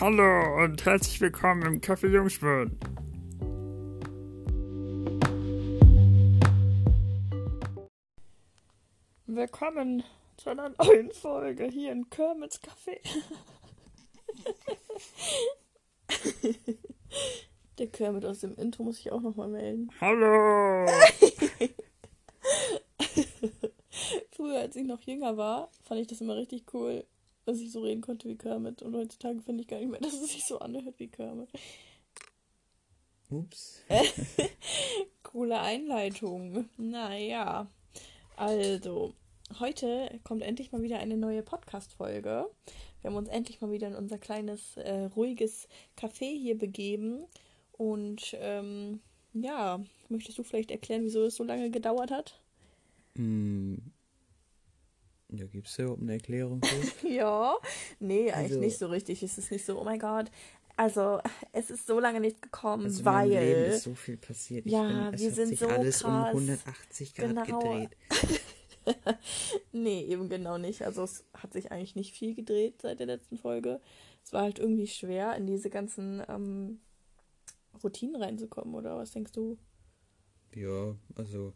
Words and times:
Hallo 0.00 0.62
und 0.62 0.84
herzlich 0.84 1.20
willkommen 1.20 1.62
im 1.62 1.80
Café 1.80 2.06
Jungspund. 2.06 2.72
Willkommen 9.26 10.04
zu 10.36 10.50
einer 10.50 10.68
neuen 10.78 11.10
Folge 11.10 11.64
hier 11.64 11.90
in 11.90 12.08
Kermits 12.10 12.60
Café. 12.62 13.00
Der 17.78 17.88
Kermit 17.88 18.24
aus 18.24 18.38
dem 18.38 18.54
Intro 18.54 18.84
muss 18.84 19.00
ich 19.00 19.10
auch 19.10 19.20
nochmal 19.20 19.48
melden. 19.48 19.90
Hallo! 20.00 20.86
Früher, 24.30 24.60
als 24.60 24.76
ich 24.76 24.86
noch 24.86 25.00
jünger 25.00 25.36
war, 25.36 25.72
fand 25.82 26.00
ich 26.00 26.06
das 26.06 26.20
immer 26.20 26.36
richtig 26.36 26.72
cool, 26.72 27.04
dass 27.48 27.60
ich 27.60 27.72
so 27.72 27.80
reden 27.80 28.02
konnte 28.02 28.28
wie 28.28 28.36
Kermit. 28.36 28.82
Und 28.82 28.94
heutzutage 28.94 29.40
finde 29.40 29.62
ich 29.62 29.68
gar 29.68 29.78
nicht 29.78 29.90
mehr, 29.90 30.00
dass 30.02 30.12
es 30.12 30.32
sich 30.32 30.44
so 30.44 30.58
anhört 30.58 30.98
wie 30.98 31.08
Kermit. 31.08 31.48
Ups. 33.30 33.82
Coole 35.22 35.58
Einleitung. 35.60 36.68
Naja. 36.76 37.66
Also, 38.36 39.14
heute 39.58 40.20
kommt 40.24 40.42
endlich 40.42 40.72
mal 40.72 40.82
wieder 40.82 40.98
eine 40.98 41.16
neue 41.16 41.42
Podcast-Folge. 41.42 42.50
Wir 43.00 43.10
haben 43.10 43.16
uns 43.16 43.28
endlich 43.28 43.60
mal 43.60 43.70
wieder 43.70 43.88
in 43.88 43.94
unser 43.94 44.18
kleines, 44.18 44.76
äh, 44.76 45.04
ruhiges 45.16 45.68
Café 45.96 46.30
hier 46.38 46.56
begeben. 46.56 47.24
Und 47.72 48.36
ähm, 48.40 49.00
ja, 49.32 49.80
möchtest 50.10 50.36
du 50.36 50.42
vielleicht 50.42 50.70
erklären, 50.70 51.04
wieso 51.04 51.24
es 51.24 51.36
so 51.36 51.44
lange 51.44 51.70
gedauert 51.70 52.10
hat? 52.10 52.40
Ja, 55.30 55.46
gibt 55.46 55.66
es 55.68 55.76
da 55.76 55.82
überhaupt 55.82 56.02
eine 56.02 56.12
Erklärung 56.14 56.62
für? 56.62 57.08
ja, 57.08 57.54
nee, 58.00 58.30
eigentlich 58.32 58.52
Also- 58.52 58.60
nicht 58.60 58.78
so 58.78 58.86
richtig. 58.86 59.22
Es 59.22 59.36
ist 59.38 59.50
nicht 59.50 59.64
so, 59.64 59.80
oh 59.80 59.84
mein 59.84 59.98
Gott. 59.98 60.30
Also, 60.76 61.20
es 61.52 61.70
ist 61.70 61.86
so 61.88 61.98
lange 61.98 62.20
nicht 62.20 62.40
gekommen, 62.40 62.84
Also 62.84 63.00
in 63.00 63.04
meinem 63.04 63.30
Leben 63.30 63.40
weil. 63.62 63.70
ist 63.72 63.82
so 63.82 63.94
viel 63.96 64.16
passiert. 64.16 64.64
Ich 64.64 64.72
Ja, 64.72 64.82
bin, 65.10 65.14
es 65.14 65.20
wir 65.20 65.28
hat 65.30 65.34
sind 65.36 65.48
sich 65.48 65.58
so 65.58 65.66
alles 65.66 66.00
krass. 66.02 66.32
um 66.34 66.40
180 66.48 67.14
Grad 67.14 67.46
Genau. 67.46 67.58
gedreht. 67.60 67.96
Nee, 69.72 70.02
eben 70.04 70.30
genau 70.30 70.56
nicht. 70.56 70.82
Also 70.82 71.02
es 71.04 71.24
hat 71.34 71.52
sich 71.52 71.70
eigentlich 71.70 71.94
nicht 71.94 72.14
viel 72.14 72.34
gedreht 72.34 72.80
seit 72.80 73.00
der 73.00 73.06
letzten 73.06 73.36
Folge. 73.36 73.80
Es 74.24 74.32
war 74.32 74.42
halt 74.42 74.58
irgendwie 74.58 74.86
schwer, 74.86 75.36
in 75.36 75.46
diese 75.46 75.68
ganzen 75.68 76.22
ähm, 76.28 76.80
Routinen 77.82 78.16
reinzukommen, 78.16 78.74
oder 78.74 78.96
was 78.96 79.10
denkst 79.10 79.32
du? 79.32 79.58
Ja, 80.54 80.96
also 81.16 81.52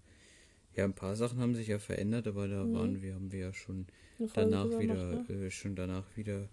ja, 0.77 0.84
ein 0.84 0.95
paar 0.95 1.17
Sachen 1.17 1.39
haben 1.41 1.55
sich 1.55 1.69
ja 1.69 1.78
verändert, 1.78 2.27
aber 2.27 2.48
da 2.48 2.65
Mhm. 2.65 2.75
waren 2.75 3.03
wir, 3.03 3.15
haben 3.15 3.33
wir 3.33 3.41
ja 3.41 3.53
schon 3.53 3.87
Folge 4.19 4.33
danach 4.34 4.78
wieder, 4.78 5.11
gemacht, 5.11 5.31
ne? 5.31 5.47
äh, 5.47 5.51
schon 5.51 5.77
danach 5.77 6.17
wieder 6.17 6.48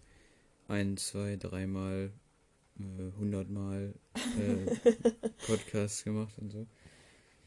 ein, 0.67 0.97
zwei, 0.97 1.35
dreimal, 1.35 2.11
äh, 2.79 3.11
hundertmal 3.19 3.93
äh, 4.37 4.67
Podcasts 5.47 6.03
gemacht 6.03 6.33
und 6.37 6.51
so. 6.51 6.67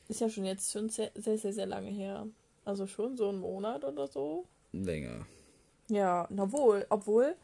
Ist 0.09 0.21
ja 0.21 0.29
schon 0.29 0.45
jetzt 0.45 0.73
schon 0.73 0.89
sehr, 0.89 1.11
sehr, 1.15 1.39
sehr, 1.39 1.53
sehr 1.53 1.67
lange 1.67 1.91
her. 1.91 2.27
Also 2.65 2.87
schon 2.87 3.17
so 3.17 3.29
einen 3.29 3.41
Monat 3.41 3.85
oder 3.85 4.07
so. 4.07 4.47
Länger. 4.73 5.27
Ja, 5.89 6.27
na 6.31 6.51
wohl, 6.53 6.87
obwohl, 6.89 7.35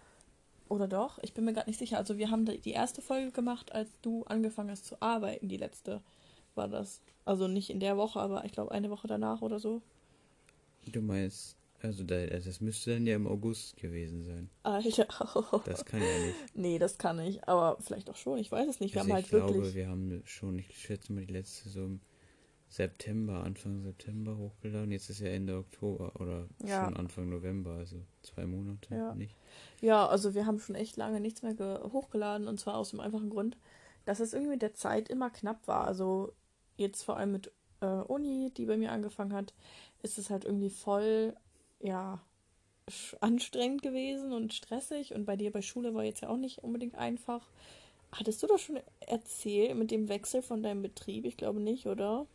oder 0.69 0.87
doch, 0.89 1.19
ich 1.23 1.34
bin 1.34 1.45
mir 1.45 1.53
gerade 1.53 1.69
nicht 1.69 1.79
sicher. 1.79 1.99
Also 1.99 2.19
wir 2.19 2.31
haben 2.31 2.45
die 2.47 2.71
erste 2.71 3.03
Folge 3.03 3.31
gemacht, 3.33 3.73
als 3.73 3.89
du 4.03 4.25
angefangen 4.25 4.71
hast 4.71 4.87
zu 4.87 5.01
arbeiten. 5.01 5.49
Die 5.49 5.56
letzte 5.56 6.01
war 6.59 6.69
das. 6.69 7.01
Also 7.25 7.48
nicht 7.48 7.70
in 7.70 7.81
der 7.81 7.97
Woche, 7.97 8.20
aber 8.20 8.45
ich 8.45 8.53
glaube 8.53 8.73
eine 8.73 8.91
Woche 8.91 9.06
danach 9.09 9.41
oder 9.41 9.59
so. 9.59 9.81
Du 10.92 11.00
meinst, 11.00 11.56
also 11.83 12.05
da, 12.05 12.27
das 12.27 12.61
müsste 12.61 12.95
dann 12.95 13.06
ja 13.06 13.17
im 13.17 13.27
August 13.27 13.77
gewesen 13.77 14.23
sein. 14.25 14.50
Alter. 14.65 15.06
Das 15.65 15.84
kann 15.84 16.00
ja 16.00 16.19
nicht. 16.27 16.55
Nee, 16.56 16.78
das 16.78 16.98
kann 16.98 17.19
ich. 17.20 17.47
Aber 17.48 17.78
vielleicht 17.81 18.11
auch 18.11 18.17
schon. 18.17 18.39
Ich 18.39 18.50
weiß 18.53 18.69
es 18.69 18.81
nicht. 18.81 18.94
Wir 18.94 19.03
Also 19.03 19.12
haben 19.12 19.19
ich 19.21 19.25
halt 19.33 19.43
glaube, 19.43 19.55
wirklich. 19.55 19.75
wir 19.75 19.88
haben 19.88 20.22
schon, 20.25 20.59
ich 20.59 20.77
schätze 20.78 21.12
mal, 21.12 21.25
die 21.25 21.33
letzte 21.33 21.69
so 21.69 21.84
im 21.84 22.00
September, 22.71 23.44
Anfang 23.44 23.83
September 23.83 24.37
hochgeladen. 24.37 24.91
Jetzt 24.93 25.09
ist 25.09 25.21
ja 25.21 25.28
Ende 25.28 25.56
Oktober 25.56 26.12
oder 26.21 26.47
Ja. 26.66 26.84
schon 26.84 26.97
Anfang 26.97 27.28
November, 27.31 27.72
also 27.72 27.97
zwei 28.22 28.47
Monate 28.47 28.94
Ja. 28.94 29.15
nicht. 29.15 29.37
Ja, 29.81 30.06
also 30.06 30.34
wir 30.34 30.44
haben 30.47 30.59
schon 30.59 30.75
echt 30.75 30.97
lange 30.97 31.21
nichts 31.21 31.43
mehr 31.43 31.54
ge- 31.54 31.81
hochgeladen. 31.93 32.47
Und 32.49 32.60
zwar 32.60 32.77
aus 32.77 32.91
dem 32.91 33.00
einfachen 33.00 33.31
Grund, 33.31 33.56
dass 34.04 34.21
es 34.21 34.33
irgendwie 34.33 34.53
mit 34.53 34.62
der 34.62 34.75
Zeit 34.75 35.09
immer 35.09 35.31
knapp 35.31 35.66
war. 35.66 35.87
Also 35.87 36.33
jetzt 36.78 37.03
vor 37.03 37.16
allem 37.19 37.33
mit 37.33 37.53
äh, 37.81 37.87
Uni, 37.87 38.50
die 38.56 38.66
bei 38.66 38.77
mir 38.77 38.93
angefangen 38.93 39.33
hat, 39.34 39.53
ist 40.03 40.19
es 40.19 40.31
halt 40.31 40.44
irgendwie 40.44 40.71
voll, 40.71 41.37
ja, 41.81 42.21
anstrengend 43.21 43.83
gewesen 43.83 44.33
und 44.33 44.55
stressig. 44.55 45.15
Und 45.15 45.27
bei 45.27 45.37
dir 45.37 45.53
bei 45.53 45.61
Schule 45.62 45.94
war 45.94 46.05
jetzt 46.05 46.22
ja 46.22 46.31
auch 46.31 46.37
nicht 46.39 46.59
unbedingt 46.65 46.94
einfach. 46.94 47.47
Hattest 48.12 48.43
du 48.43 48.47
das 48.47 48.62
schon 48.62 48.81
erzählt 49.00 49.77
mit 49.77 49.91
dem 49.91 50.09
Wechsel 50.09 50.41
von 50.43 50.62
deinem 50.62 50.81
Betrieb? 50.83 51.27
Ich 51.27 51.37
glaube 51.37 51.61
nicht, 51.61 51.87
oder? 51.87 52.27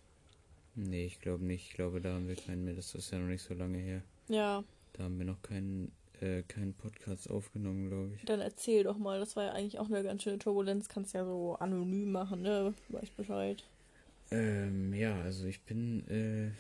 Nee, 0.75 1.06
ich 1.06 1.20
glaube 1.20 1.44
nicht. 1.44 1.70
Ich 1.70 1.74
glaube, 1.74 2.02
da 2.02 2.14
haben 2.14 2.28
wir 2.28 2.36
keinen 2.36 2.64
mehr. 2.66 2.75
Das 2.75 2.94
ist 2.96 3.12
ja 3.12 3.20
noch 3.20 3.28
nicht 3.28 3.44
so 3.44 3.54
lange 3.56 3.78
her. 3.80 4.04
Ja, 4.28 4.64
Da 4.94 5.04
haben 5.04 5.18
wir 5.18 5.25
noch 5.25 5.42
keinen, 5.42 5.92
äh, 6.22 6.44
keinen 6.44 6.74
Podcast 6.75 7.30
aufgenommen, 7.30 7.90
glaube 7.90 8.16
ich. 8.16 8.25
Dann 8.25 8.40
erzähl 8.40 8.84
doch 8.84 8.98
mal, 8.98 9.20
das 9.20 9.36
war 9.36 9.46
ja 9.46 9.52
eigentlich 9.54 9.80
auch 9.80 9.88
eine 9.88 10.04
ganz 10.04 10.24
schöne 10.24 10.40
Turbulenz. 10.40 10.88
Kannst 10.90 11.14
ja 11.14 11.25
so 11.25 11.56
anonym 11.56 12.12
machen, 12.12 12.42
ne? 12.44 12.74
Weiß 12.90 13.10
Bescheid. 13.12 13.64
Ähm, 14.32 14.94
ja, 14.94 15.22
also 15.22 15.46
ich 15.46 15.62
bin, 15.64 16.08
äh, 16.10 16.52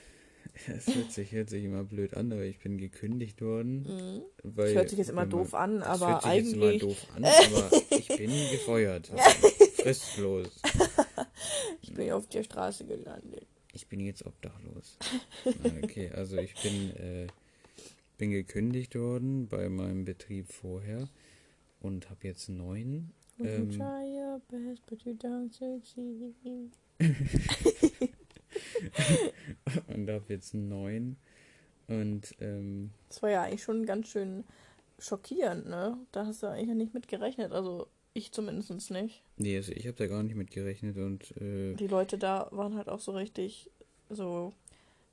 es 0.71 0.87
hört 0.93 1.11
sich, 1.11 1.31
hört 1.31 1.49
sich 1.49 1.63
immer 1.63 1.83
blöd 1.83 2.13
an, 2.15 2.31
aber 2.31 2.43
ich 2.43 2.59
bin 2.59 2.77
gekündigt 2.77 3.41
worden. 3.41 3.83
Mhm. 3.83 4.21
Weil, 4.43 4.67
Das 4.67 4.75
hört 4.75 4.89
sich 4.89 4.99
jetzt 4.99 5.09
immer 5.09 5.21
man- 5.21 5.29
doof 5.29 5.53
an, 5.53 5.81
aber 5.81 6.07
hört 6.07 6.23
sich 6.23 6.33
jetzt 6.33 6.53
immer 6.53 6.65
eigentlich. 6.67 6.81
doof 6.81 7.07
an, 7.15 7.25
aber 7.25 7.71
ich 7.97 8.07
bin 8.09 8.29
gefeuert. 8.51 9.11
Fristlos. 9.75 10.61
Ich 11.81 11.93
bin 11.93 12.11
auf 12.11 12.27
der 12.27 12.43
Straße 12.43 12.85
gelandet. 12.85 13.47
Ich 13.73 13.87
bin 13.87 13.99
jetzt 14.01 14.25
obdachlos. 14.25 14.97
Okay, 15.83 16.11
also 16.13 16.37
ich 16.37 16.53
bin, 16.61 16.95
äh, 16.95 17.27
bin 18.17 18.29
gekündigt 18.31 18.95
worden 18.95 19.47
bei 19.47 19.67
meinem 19.67 20.05
Betrieb 20.05 20.47
vorher 20.51 21.09
und 21.81 22.09
habe 22.09 22.27
jetzt. 22.27 22.47
You 22.49 22.55
Ähm. 23.43 23.81
Und 29.87 30.09
habe 30.09 30.25
jetzt 30.29 30.53
neuen. 30.53 31.17
Und 31.87 32.35
ähm, 32.39 32.91
Das 33.09 33.21
war 33.21 33.29
ja 33.29 33.43
eigentlich 33.43 33.63
schon 33.63 33.85
ganz 33.85 34.07
schön 34.07 34.43
schockierend, 34.99 35.67
ne? 35.67 35.97
Da 36.11 36.25
hast 36.25 36.43
du 36.43 36.47
eigentlich 36.47 36.69
ja 36.69 36.75
nicht 36.75 36.93
mit 36.93 37.07
gerechnet. 37.07 37.51
Also 37.51 37.87
ich 38.13 38.31
zumindest 38.31 38.91
nicht. 38.91 39.23
nee, 39.37 39.57
also 39.57 39.71
ich 39.71 39.87
habe 39.87 39.97
da 39.97 40.07
gar 40.07 40.23
nicht 40.23 40.35
mit 40.35 40.51
gerechnet 40.51 40.97
und 40.97 41.35
äh, 41.37 41.73
Die 41.75 41.87
Leute 41.87 42.17
da 42.17 42.47
waren 42.51 42.75
halt 42.75 42.87
auch 42.87 42.99
so 42.99 43.11
richtig 43.11 43.69
so, 44.09 44.53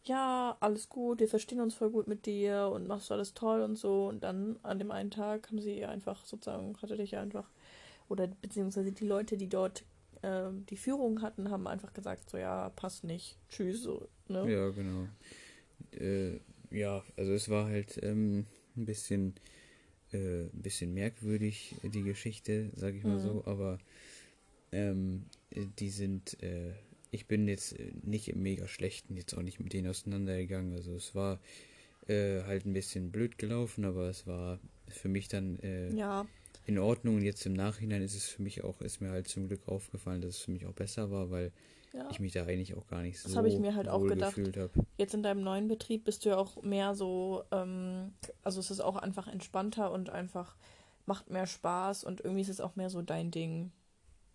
ja, 0.04 0.56
alles 0.60 0.88
gut, 0.88 1.20
wir 1.20 1.28
verstehen 1.28 1.60
uns 1.60 1.74
voll 1.74 1.90
gut 1.90 2.06
mit 2.06 2.26
dir 2.26 2.70
und 2.72 2.86
machst 2.86 3.10
du 3.10 3.14
alles 3.14 3.34
toll 3.34 3.62
und 3.62 3.76
so. 3.76 4.08
Und 4.08 4.22
dann 4.22 4.58
an 4.62 4.78
dem 4.78 4.90
einen 4.90 5.10
Tag 5.10 5.48
haben 5.48 5.60
sie 5.60 5.84
einfach 5.84 6.24
sozusagen, 6.24 6.76
hatte 6.80 6.96
dich 6.96 7.16
einfach, 7.16 7.48
oder 8.08 8.26
beziehungsweise 8.26 8.92
die 8.92 9.06
Leute, 9.06 9.36
die 9.36 9.48
dort 9.48 9.84
ähm, 10.22 10.66
die 10.66 10.76
Führung 10.76 11.22
hatten, 11.22 11.50
haben 11.50 11.66
einfach 11.66 11.92
gesagt, 11.92 12.30
so 12.30 12.38
ja, 12.38 12.70
passt 12.70 13.04
nicht, 13.04 13.38
tschüss, 13.48 13.82
so, 13.82 14.08
ne? 14.28 14.52
ja, 14.52 14.70
genau. 14.70 15.08
Äh, 15.92 16.40
ja, 16.70 17.04
also 17.16 17.32
es 17.32 17.48
war 17.48 17.66
halt 17.66 17.98
ähm, 18.02 18.46
ein 18.76 18.86
bisschen, 18.86 19.34
äh, 20.12 20.44
ein 20.44 20.62
bisschen 20.62 20.94
merkwürdig, 20.94 21.76
die 21.82 22.02
Geschichte, 22.02 22.70
sag 22.76 22.94
ich 22.94 23.04
mal 23.04 23.18
Mhm. 23.18 23.20
so, 23.20 23.44
aber 23.46 23.78
ähm, 24.72 25.24
äh, 25.50 25.66
die 25.78 25.90
sind, 25.90 26.42
äh, 26.42 26.72
ich 27.10 27.26
bin 27.26 27.48
jetzt 27.48 27.76
nicht 28.04 28.28
im 28.28 28.42
mega 28.42 28.68
schlechten, 28.68 29.16
jetzt 29.16 29.34
auch 29.36 29.42
nicht 29.42 29.60
mit 29.60 29.72
denen 29.72 29.88
auseinandergegangen. 29.88 30.74
Also 30.74 30.94
es 30.94 31.14
war 31.14 31.40
äh, 32.08 32.42
halt 32.44 32.66
ein 32.66 32.72
bisschen 32.74 33.12
blöd 33.12 33.38
gelaufen, 33.38 33.84
aber 33.84 34.08
es 34.10 34.26
war 34.26 34.60
für 34.88 35.08
mich 35.08 35.28
dann 35.28 35.58
äh, 35.60 35.94
Ja, 35.96 36.26
in 36.66 36.78
Ordnung. 36.78 37.16
Und 37.16 37.22
jetzt 37.22 37.44
im 37.46 37.52
Nachhinein 37.54 38.02
ist 38.02 38.14
es 38.14 38.26
für 38.26 38.42
mich 38.42 38.62
auch, 38.64 38.80
ist 38.80 39.00
mir 39.00 39.10
halt 39.10 39.28
zum 39.28 39.48
Glück 39.48 39.68
aufgefallen, 39.68 40.20
dass 40.20 40.36
es 40.36 40.40
für 40.40 40.50
mich 40.50 40.66
auch 40.66 40.72
besser 40.72 41.10
war, 41.10 41.30
weil 41.30 41.52
ja. 41.92 42.08
ich 42.10 42.20
mich 42.20 42.32
da 42.32 42.44
eigentlich 42.44 42.74
auch 42.74 42.86
gar 42.86 43.02
nicht 43.02 43.18
so 43.18 43.28
Das 43.28 43.36
habe 43.36 43.48
ich 43.48 43.58
mir 43.58 43.74
halt 43.74 43.88
auch 43.88 44.06
gedacht. 44.06 44.34
gefühlt 44.34 44.56
habe. 44.56 44.70
Jetzt 44.96 45.14
in 45.14 45.22
deinem 45.22 45.42
neuen 45.42 45.68
Betrieb 45.68 46.04
bist 46.04 46.24
du 46.24 46.30
ja 46.30 46.36
auch 46.36 46.62
mehr 46.62 46.94
so, 46.94 47.44
ähm, 47.50 48.12
also 48.42 48.60
es 48.60 48.70
ist 48.70 48.80
auch 48.80 48.96
einfach 48.96 49.28
entspannter 49.28 49.90
und 49.90 50.10
einfach 50.10 50.56
macht 51.06 51.30
mehr 51.30 51.46
Spaß 51.46 52.04
und 52.04 52.20
irgendwie 52.20 52.42
ist 52.42 52.48
es 52.48 52.60
auch 52.60 52.76
mehr 52.76 52.90
so 52.90 53.02
dein 53.02 53.30
Ding. 53.30 53.72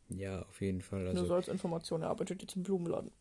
Ja, 0.10 0.42
auf 0.44 0.62
jeden 0.62 0.82
Fall. 0.82 1.02
Nur 1.02 1.10
Also 1.12 1.26
so 1.26 1.34
als 1.34 1.48
Information, 1.48 2.02
er 2.02 2.10
arbeitet 2.10 2.42
jetzt 2.42 2.56
im 2.56 2.64
Blumenladen. 2.64 3.12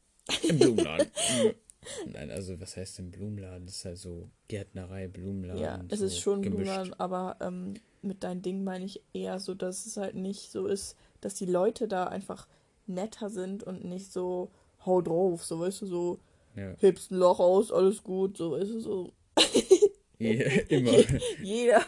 im 0.48 0.58
Blumenladen. 0.58 1.08
Nein, 2.06 2.30
also 2.30 2.60
was 2.60 2.76
heißt 2.76 2.98
im 2.98 3.10
Blumenladen? 3.10 3.66
Das 3.66 3.76
ist 3.76 3.84
halt 3.84 3.98
so 3.98 4.28
Gärtnerei, 4.48 5.08
Blumenladen. 5.08 5.60
Ja, 5.62 5.80
es 5.88 6.00
so 6.00 6.06
ist 6.06 6.18
schon 6.20 6.42
gemischt. 6.42 6.64
Blumenladen, 6.64 6.94
aber 7.00 7.36
ähm, 7.40 7.74
mit 8.02 8.22
deinem 8.24 8.42
Ding 8.42 8.64
meine 8.64 8.84
ich 8.84 9.02
eher 9.12 9.38
so, 9.40 9.54
dass 9.54 9.86
es 9.86 9.96
halt 9.96 10.14
nicht 10.14 10.50
so 10.50 10.66
ist, 10.66 10.96
dass 11.20 11.34
die 11.34 11.46
Leute 11.46 11.88
da 11.88 12.04
einfach 12.04 12.46
netter 12.86 13.30
sind 13.30 13.62
und 13.64 13.84
nicht 13.84 14.12
so 14.12 14.50
hau 14.84 15.00
drauf, 15.00 15.44
so 15.44 15.60
weißt 15.60 15.82
du, 15.82 15.86
so 15.86 16.18
Ja. 16.56 16.74
hebst 16.78 17.10
ein 17.10 17.16
Loch 17.16 17.40
aus, 17.40 17.72
alles 17.72 18.02
gut, 18.02 18.36
so 18.36 18.52
weißt 18.52 18.70
du, 18.72 18.80
so. 18.80 19.12
Jeder, 20.18 20.70
immer. 20.70 20.92
jeder, 21.42 21.84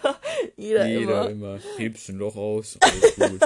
jeder, 0.57 0.87
Jeder 0.87 1.31
immer. 1.31 1.31
immer. 1.31 1.61
Hebst 1.77 2.09
ein 2.09 2.17
Loch 2.17 2.37
aus, 2.37 2.77
alles 2.81 3.15
gut. 3.15 3.41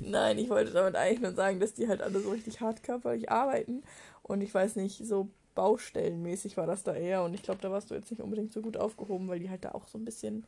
Nein, 0.00 0.38
ich 0.38 0.48
wollte 0.48 0.72
damit 0.72 0.94
eigentlich 0.94 1.20
nur 1.20 1.32
sagen, 1.32 1.58
dass 1.60 1.74
die 1.74 1.88
halt 1.88 2.00
alle 2.02 2.20
so 2.20 2.30
richtig 2.30 2.60
hart 2.60 2.82
körperlich 2.82 3.30
arbeiten. 3.30 3.82
Und 4.22 4.40
ich 4.42 4.54
weiß 4.54 4.76
nicht, 4.76 5.04
so 5.04 5.28
baustellenmäßig 5.56 6.56
war 6.56 6.66
das 6.68 6.84
da 6.84 6.94
eher. 6.94 7.24
Und 7.24 7.34
ich 7.34 7.42
glaube, 7.42 7.60
da 7.60 7.72
warst 7.72 7.90
du 7.90 7.94
jetzt 7.96 8.10
nicht 8.12 8.22
unbedingt 8.22 8.52
so 8.52 8.62
gut 8.62 8.76
aufgehoben, 8.76 9.26
weil 9.26 9.40
die 9.40 9.50
halt 9.50 9.64
da 9.64 9.72
auch 9.72 9.88
so 9.88 9.98
ein 9.98 10.04
bisschen, 10.04 10.44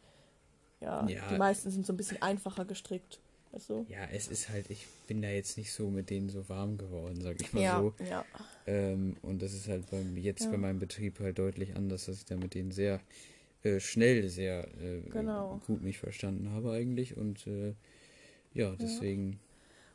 ja, 0.80 1.04
Ja. 1.08 1.28
die 1.28 1.38
meisten 1.38 1.70
sind 1.72 1.84
so 1.84 1.92
ein 1.92 1.96
bisschen 1.96 2.22
einfacher 2.22 2.64
gestrickt. 2.64 3.18
Weißt 3.50 3.70
du? 3.70 3.86
Ja, 3.88 4.04
es 4.12 4.28
ist 4.28 4.50
halt, 4.50 4.70
ich 4.70 4.86
bin 5.08 5.22
da 5.22 5.28
jetzt 5.28 5.56
nicht 5.58 5.72
so 5.72 5.88
mit 5.88 6.10
denen 6.10 6.28
so 6.28 6.48
warm 6.48 6.78
geworden, 6.78 7.20
sag 7.22 7.40
ich 7.40 7.52
mal 7.52 7.62
Ja, 7.62 7.80
so. 7.80 7.94
ja. 8.08 8.24
Ähm, 8.66 9.16
und 9.22 9.40
das 9.40 9.54
ist 9.54 9.68
halt 9.68 9.90
beim, 9.90 10.16
jetzt 10.18 10.44
Ja. 10.44 10.50
bei 10.52 10.58
meinem 10.58 10.78
Betrieb 10.78 11.18
halt 11.18 11.38
deutlich 11.38 11.74
anders, 11.74 12.04
dass 12.04 12.18
ich 12.18 12.24
da 12.26 12.36
mit 12.36 12.54
denen 12.54 12.70
sehr 12.70 13.00
äh, 13.64 13.80
schnell, 13.80 14.28
sehr 14.28 14.68
äh, 14.82 15.00
Genau. 15.10 15.60
gut 15.66 15.82
mich 15.82 15.98
verstanden 15.98 16.50
habe 16.52 16.72
eigentlich. 16.72 17.16
Und 17.16 17.46
äh, 17.46 17.72
ja, 18.52 18.74
deswegen, 18.78 19.40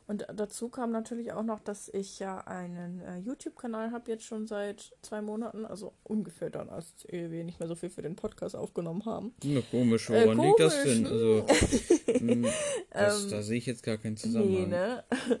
Und 0.06 0.26
dazu 0.34 0.68
kam 0.68 0.90
natürlich 0.90 1.32
auch 1.32 1.42
noch, 1.42 1.60
dass 1.60 1.88
ich 1.88 2.18
ja 2.18 2.38
einen 2.40 3.00
äh, 3.00 3.16
YouTube-Kanal 3.18 3.90
habe 3.90 4.10
jetzt 4.10 4.24
schon 4.24 4.46
seit 4.46 4.92
zwei 5.00 5.22
Monaten, 5.22 5.64
also 5.64 5.94
ungefähr 6.02 6.50
dann, 6.50 6.68
als 6.68 6.92
wir 7.08 7.42
nicht 7.42 7.58
mehr 7.58 7.68
so 7.68 7.74
viel 7.74 7.88
für 7.88 8.02
den 8.02 8.14
Podcast 8.14 8.54
aufgenommen 8.54 9.06
haben. 9.06 9.32
na 9.42 9.62
komisch, 9.70 10.10
Äh, 10.10 10.24
woran 10.26 10.38
liegt 10.46 10.60
das 10.60 10.74
komisch, 10.82 10.94
denn? 10.98 11.06
Also, 11.06 11.46
mh, 12.20 12.48
das, 12.90 13.24
Ähm, 13.24 13.30
da 13.30 13.42
sehe 13.42 13.56
ich 13.58 13.66
jetzt 13.66 13.82
gar 13.82 13.96
keinen 13.96 14.12
Nee, 14.12 14.18
Zusammenhang. 14.20 14.68
ne? 14.68 15.04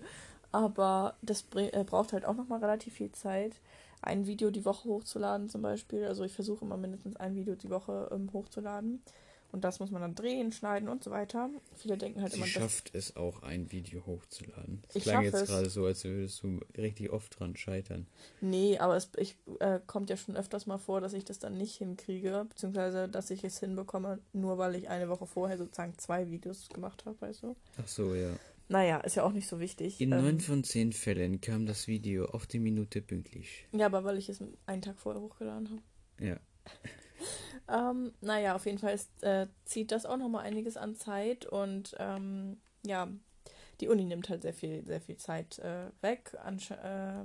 Aber 0.52 1.16
das 1.20 1.44
äh, 1.56 1.84
braucht 1.84 2.12
halt 2.12 2.24
auch 2.24 2.34
nochmal 2.36 2.60
relativ 2.60 2.94
viel 2.94 3.12
Zeit, 3.12 3.60
ein 4.00 4.26
Video 4.26 4.50
die 4.50 4.64
Woche 4.64 4.88
hochzuladen 4.88 5.48
zum 5.48 5.62
Beispiel. 5.62 6.04
Also 6.06 6.24
ich 6.24 6.32
versuche 6.32 6.64
immer 6.64 6.76
mindestens 6.76 7.16
ein 7.16 7.34
Video 7.34 7.54
die 7.54 7.70
Woche 7.70 8.08
ähm, 8.12 8.30
hochzuladen. 8.32 9.02
Und 9.54 9.62
das 9.62 9.78
muss 9.78 9.92
man 9.92 10.02
dann 10.02 10.16
drehen, 10.16 10.50
schneiden 10.50 10.88
und 10.88 11.04
so 11.04 11.12
weiter. 11.12 11.48
Viele 11.76 11.96
denken 11.96 12.20
halt 12.20 12.32
Sie 12.32 12.38
immer, 12.38 12.46
schafft 12.48 12.92
es 12.92 13.14
auch, 13.14 13.44
ein 13.44 13.70
Video 13.70 14.04
hochzuladen. 14.04 14.82
Das 14.88 14.96
Ich 14.96 15.04
klang 15.04 15.22
jetzt 15.22 15.34
es. 15.34 15.48
gerade 15.48 15.70
so, 15.70 15.86
als 15.86 16.02
würdest 16.02 16.42
du 16.42 16.58
richtig 16.76 17.10
oft 17.12 17.38
dran 17.38 17.54
scheitern. 17.54 18.08
Nee, 18.40 18.78
aber 18.78 18.96
es 18.96 19.12
ich, 19.16 19.36
äh, 19.60 19.78
kommt 19.86 20.10
ja 20.10 20.16
schon 20.16 20.36
öfters 20.36 20.66
mal 20.66 20.78
vor, 20.78 21.00
dass 21.00 21.12
ich 21.12 21.24
das 21.24 21.38
dann 21.38 21.56
nicht 21.56 21.76
hinkriege, 21.76 22.46
beziehungsweise 22.48 23.08
dass 23.08 23.30
ich 23.30 23.44
es 23.44 23.60
hinbekomme, 23.60 24.18
nur 24.32 24.58
weil 24.58 24.74
ich 24.74 24.88
eine 24.88 25.08
Woche 25.08 25.26
vorher 25.28 25.56
sozusagen 25.56 25.96
zwei 25.98 26.28
Videos 26.32 26.68
gemacht 26.70 27.04
habe, 27.06 27.20
weißt 27.20 27.44
du? 27.44 27.54
Ach 27.80 27.86
so, 27.86 28.12
ja. 28.16 28.30
Naja, 28.68 28.98
ist 29.02 29.14
ja 29.14 29.22
auch 29.22 29.32
nicht 29.32 29.46
so 29.46 29.60
wichtig. 29.60 30.00
In 30.00 30.10
Ähm, 30.10 30.20
neun 30.22 30.40
von 30.40 30.64
zehn 30.64 30.92
Fällen 30.92 31.40
kam 31.40 31.64
das 31.64 31.86
Video 31.86 32.24
auf 32.24 32.48
die 32.48 32.58
Minute 32.58 33.00
pünktlich. 33.02 33.68
ja, 33.70 33.86
aber 33.86 34.02
weil 34.02 34.18
ich 34.18 34.28
es 34.28 34.42
einen 34.66 34.82
Tag 34.82 34.98
vorher 34.98 35.22
hochgeladen 35.22 35.68
habe. 35.70 35.82
Ja. 36.26 36.40
Ähm, 37.68 38.12
naja, 38.20 38.54
auf 38.54 38.66
jeden 38.66 38.78
Fall 38.78 38.94
ist, 38.94 39.10
äh, 39.22 39.46
zieht 39.64 39.90
das 39.92 40.04
auch 40.06 40.16
nochmal 40.16 40.44
einiges 40.44 40.76
an 40.76 40.94
Zeit 40.96 41.46
und 41.46 41.94
ähm, 41.98 42.58
ja, 42.84 43.08
die 43.80 43.88
Uni 43.88 44.04
nimmt 44.04 44.28
halt 44.28 44.42
sehr 44.42 44.54
viel, 44.54 44.84
sehr 44.84 45.00
viel 45.00 45.16
Zeit 45.16 45.58
äh, 45.60 45.86
weg, 46.02 46.36
äh, 46.44 47.24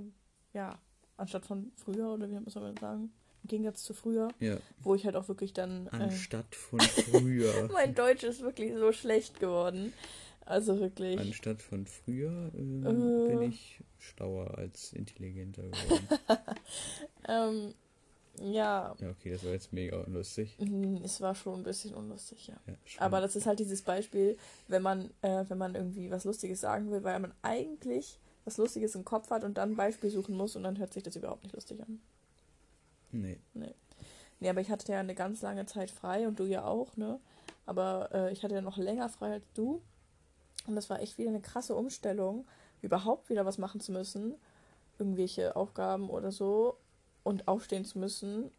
ja, 0.54 0.80
anstatt 1.18 1.46
von 1.46 1.72
früher 1.76 2.14
oder 2.14 2.30
wie 2.30 2.50
soll 2.50 2.64
man 2.64 2.78
sagen, 2.78 3.12
im 3.44 3.48
Gegensatz 3.48 3.84
zu 3.84 3.94
früher, 3.94 4.30
Ja. 4.40 4.58
wo 4.82 4.96
ich 4.96 5.06
halt 5.06 5.16
auch 5.16 5.28
wirklich 5.28 5.54
dann. 5.54 5.88
Äh, 5.88 5.90
Anstatt 6.04 6.56
von 6.56 6.80
früher. 6.80 7.70
mein 7.74 7.94
Deutsch 7.96 8.24
ist 8.24 8.42
wirklich 8.42 8.74
so 8.76 8.92
schlecht 8.92 9.40
geworden. 9.40 9.94
Also 10.46 10.80
wirklich. 10.80 11.20
Anstatt 11.20 11.62
von 11.62 11.86
früher 11.86 12.52
ähm, 12.56 12.84
Äh. 12.86 13.28
bin 13.28 13.42
ich 13.44 13.82
schlauer 14.00 14.58
als 14.58 14.94
intelligenter 14.94 15.64
geworden. 15.64 16.08
Ähm, 17.28 17.76
ja, 18.42 18.96
ja, 19.00 19.10
okay, 19.10 19.32
das 19.32 19.44
war 19.44 19.52
jetzt 19.52 19.74
mega 19.74 20.00
unlustig. 20.02 20.58
mm, 20.60 21.04
es 21.04 21.22
war 21.22 21.36
schon 21.36 21.60
ein 21.60 21.64
bisschen 21.64 21.94
unlustig, 21.94 22.48
ja. 22.48 22.56
Ja. 22.68 22.74
Aber 23.00 23.22
das 23.22 23.36
ist 23.36 23.46
halt 23.46 23.60
dieses 23.60 23.82
Beispiel, 23.82 24.38
wenn 24.68 24.82
man, 24.82 25.12
äh, 25.22 25.46
wenn 25.48 25.58
man 25.58 25.76
irgendwie 25.76 26.10
was 26.12 26.24
Lustiges 26.24 26.62
sagen 26.62 26.92
will, 26.92 27.04
weil 27.04 27.20
man 27.20 27.34
eigentlich 27.42 28.20
was 28.46 28.58
Lustiges 28.58 28.96
im 28.96 29.06
Kopf 29.06 29.30
hat 29.30 29.44
und 29.44 29.58
dann 29.58 29.72
ein 29.72 29.76
Beispiel 29.76 30.10
suchen 30.10 30.36
muss 30.36 30.56
und 30.56 30.64
dann 30.64 30.80
hört 30.80 30.94
sich 30.94 31.04
das 31.04 31.16
überhaupt 31.16 31.44
nicht 31.44 31.54
lustig 31.54 31.82
an. 31.82 32.00
nee. 33.54 33.74
Nee, 34.40 34.50
aber 34.50 34.62
ich 34.62 34.70
hatte 34.70 34.92
ja 34.92 35.00
eine 35.00 35.16
ganz 35.16 35.42
lange 35.42 35.66
Zeit 35.66 35.92
frei 35.92 36.28
und 36.28 36.40
du 36.40 36.46
ja 36.46 36.64
auch, 36.64 36.96
ne? 36.96 37.20
Aber 37.66 38.10
äh, 38.14 38.32
ich 38.32 38.44
hatte 38.44 38.56
ja 38.56 38.62
noch 38.62 38.78
länger 38.78 39.10
frei 39.10 39.34
als 39.34 39.46
du. 39.54 39.82
Und 40.66 40.76
das 40.76 40.90
war 40.90 41.02
echt 41.02 41.18
wieder 41.18 41.30
eine 41.30 41.42
krasse 41.42 41.76
Umstellung, 41.76 42.48
überhaupt 42.82 43.30
wieder 43.30 43.46
was 43.46 43.58
machen 43.58 43.82
zu 43.82 43.92
müssen. 43.92 44.36
Irgendwelche 44.98 45.56
Aufgaben 45.56 46.10
oder 46.10 46.32
so 46.32 46.78
und 47.30 47.48
aufstehen 47.48 47.86
zu 47.86 48.00
müssen. 48.00 48.52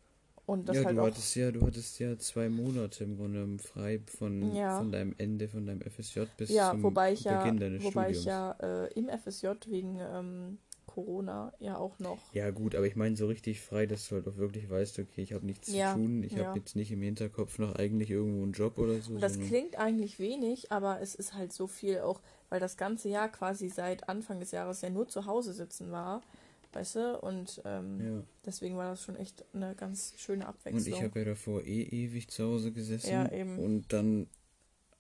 Und 0.46 0.68
das 0.68 0.76
ja, 0.76 0.84
halt 0.84 0.96
du 0.96 1.02
hattest 1.02 1.36
ja, 1.36 1.50
du 1.52 1.60
hattest 1.66 1.98
ja 2.00 2.18
zwei 2.18 2.48
Monate 2.48 3.04
im 3.04 3.16
Grunde 3.16 3.58
frei 3.62 4.00
von, 4.06 4.54
Ja. 4.56 4.78
von 4.78 4.90
deinem 4.90 5.14
Ende, 5.18 5.48
von 5.48 5.66
deinem 5.66 5.80
FSJ 5.82 6.20
bis 6.36 6.50
Ja, 6.50 6.70
zum 6.70 6.82
wobei 6.82 7.12
ich 7.12 7.24
ja, 7.24 7.38
Beginn 7.38 7.60
deines 7.60 7.84
wobei 7.84 8.10
Studiums. 8.10 8.18
ich 8.18 8.24
ja 8.26 8.56
äh, 8.60 8.92
im 8.94 9.08
FSJ 9.08 9.48
wegen 9.68 9.98
ähm, 10.00 10.58
Corona 10.86 11.52
ja 11.60 11.76
auch 11.76 11.98
noch. 12.00 12.18
Ja, 12.34 12.50
gut, 12.50 12.74
aber 12.74 12.86
ich 12.86 12.96
meine 12.96 13.16
so 13.16 13.26
richtig 13.26 13.60
frei, 13.60 13.86
dass 13.86 14.08
du 14.08 14.16
halt 14.16 14.26
auch 14.28 14.36
wirklich 14.36 14.68
weißt, 14.68 14.98
okay, 14.98 15.22
ich 15.22 15.32
habe 15.32 15.46
nichts 15.46 15.72
Ja, 15.72 15.92
zu 15.92 15.98
tun, 16.00 16.22
ich 16.24 16.32
ja. 16.36 16.44
habe 16.46 16.58
jetzt 16.58 16.74
nicht 16.74 16.90
im 16.90 17.02
Hinterkopf 17.02 17.58
noch 17.58 17.76
eigentlich 17.76 18.10
irgendwo 18.10 18.42
einen 18.42 18.52
Job 18.52 18.76
oder 18.78 18.94
so. 19.00 19.14
Und 19.14 19.22
das 19.22 19.38
klingt 19.38 19.76
eigentlich 19.76 20.18
wenig, 20.18 20.72
aber 20.72 21.00
es 21.00 21.14
ist 21.14 21.34
halt 21.34 21.52
so 21.52 21.66
viel 21.68 22.00
auch, 22.00 22.20
weil 22.48 22.58
das 22.60 22.76
ganze 22.76 23.08
Jahr 23.08 23.28
quasi 23.28 23.68
seit 23.68 24.08
Anfang 24.08 24.40
des 24.40 24.50
Jahres 24.50 24.80
ja 24.82 24.90
nur 24.90 25.06
zu 25.08 25.26
Hause 25.26 25.52
sitzen 25.52 25.92
war, 25.92 26.22
weißt 26.72 26.96
du? 26.96 27.18
Und 27.20 27.60
ähm, 27.64 28.00
Ja. 28.00 28.22
deswegen 28.44 28.76
war 28.76 28.90
das 28.90 29.02
schon 29.02 29.16
echt 29.16 29.44
eine 29.54 29.74
ganz 29.74 30.14
schöne 30.16 30.44
Und 30.46 30.48
Abwechslung. 30.48 30.94
ich 30.94 31.02
habe 31.02 31.18
ja 31.20 31.24
davor 31.24 31.64
eh 31.64 31.82
ewig 31.82 32.28
zu 32.28 32.44
Hause 32.44 32.72
gesessen. 32.72 33.10
Ja, 33.10 33.32
eben. 33.32 33.58
Und 33.58 33.92
dann, 33.92 34.28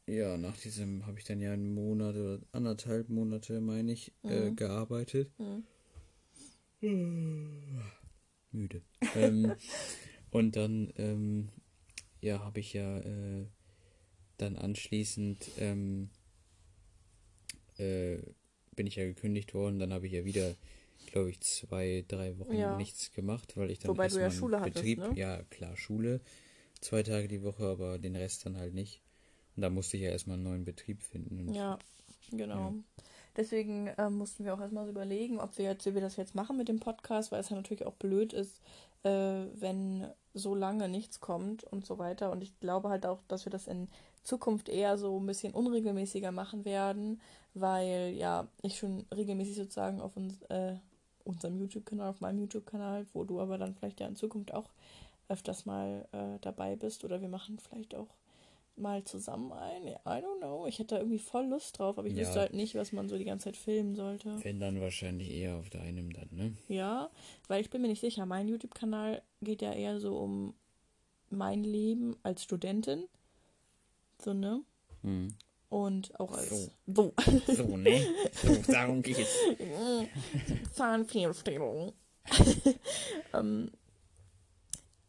ja, 0.06 0.36
nach 0.36 0.56
diesem 0.56 1.06
habe 1.06 1.18
ich 1.18 1.24
dann 1.24 1.40
ja 1.40 1.52
einen 1.52 1.74
Monat 1.74 2.16
oder 2.16 2.40
anderthalb 2.52 3.08
Monate, 3.08 3.60
meine 3.60 3.92
ich, 3.92 4.12
äh, 4.24 4.50
Mhm. 4.50 4.56
gearbeitet. 4.56 5.30
Mhm. 5.38 5.64
Müde. 8.52 8.82
ähm, 9.14 9.54
und 10.30 10.56
dann, 10.56 10.92
ähm, 10.96 11.48
ja, 12.20 12.40
habe 12.40 12.60
ich 12.60 12.72
ja 12.72 12.98
äh, 13.00 13.46
dann 14.38 14.56
anschließend, 14.56 15.50
ähm, 15.58 16.10
äh, 17.78 18.18
bin 18.74 18.86
ich 18.86 18.96
ja 18.96 19.04
gekündigt 19.04 19.54
worden. 19.54 19.78
Dann 19.78 19.92
habe 19.92 20.06
ich 20.06 20.12
ja 20.12 20.24
wieder, 20.24 20.54
glaube 21.10 21.30
ich, 21.30 21.40
zwei, 21.40 22.04
drei 22.08 22.38
Wochen 22.38 22.54
Ja. 22.54 22.76
nichts 22.76 23.12
gemacht, 23.12 23.56
weil 23.56 23.70
ich 23.70 23.78
dann 23.78 23.90
Wobei 23.90 24.08
du 24.08 24.20
ja 24.20 24.30
Schule 24.30 24.60
hattest, 24.60 24.74
Betrieb, 24.74 24.98
ne? 24.98 25.12
ja 25.14 25.42
klar, 25.44 25.76
Schule, 25.76 26.20
zwei 26.80 27.02
Tage 27.02 27.28
die 27.28 27.42
Woche, 27.42 27.64
aber 27.64 27.98
den 27.98 28.16
Rest 28.16 28.46
dann 28.46 28.56
halt 28.56 28.74
nicht. 28.74 29.02
Und 29.56 29.62
da 29.62 29.70
musste 29.70 29.96
ich 29.96 30.04
ja 30.04 30.10
erstmal 30.10 30.34
einen 30.34 30.44
neuen 30.44 30.64
Betrieb 30.64 31.02
finden. 31.02 31.52
Ja, 31.52 31.78
genau. 32.30 32.70
Ja. 32.70 32.74
Deswegen 33.36 33.90
ähm, 33.96 34.18
mussten 34.18 34.44
wir 34.44 34.54
auch 34.54 34.60
erstmal 34.60 34.84
so 34.84 34.90
überlegen, 34.90 35.38
ob 35.38 35.56
wir 35.56 35.66
jetzt, 35.66 35.86
wie 35.86 35.94
wir 35.94 36.00
das 36.00 36.16
jetzt 36.16 36.34
machen 36.34 36.56
mit 36.56 36.68
dem 36.68 36.80
Podcast, 36.80 37.30
weil 37.30 37.40
es 37.40 37.48
ja 37.48 37.56
natürlich 37.56 37.86
auch 37.86 37.94
blöd 37.94 38.32
ist, 38.32 38.60
äh, 39.02 39.10
wenn 39.54 40.08
so 40.34 40.54
lange 40.54 40.88
nichts 40.88 41.20
kommt 41.20 41.64
und 41.64 41.86
so 41.86 41.98
weiter. 41.98 42.30
Und 42.32 42.42
ich 42.42 42.58
glaube 42.60 42.88
halt 42.88 43.06
auch, 43.06 43.20
dass 43.28 43.46
wir 43.46 43.50
das 43.50 43.66
in 43.66 43.88
Zukunft 44.22 44.68
eher 44.68 44.98
so 44.98 45.18
ein 45.18 45.26
bisschen 45.26 45.54
unregelmäßiger 45.54 46.32
machen 46.32 46.64
werden, 46.64 47.20
weil 47.54 48.12
ja 48.16 48.48
ich 48.62 48.78
schon 48.78 49.06
regelmäßig 49.14 49.56
sozusagen 49.56 50.00
auf 50.00 50.16
uns, 50.16 50.42
äh, 50.42 50.76
unserem 51.30 51.58
YouTube-Kanal, 51.58 52.10
auf 52.10 52.20
meinem 52.20 52.40
YouTube-Kanal, 52.40 53.06
wo 53.12 53.24
du 53.24 53.40
aber 53.40 53.58
dann 53.58 53.74
vielleicht 53.74 54.00
ja 54.00 54.06
in 54.06 54.16
Zukunft 54.16 54.52
auch 54.54 54.70
öfters 55.28 55.64
mal 55.66 56.06
äh, 56.12 56.38
dabei 56.40 56.76
bist 56.76 57.04
oder 57.04 57.20
wir 57.20 57.28
machen 57.28 57.58
vielleicht 57.58 57.94
auch 57.94 58.08
mal 58.76 59.04
zusammen 59.04 59.52
ein. 59.52 59.86
I 59.88 59.96
don't 60.24 60.38
know. 60.38 60.66
Ich 60.66 60.78
hätte 60.78 60.94
da 60.94 60.98
irgendwie 61.00 61.18
voll 61.18 61.46
Lust 61.46 61.78
drauf, 61.78 61.98
aber 61.98 62.08
ich 62.08 62.14
Ja. 62.14 62.20
wüsste 62.20 62.40
halt 62.40 62.54
nicht, 62.54 62.74
was 62.74 62.92
man 62.92 63.08
so 63.08 63.18
die 63.18 63.24
ganze 63.24 63.44
Zeit 63.44 63.56
filmen 63.56 63.94
sollte. 63.94 64.42
wenn 64.42 64.58
dann 64.58 64.80
wahrscheinlich 64.80 65.30
eher 65.30 65.56
auf 65.56 65.68
deinem 65.70 66.12
dann, 66.12 66.28
ne? 66.32 66.56
Ja, 66.68 67.10
weil 67.48 67.60
ich 67.60 67.70
bin 67.70 67.82
mir 67.82 67.88
nicht 67.88 68.00
sicher. 68.00 68.26
Mein 68.26 68.48
YouTube-Kanal 68.48 69.22
geht 69.42 69.60
ja 69.62 69.72
eher 69.72 70.00
so 70.00 70.16
um 70.18 70.54
mein 71.28 71.62
Leben 71.62 72.16
als 72.22 72.42
Studentin. 72.42 73.04
So, 74.18 74.32
ne? 74.34 74.62
Hm. 75.02 75.34
Und 75.70 76.18
auch 76.18 76.32
als. 76.32 76.50
So. 76.50 76.70
So. 76.86 77.14
So, 77.46 77.76
ne? 77.76 78.04
So, 78.42 78.72
darum 78.72 79.02
geht's. 79.02 79.36
Zahnfehlstellung. 80.74 81.92
ähm, 83.32 83.70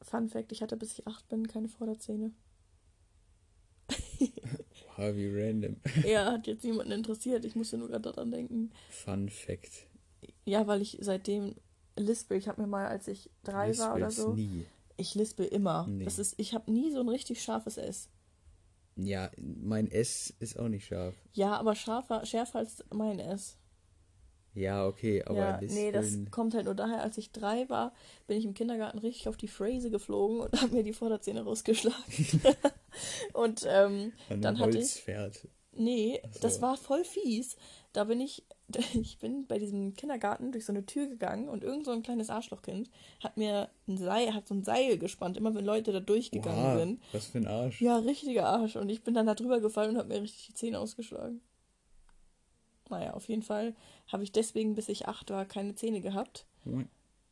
Fun 0.02 0.30
Fact: 0.30 0.52
Ich 0.52 0.62
hatte 0.62 0.78
bis 0.78 0.94
ich 0.94 1.08
acht 1.08 1.28
bin 1.30 1.48
keine 1.48 1.68
Vorderzähne. 1.68 2.32
Wow, 4.98 5.16
wie 5.16 5.30
random. 5.30 5.78
Ja, 6.04 6.34
hat 6.34 6.48
jetzt 6.48 6.66
niemanden 6.66 6.92
interessiert. 6.92 7.46
Ich 7.46 7.56
musste 7.56 7.78
nur 7.78 7.88
gerade 7.88 8.12
daran 8.12 8.30
denken. 8.30 8.72
Fun 8.90 9.30
Fact. 9.30 9.88
Ja, 10.44 10.68
weil 10.68 10.82
ich 10.82 10.98
seitdem 11.00 11.56
lispel. 11.96 12.38
Ich 12.38 12.50
habe 12.50 12.62
mir 12.62 12.68
mal, 12.68 12.88
als 12.88 13.08
ich 13.08 13.32
drei 13.44 13.76
war 13.78 13.96
oder 13.96 14.12
so. 14.12 14.34
nie. 14.34 14.66
Ich 14.98 15.16
lispel 15.16 15.46
immer. 15.48 15.88
Nee. 15.88 16.04
Das 16.04 16.20
ist, 16.20 16.36
ich 16.38 16.54
habe 16.54 16.70
nie 16.72 16.92
so 16.92 17.00
ein 17.00 17.10
richtig 17.10 17.42
scharfes 17.42 17.78
S. 17.78 18.10
Ja, 18.96 19.32
mein 19.38 19.90
S 19.90 20.34
ist 20.40 20.60
auch 20.60 20.68
nicht 20.68 20.86
scharf. 20.86 21.16
Ja, 21.34 21.58
aber 21.58 21.76
scharfer, 21.76 22.26
schärfer 22.26 22.60
als 22.60 22.84
mein 22.92 23.20
S. 23.20 23.58
Ja, 24.54 24.86
okay, 24.86 25.24
aber 25.24 25.38
ja, 25.38 25.60
nee, 25.62 25.94
das 25.94 26.18
kommt 26.30 26.54
halt 26.54 26.66
nur 26.66 26.76
daher, 26.76 27.02
als 27.02 27.18
ich 27.18 27.32
drei 27.32 27.70
war, 27.70 27.94
bin 28.28 28.38
ich 28.38 28.44
im 28.44 28.54
Kindergarten 28.54 29.00
richtig 29.00 29.30
auf 29.30 29.38
die 29.38 29.48
Phrase 29.48 29.90
geflogen 29.92 30.42
und 30.42 30.52
habe 30.62 30.76
mir 30.76 30.84
die 30.84 30.94
Vorderzähne 30.94 31.44
rausgeschlagen. 31.44 32.04
und 33.34 33.66
ähm, 33.68 34.12
dann 34.30 34.60
hatte 34.60 34.78
ich. 34.78 35.04
Nee, 35.84 36.22
so. 36.32 36.40
das 36.42 36.62
war 36.62 36.78
voll 36.78 37.04
fies. 37.04 37.56
Da 37.94 38.04
bin 38.06 38.20
ich, 38.22 38.44
ich 38.94 39.18
bin 39.20 39.48
bei 39.48 39.58
diesem 39.60 39.94
Kindergarten 39.96 40.52
durch 40.52 40.66
so 40.66 40.72
eine 40.72 40.86
Tür 40.86 41.08
gegangen 41.08 41.50
und 41.50 41.64
irgend 41.64 41.86
so 41.86 41.92
ein 41.92 42.04
kleines 42.04 42.30
Arschlochkind 42.30 42.90
hat 43.22 43.38
mir 43.38 43.70
ein 43.88 43.98
Seil, 43.98 44.34
hat 44.34 44.48
so 44.48 44.54
ein 44.54 44.64
Seil 44.64 44.98
gespannt, 44.98 45.38
immer 45.38 45.54
wenn 45.56 45.66
Leute 45.66 45.92
da 45.92 46.00
durchgegangen 46.00 46.64
Oha, 46.66 46.78
sind. 46.78 47.02
was 47.12 47.28
für 47.28 47.40
ein 47.40 47.48
Arsch. 47.48 47.82
Ja, 47.82 47.98
richtiger 47.98 48.46
Arsch. 48.48 48.76
Und 48.76 48.90
ich 48.90 49.04
bin 49.04 49.14
dann 49.14 49.26
da 49.26 49.36
drüber 49.36 49.60
gefallen 49.60 49.92
und 49.92 49.98
habe 49.98 50.10
mir 50.10 50.22
richtig 50.22 50.48
die 50.48 50.54
Zähne 50.54 50.80
ausgeschlagen. 50.80 51.42
Naja, 52.90 53.14
auf 53.14 53.28
jeden 53.30 53.42
Fall 53.44 53.74
habe 54.12 54.24
ich 54.24 54.32
deswegen, 54.34 54.76
bis 54.76 54.90
ich 54.90 55.08
acht 55.08 55.30
war, 55.30 55.46
keine 55.46 55.76
Zähne 55.76 56.02
gehabt. 56.02 56.46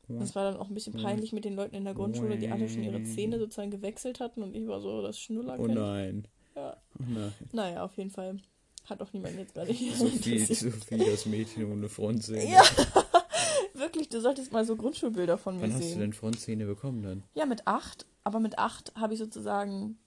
Das 0.08 0.34
war 0.34 0.44
dann 0.52 0.60
auch 0.60 0.70
ein 0.70 0.74
bisschen 0.74 0.94
peinlich 0.94 1.34
mit 1.34 1.46
den 1.46 1.54
Leuten 1.56 1.76
in 1.76 1.84
der 1.84 1.94
Grundschule, 1.94 2.38
die 2.38 2.50
alle 2.50 2.68
schon 2.68 2.82
ihre 2.84 3.04
Zähne 3.04 3.38
sozusagen 3.38 3.70
gewechselt 3.70 4.20
hatten 4.20 4.42
und 4.42 4.56
ich 4.56 4.66
war 4.68 4.80
so 4.82 5.02
das 5.04 5.18
Oh 5.18 5.20
Schnullerkind. 5.20 5.76
nein. 5.76 6.28
Ja. 6.56 6.78
Nein. 6.98 7.34
Naja, 7.52 7.84
auf 7.84 7.96
jeden 7.98 8.10
Fall 8.12 8.40
hat 8.86 9.02
auch 9.02 9.14
niemand 9.14 9.38
jetzt 9.38 9.54
gerade 9.54 9.72
hier 9.72 9.96
Sophie. 9.96 10.40
Sophie, 10.40 10.98
das 10.98 11.26
Mädchen 11.26 11.72
ohne 11.72 11.90
Frontzähne. 11.90 12.52
Ja, 12.52 12.64
wirklich, 13.74 14.10
du 14.10 14.20
solltest 14.22 14.52
mal 14.52 14.66
so 14.66 14.76
Grundschulbilder 14.76 15.38
von 15.38 15.56
mir 15.56 15.64
Wann 15.64 15.74
hast 15.74 15.84
du 15.84 15.88
sehen. 15.90 16.00
denn 16.00 16.14
Frontzähne 16.14 16.66
bekommen 16.66 17.04
dann? 17.04 17.24
Ja, 17.34 17.46
mit 17.46 17.68
acht, 17.68 18.06
aber 18.24 18.40
mit 18.40 18.58
acht 18.58 18.94
habe 18.96 19.14
ich 19.14 19.20
sozusagen, 19.20 19.98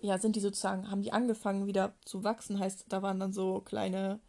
ja, 0.00 0.18
sind 0.18 0.36
die 0.36 0.40
sozusagen, 0.40 0.90
haben 0.90 1.02
die 1.02 1.12
angefangen 1.12 1.66
wieder 1.66 1.94
zu 2.04 2.24
wachsen, 2.24 2.58
heißt, 2.58 2.86
da 2.88 3.02
waren 3.02 3.20
dann 3.20 3.32
so 3.32 3.60
kleine 3.60 4.20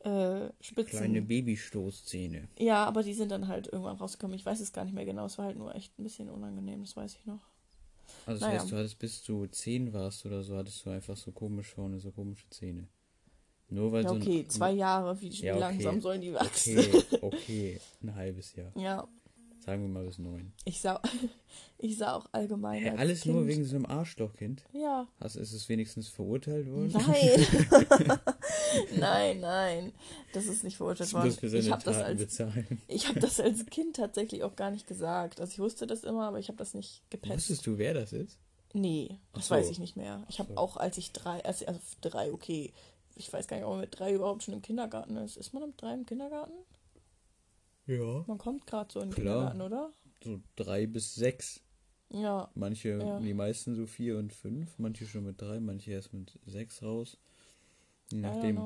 äh, 0.00 0.48
Spitzen. 0.60 0.98
Kleine 0.98 1.22
Babystoßzähne. 1.22 2.48
Ja, 2.58 2.84
aber 2.84 3.02
die 3.02 3.14
sind 3.14 3.32
dann 3.32 3.48
halt 3.48 3.66
irgendwann 3.66 3.96
rausgekommen. 3.96 4.36
Ich 4.36 4.46
weiß 4.46 4.60
es 4.60 4.72
gar 4.72 4.84
nicht 4.84 4.94
mehr 4.94 5.04
genau. 5.04 5.26
Es 5.26 5.38
war 5.38 5.46
halt 5.46 5.58
nur 5.58 5.74
echt 5.74 5.98
ein 5.98 6.04
bisschen 6.04 6.30
unangenehm, 6.30 6.82
das 6.82 6.96
weiß 6.96 7.16
ich 7.16 7.26
noch. 7.26 7.40
Also 8.26 8.40
das 8.40 8.48
Naja. 8.48 8.60
heißt, 8.60 8.72
du 8.72 8.76
hattest 8.76 8.98
bis 8.98 9.22
du 9.22 9.46
zehn 9.46 9.92
warst 9.92 10.24
oder 10.26 10.42
so, 10.42 10.56
hattest 10.56 10.84
du 10.84 10.90
einfach 10.90 11.16
so 11.16 11.32
komisch 11.32 11.68
vorne, 11.68 11.98
so 12.00 12.10
komische 12.10 12.48
Zähne. 12.50 12.88
Nur 13.70 13.92
weil 13.92 14.02
Ja, 14.04 14.08
so 14.10 14.14
ein- 14.16 14.22
okay, 14.22 14.46
zwei 14.48 14.72
Jahre, 14.72 15.20
wie, 15.20 15.28
Ja, 15.28 15.54
okay. 15.54 15.60
langsam 15.60 16.00
sollen 16.00 16.20
die 16.20 16.32
wachsen? 16.32 16.78
Okay, 16.78 17.02
okay, 17.20 17.80
ein 18.02 18.14
halbes 18.14 18.54
Jahr. 18.54 18.72
Ja, 18.76 19.06
Sagen 19.60 19.82
wir 19.82 19.88
mal 19.88 20.06
bis 20.06 20.18
neun. 20.18 20.52
ich 20.64 20.80
sah, 20.80 21.00
ich 21.78 21.98
sah 21.98 22.14
auch 22.14 22.26
allgemein. 22.32 22.88
Als 22.88 22.98
alles 22.98 23.20
kind, 23.22 23.34
nur 23.34 23.46
wegen 23.46 23.64
so 23.64 23.76
einem 23.76 23.86
Arschlochkind? 23.86 24.64
Ja, 24.72 25.06
Hast, 25.20 25.36
ist 25.36 25.52
es 25.52 25.68
wenigstens 25.68 26.08
verurteilt 26.08 26.70
worden? 26.70 26.92
Nein. 26.92 28.18
nein, 28.98 29.40
nein. 29.40 29.92
Das 30.32 30.46
ist 30.46 30.64
nicht 30.64 30.76
verurteilt 30.76 31.12
worden. 31.12 31.36
Ich 31.54 31.70
habe 31.70 31.82
das, 31.84 31.96
als, 31.96 32.18
bezahlen. 32.18 32.82
ich 32.86 33.08
hab 33.08 33.20
das 33.20 33.40
als 33.40 33.66
Kind 33.66 33.96
tatsächlich 33.96 34.42
auch 34.42 34.56
gar 34.56 34.70
nicht 34.70 34.86
gesagt. 34.86 35.40
Also 35.40 35.52
ich 35.52 35.58
wusste 35.58 35.86
das 35.86 36.04
immer, 36.04 36.28
aber 36.28 36.38
ich 36.38 36.48
habe 36.48 36.58
das 36.58 36.74
nicht 36.74 37.02
gepetzt. 37.10 37.34
Wusstest 37.34 37.66
du, 37.66 37.78
wer 37.78 37.94
das 37.94 38.12
ist? 38.12 38.38
Nee, 38.74 39.18
das 39.32 39.48
so. 39.48 39.54
weiß 39.54 39.70
ich 39.70 39.78
nicht 39.78 39.96
mehr. 39.96 40.24
Ich 40.28 40.38
habe 40.38 40.52
so. 40.52 40.58
auch, 40.58 40.76
als 40.76 40.98
ich 40.98 41.12
drei, 41.12 41.44
also, 41.44 41.66
also 41.66 41.80
drei, 42.00 42.32
okay. 42.32 42.72
Ich 43.16 43.32
weiß 43.32 43.48
gar 43.48 43.56
nicht, 43.56 43.66
ob 43.66 43.72
man 43.72 43.80
mit 43.80 43.98
drei 43.98 44.14
überhaupt 44.14 44.44
schon 44.44 44.54
im 44.54 44.62
Kindergarten 44.62 45.16
ist. 45.16 45.36
Ist 45.36 45.52
man 45.52 45.64
mit 45.64 45.82
drei 45.82 45.94
im 45.94 46.06
Kindergarten? 46.06 46.52
Ja. 47.88 48.24
Man 48.26 48.38
kommt 48.38 48.66
gerade 48.66 48.92
so 48.92 49.00
in 49.00 49.10
den. 49.10 49.14
Kindergarten, 49.14 49.60
oder? 49.60 49.90
So 50.22 50.40
drei 50.56 50.86
bis 50.86 51.14
sechs. 51.14 51.62
Ja, 52.10 52.50
Manche, 52.54 52.90
Ja. 52.90 53.18
die 53.20 53.34
meisten 53.34 53.74
so 53.74 53.86
vier 53.86 54.18
und 54.18 54.32
fünf, 54.32 54.78
manche 54.78 55.06
schon 55.06 55.24
mit 55.24 55.40
drei, 55.40 55.60
manche 55.60 55.90
erst 55.92 56.12
mit 56.12 56.38
sechs 56.46 56.82
raus. 56.82 57.18
Je 58.10 58.20
nachdem, 58.20 58.56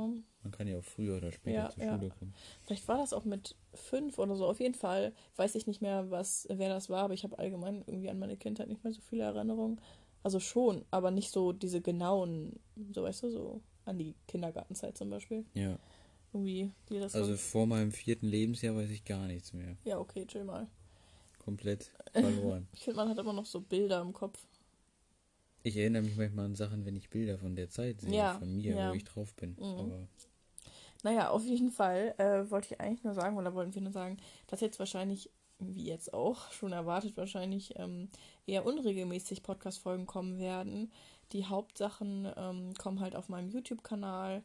man 0.43 0.53
kann 0.53 0.69
ja 0.69 0.79
auch 0.79 0.85
früher 0.85 1.17
oder 1.17 1.33
später 1.33 1.57
Ja, 1.59 1.71
zur 1.71 1.83
ja. 1.83 1.99
Schule 1.99 2.11
kommen. 2.11 2.35
Vielleicht 2.63 2.87
war 2.87 2.99
das 2.99 3.13
auch 3.13 3.25
mit 3.25 3.57
fünf 3.75 4.19
oder 4.19 4.37
so. 4.37 4.47
Auf 4.47 4.61
jeden 4.61 4.75
Fall 4.75 5.13
weiß 5.37 5.57
ich 5.57 5.67
nicht 5.67 5.83
mehr, 5.83 6.11
was, 6.11 6.47
wer 6.49 6.69
das 6.69 6.89
war, 6.91 7.05
aber 7.05 7.15
ich 7.15 7.25
habe 7.25 7.39
allgemein 7.39 7.83
irgendwie 7.87 8.11
an 8.11 8.21
meine 8.21 8.37
Kindheit 8.37 8.69
nicht 8.69 8.85
mehr 8.85 8.93
so 8.93 9.01
viele 9.01 9.25
Erinnerungen. 9.25 9.81
Also 10.23 10.39
schon, 10.39 10.85
aber 10.93 11.11
nicht 11.11 11.31
so 11.33 11.53
diese 11.53 11.81
genauen, 11.81 12.61
so 12.93 13.03
weißt 13.03 13.25
du, 13.25 13.31
so 13.31 13.61
an 13.85 13.99
die 13.99 14.15
Kindergartenzeit 14.29 14.97
zum 14.97 15.11
Beispiel. 15.11 15.45
Ja, 15.55 15.77
Irgendwie, 16.33 16.71
wie 16.89 16.99
das 16.99 17.15
also 17.15 17.33
so. 17.33 17.37
vor 17.37 17.67
meinem 17.67 17.93
vierten 17.93 18.27
Lebensjahr 18.27 18.75
weiß 18.75 18.91
ich 18.91 19.05
gar 19.05 19.27
nichts 19.27 19.53
mehr. 19.53 19.77
Ja, 19.85 19.99
okay, 19.99 20.25
chill 20.27 20.45
mal. 20.45 20.67
Komplett 21.39 21.91
verloren. 22.13 22.69
Ich 22.73 22.85
finde, 22.85 22.97
man 22.97 23.09
hat 23.09 23.19
immer 23.19 23.33
noch 23.33 23.47
so 23.47 23.61
Bilder 23.61 24.01
im 24.01 24.13
Kopf. 24.13 24.39
ich 25.63 25.77
erinnere 25.77 26.03
mich 26.03 26.17
manchmal 26.17 26.47
an 26.47 26.55
Sachen, 26.55 26.85
wenn 26.87 26.97
ich 26.97 27.11
Bilder 27.11 27.39
von 27.39 27.55
der 27.55 27.69
Zeit 27.69 28.01
sehe, 28.01 28.15
Ja, 28.15 28.35
von 28.39 28.57
mir, 28.57 28.75
ja. 28.75 28.91
wo 28.91 28.95
ich 28.95 29.05
drauf 29.05 29.35
bin. 29.35 29.57
Mhm. 29.59 29.65
Aber 29.79 30.09
Naja, 31.03 31.31
auf 31.31 31.45
jeden 31.45 31.71
Fall 31.71 32.15
äh, 32.19 32.51
wollte 32.51 32.69
ich 32.75 32.81
eigentlich 32.81 33.05
nur 33.05 33.15
sagen, 33.15 33.37
oder 33.37 33.55
wollten 33.55 33.75
wir 33.75 33.83
nur 33.83 33.93
sagen, 33.93 34.17
dass 34.47 34.61
jetzt 34.61 34.79
wahrscheinlich, 34.79 35.31
wie 35.59 35.85
jetzt 35.85 36.15
auch, 36.15 36.51
schon 36.53 36.73
erwartet 36.73 37.17
wahrscheinlich, 37.17 37.75
ähm, 37.77 38.09
eher 38.47 38.65
unregelmäßig 38.65 39.43
Podcast-Folgen 39.43 40.07
kommen 40.07 40.39
werden. 40.39 40.91
Die 41.33 41.45
Hauptsachen 41.47 42.29
ähm, 42.37 42.73
kommen 42.75 43.01
halt 43.01 43.17
auf 43.17 43.29
meinem 43.29 43.51
YouTube-Kanal 43.51 44.43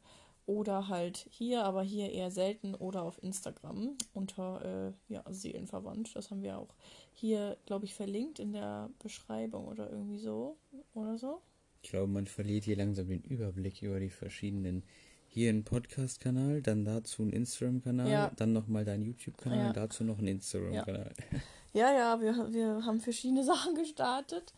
oder 0.48 0.88
halt 0.88 1.28
hier, 1.30 1.64
aber 1.66 1.84
hier 1.84 2.12
eher 2.12 2.32
selten 2.32 2.74
oder 2.74 3.04
auf 3.04 3.22
Instagram 3.22 3.96
unter 4.14 4.94
äh, 5.10 5.14
ja, 5.14 5.24
Seelenverwandt. 5.30 6.16
Das 6.16 6.32
haben 6.32 6.42
wir 6.42 6.58
auch 6.58 6.74
hier, 7.14 7.58
glaube 7.68 7.86
ich, 7.86 7.94
verlinkt 7.94 8.40
in 8.40 8.54
der 8.54 8.90
Beschreibung 9.00 9.68
oder 9.68 9.92
irgendwie 9.92 10.18
so. 10.20 10.58
Oder 10.96 11.18
so. 11.20 11.42
ich 11.84 11.90
glaube, 11.92 12.08
man 12.12 12.26
verliert 12.26 12.64
hier 12.64 12.78
langsam 12.78 13.08
den 13.10 13.22
Überblick 13.22 13.82
über 13.84 14.00
die 14.00 14.10
verschiedenen. 14.10 14.84
Hier 15.30 15.50
ein 15.52 15.64
Podcast-Kanal, 15.66 16.62
dann 16.62 16.86
dazu 16.86 17.22
ein 17.24 17.32
Instagram-Kanal, 17.32 18.10
Ja. 18.10 18.32
dann 18.38 18.54
nochmal 18.54 18.86
dein 18.86 19.02
YouTube-Kanal, 19.02 19.68
Ja. 19.68 19.74
dazu 19.74 20.04
noch 20.06 20.18
ein 20.20 20.28
Instagram-Kanal. 20.28 21.14
Ja, 21.74 21.94
ja, 21.94 22.22
wir, 22.22 22.54
wir 22.54 22.86
haben 22.86 23.02
verschiedene 23.02 23.44
Sachen 23.54 23.76
gestartet. 23.76 24.54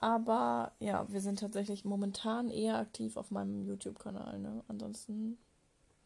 Aber 0.00 0.72
ja, 0.80 1.06
wir 1.10 1.20
sind 1.20 1.38
tatsächlich 1.40 1.84
momentan 1.84 2.50
eher 2.50 2.76
aktiv 2.78 3.16
auf 3.16 3.30
meinem 3.30 3.62
YouTube-Kanal. 3.64 4.38
Ne? 4.38 4.62
Ansonsten 4.68 5.38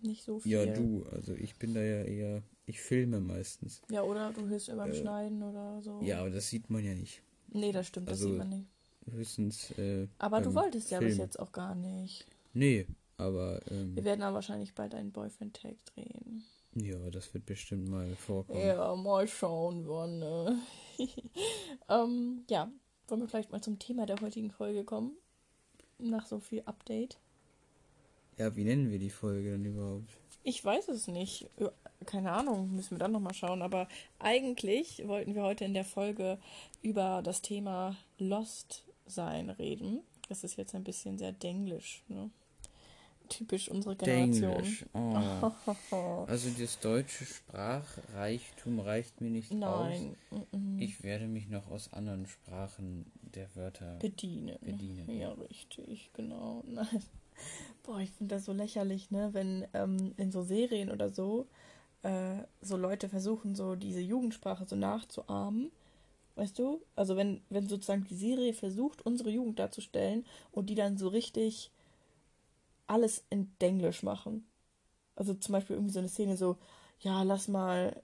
nicht 0.03 0.25
so 0.25 0.39
viel. 0.41 0.53
Ja, 0.53 0.67
du, 0.67 1.05
also 1.13 1.35
ich 1.35 1.57
bin 1.57 1.75
da 1.75 1.81
ja 1.81 2.03
eher, 2.05 2.43
ich 2.67 2.81
filme 2.81 3.21
meistens. 3.21 3.83
Ja, 3.91 4.03
oder 4.03 4.33
du 4.33 4.47
hilfst 4.49 4.69
mir 4.69 4.77
beim 4.77 4.91
Äh, 4.93 4.95
Schneiden 4.95 5.43
oder 5.43 5.83
so. 5.83 6.01
Ja, 6.03 6.21
aber 6.21 6.31
das 6.31 6.49
sieht 6.49 6.71
man 6.71 6.85
ja 6.85 6.95
nicht. 6.95 7.23
Nee, 7.53 7.73
das 7.73 7.89
stimmt, 7.89 8.09
das 8.09 8.19
Also, 8.19 8.29
sieht 8.31 8.39
man 8.39 8.49
nicht. 8.49 8.67
Höchstens. 9.11 9.71
Äh, 9.73 10.07
Aber 10.19 10.41
du 10.41 10.55
wolltest 10.55 10.91
ja 10.91 11.01
bis 11.01 11.15
Film. 11.17 11.21
jetzt 11.21 11.41
auch 11.41 11.53
gar 11.53 11.75
nicht. 11.75 12.27
Nee, 12.53 12.87
aber 13.17 13.61
ähm, 13.71 13.97
Wir 13.97 14.05
werden 14.05 14.23
aber 14.23 14.37
wahrscheinlich 14.37 14.75
bald 14.75 14.95
einen 14.95 15.11
Boyfriend-Tag 15.11 15.75
drehen. 15.87 16.45
ja, 16.75 17.11
das 17.11 17.35
wird 17.35 17.45
bestimmt 17.47 17.89
mal 17.89 18.15
vorkommen. 18.15 18.61
Ja, 18.61 18.95
mal 18.95 19.27
schauen, 19.27 19.89
wann. 19.89 20.19
Ne? 20.21 20.59
ähm, 21.89 22.45
ja, 22.49 22.71
wollen 23.11 23.21
wir 23.21 23.29
vielleicht 23.29 23.53
mal 23.53 23.63
zum 23.63 23.79
Thema 23.79 24.07
der 24.07 24.21
heutigen 24.21 24.51
Folge 24.51 24.85
kommen? 24.85 25.13
Nach 25.99 26.27
so 26.27 26.39
viel 26.39 26.63
Update. 26.65 27.19
Ja, 28.39 28.57
wie 28.57 28.65
nennen 28.65 28.91
wir 28.91 28.99
die 28.99 29.11
Folge 29.11 29.53
denn 29.53 29.65
überhaupt? 29.65 30.09
Ich 30.43 30.65
weiß 30.65 30.89
es 30.89 31.09
nicht. 31.09 31.51
Keine 32.07 32.33
Ahnung, 32.33 32.75
müssen 32.75 32.93
wir 32.93 32.99
dann 32.99 33.13
nochmal 33.13 33.35
schauen. 33.35 33.61
Aber 33.61 33.89
eigentlich 34.19 35.07
wollten 35.07 35.35
wir 35.35 35.43
heute 35.43 35.65
in 35.65 35.75
der 35.75 35.85
Folge 35.85 36.39
über 36.81 37.21
das 37.23 37.43
Thema 37.43 37.97
Lost 38.19 38.85
sein 39.07 39.51
reden. 39.51 40.01
Das 40.29 40.45
ist 40.45 40.57
jetzt 40.57 40.75
ein 40.75 40.85
bisschen 40.85 41.19
sehr 41.19 41.33
denglisch, 41.33 42.03
ne? 42.09 42.31
Typisch 43.31 43.71
unsere 43.71 43.97
Generation. 43.97 44.53
Englisch. 44.53 44.85
Oh. 44.93 45.51
Also 46.27 46.51
das 46.59 46.79
deutsche 46.81 47.25
Sprachreichtum 47.25 48.81
reicht 48.81 49.21
mir 49.21 49.31
nicht 49.31 49.53
Nein. 49.53 50.17
aus. 50.31 50.47
Ich 50.79 51.03
werde 51.03 51.27
mich 51.27 51.49
noch 51.49 51.71
aus 51.71 51.93
anderen 51.93 52.27
Sprachen 52.27 53.11
der 53.35 53.55
Wörter 53.57 53.97
Bedienen. 54.01 54.59
bedienen. 54.61 55.09
Ja, 55.11 55.33
richtig, 55.33 56.11
genau. 56.13 56.63
Nein. 56.67 56.87
Boah, 57.85 58.01
ich 58.01 58.11
finde 58.11 58.35
das 58.35 58.45
so 58.45 58.53
lächerlich, 58.53 59.11
ne? 59.11 59.31
Wenn 59.33 59.67
ähm, 59.73 60.13
in 60.19 60.31
so 60.31 60.43
Serien 60.43 60.91
oder 60.91 61.09
so 61.09 61.47
äh, 62.03 62.43
so 62.61 62.77
Leute 62.77 63.09
versuchen, 63.09 63.55
so 63.55 63.75
diese 63.75 64.01
Jugendsprache 64.01 64.67
so 64.67 64.77
nachzuahmen. 64.77 65.71
Weißt 66.37 66.59
du? 66.59 66.81
Also 66.97 67.17
wenn, 67.17 67.43
wenn 67.51 67.69
sozusagen 67.69 68.05
die 68.05 68.15
Serie 68.15 68.55
versucht, 68.55 69.05
unsere 69.05 69.31
Jugend 69.31 69.59
darzustellen 69.59 70.25
und 70.53 70.71
die 70.71 70.75
dann 70.75 70.97
so 70.97 71.09
richtig 71.09 71.71
alles 72.91 73.25
in 73.31 73.53
Denglisch 73.61 74.03
machen. 74.03 74.47
Also 75.15 75.35
zum 75.35 75.53
Beispiel 75.53 75.77
irgendwie 75.77 75.93
so 75.93 76.01
eine 76.01 76.09
Szene 76.09 76.37
so, 76.37 76.57
ja, 77.01 77.23
lass 77.23 77.49
mal, 77.49 78.03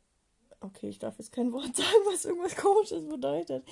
okay, 0.60 0.88
ich 0.88 0.98
darf 0.98 1.18
jetzt 1.18 1.32
kein 1.32 1.52
Wort 1.52 1.74
sagen, 1.76 2.04
was 2.10 2.24
irgendwas 2.24 2.56
komisches 2.56 3.08
bedeutet. 3.08 3.64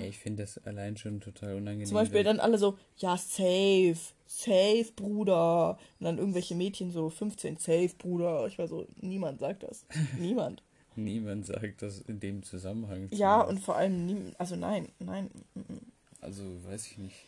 Ich 0.00 0.18
finde 0.18 0.44
das 0.44 0.58
allein 0.58 0.96
schon 0.96 1.20
total 1.20 1.56
unangenehm. 1.56 1.86
Zum 1.86 1.96
Beispiel 1.96 2.22
dann 2.22 2.40
alle 2.40 2.58
so, 2.58 2.78
ja, 2.96 3.16
safe, 3.16 3.96
safe, 4.26 4.86
Bruder. 4.94 5.78
Und 5.98 6.04
dann 6.04 6.18
irgendwelche 6.18 6.54
Mädchen 6.54 6.90
so, 6.90 7.10
15, 7.10 7.56
safe, 7.56 7.90
Bruder. 7.98 8.46
Ich 8.46 8.56
war 8.58 8.68
so, 8.68 8.86
niemand 9.00 9.40
sagt 9.40 9.64
das. 9.64 9.84
Niemand. 10.18 10.62
Niemand 10.96 11.46
sagt 11.46 11.82
das 11.82 12.00
in 12.00 12.20
dem 12.20 12.44
Zusammenhang. 12.44 13.08
Ja, 13.10 13.40
und 13.40 13.58
vor 13.58 13.74
allem, 13.74 14.06
nie, 14.06 14.32
also 14.38 14.54
nein, 14.54 14.88
nein. 15.00 15.28
mm, 15.54 15.60
mm. 15.60 15.80
Also, 16.20 16.44
weiß 16.64 16.86
ich 16.86 16.98
nicht. 16.98 17.26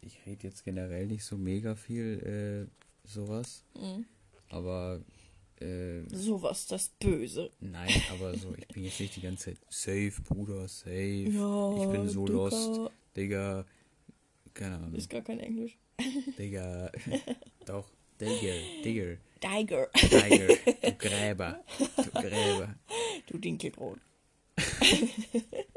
Ich 0.00 0.18
rede 0.26 0.46
jetzt 0.48 0.64
generell 0.64 1.06
nicht 1.06 1.24
so 1.24 1.36
mega 1.36 1.74
viel 1.74 2.68
äh, 2.68 3.08
sowas. 3.08 3.64
Mhm. 3.74 4.04
Aber 4.50 5.00
äh, 5.60 6.02
Sowas, 6.08 6.66
das 6.68 6.88
Böse. 6.88 7.50
nein, 7.60 7.90
aber 8.12 8.36
so, 8.38 8.54
ich 8.56 8.66
bin 8.68 8.84
jetzt 8.84 9.00
nicht 9.00 9.16
die 9.16 9.20
ganze 9.22 9.46
Zeit 9.46 9.58
safe, 9.68 10.14
Bruder, 10.22 10.68
safe. 10.68 11.28
Ja, 11.30 11.76
ich 11.82 11.88
bin 11.90 12.08
so 12.08 12.24
Dicker. 12.26 12.38
lost, 12.38 12.92
Digga. 13.16 13.66
Keine 14.54 14.76
Ahnung. 14.76 14.94
Ist 14.94 15.10
gar 15.10 15.22
kein 15.22 15.40
Englisch. 15.40 15.76
Digga. 16.38 16.90
Doch. 17.66 17.88
Digger, 18.20 18.54
Digger, 18.84 19.16
Tiger. 19.40 19.88
Tiger, 19.92 20.48
du 20.82 20.92
Gräber, 20.98 21.64
du 21.78 22.10
Gräber. 22.20 22.74
Du 23.28 23.38
Dinkelbrot. 23.38 24.00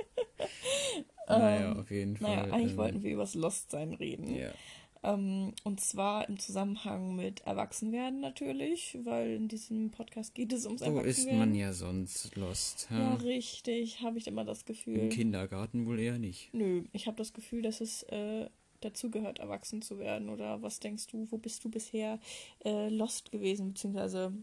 Naja, 1.39 1.73
auf 1.73 1.91
jeden 1.91 2.17
Fall. 2.17 2.29
Ähm, 2.29 2.39
Naja, 2.39 2.53
eigentlich 2.53 2.71
ähm, 2.71 2.77
wollten 2.77 3.03
wir 3.03 3.11
über 3.11 3.23
das 3.23 3.35
Lost-Sein 3.35 3.93
reden. 3.93 4.35
Ja. 4.35 4.51
Ähm, 5.03 5.53
und 5.63 5.81
zwar 5.81 6.29
im 6.29 6.38
Zusammenhang 6.38 7.15
mit 7.15 7.41
Erwachsenwerden 7.41 8.19
natürlich, 8.19 8.97
weil 9.03 9.31
in 9.31 9.47
diesem 9.47 9.89
Podcast 9.89 10.35
geht 10.35 10.53
es 10.53 10.65
ums 10.65 10.81
So 10.81 10.85
ist 10.85 10.91
Erwachsenwerden. 10.95 11.39
man 11.39 11.55
ja 11.55 11.73
sonst 11.73 12.35
lost. 12.35 12.88
Ja, 12.91 13.00
Ja? 13.00 13.13
richtig, 13.15 14.01
habe 14.01 14.19
ich 14.19 14.27
immer 14.27 14.45
das 14.45 14.65
Gefühl. 14.65 14.97
Im 15.00 15.09
Kindergarten 15.09 15.88
wohl 15.88 16.00
eher 16.00 16.19
nicht. 16.19 16.53
Nö, 16.53 16.83
ich 16.91 17.07
habe 17.07 17.17
das 17.17 17.33
Gefühl, 17.33 17.63
dass 17.63 17.81
es 17.81 18.03
äh, 18.03 18.47
dazugehört, 18.81 19.39
erwachsen 19.39 19.81
zu 19.81 19.97
werden. 19.97 20.29
Oder 20.29 20.61
was 20.61 20.79
denkst 20.79 21.07
du, 21.07 21.27
wo 21.31 21.38
bist 21.39 21.63
du 21.63 21.69
bisher 21.69 22.19
äh, 22.63 22.89
lost 22.89 23.31
gewesen? 23.31 23.69
Beziehungsweise, 23.69 24.33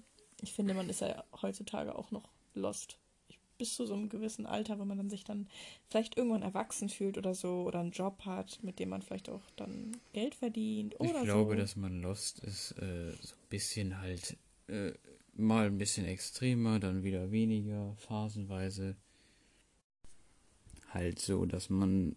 ich 0.43 0.53
finde, 0.53 0.75
man 0.75 0.89
ist 0.89 1.01
ja 1.03 1.23
heutzutage 1.41 1.95
auch 1.95 2.11
noch 2.11 2.29
lost. 2.55 2.99
Ich- 3.59 3.67
Bis 3.69 3.75
zu 3.75 3.87
so 3.87 3.95
einem 3.95 4.09
gewissen 4.09 4.47
Alter, 4.47 4.79
wenn 4.79 4.87
man 4.87 4.99
dann 4.99 5.11
sich 5.11 5.25
dann 5.25 5.49
vielleicht 5.89 6.17
irgendwann 6.17 6.43
erwachsen 6.43 6.89
fühlt 6.89 7.19
oder 7.19 7.35
so, 7.35 7.65
oder 7.65 7.81
einen 7.81 7.91
Job 7.91 8.25
hat, 8.25 8.63
mit 8.63 8.79
dem 8.79 8.91
man 8.91 9.03
vielleicht 9.03 9.29
auch 9.29 9.43
dann 9.57 9.97
Geld 10.13 10.37
verdient 10.37 10.95
Ich 10.95 11.01
oder 11.11 11.25
glaube, 11.25 11.57
so. 11.57 11.61
dass 11.61 11.75
man 11.75 12.01
lost 12.01 12.39
ist, 12.41 12.73
äh, 12.79 13.11
so 13.21 13.35
ein 13.35 13.49
bisschen 13.51 13.99
halt 14.01 14.37
äh, 14.69 14.93
mal 15.35 15.67
ein 15.67 15.77
bisschen 15.79 16.07
extremer, 16.07 16.79
dann 16.79 17.03
wieder 17.03 17.33
weniger, 17.33 17.97
phasenweise. 17.97 18.95
Halt 20.91 21.19
so, 21.19 21.45
dass 21.45 21.69
man, 21.69 22.15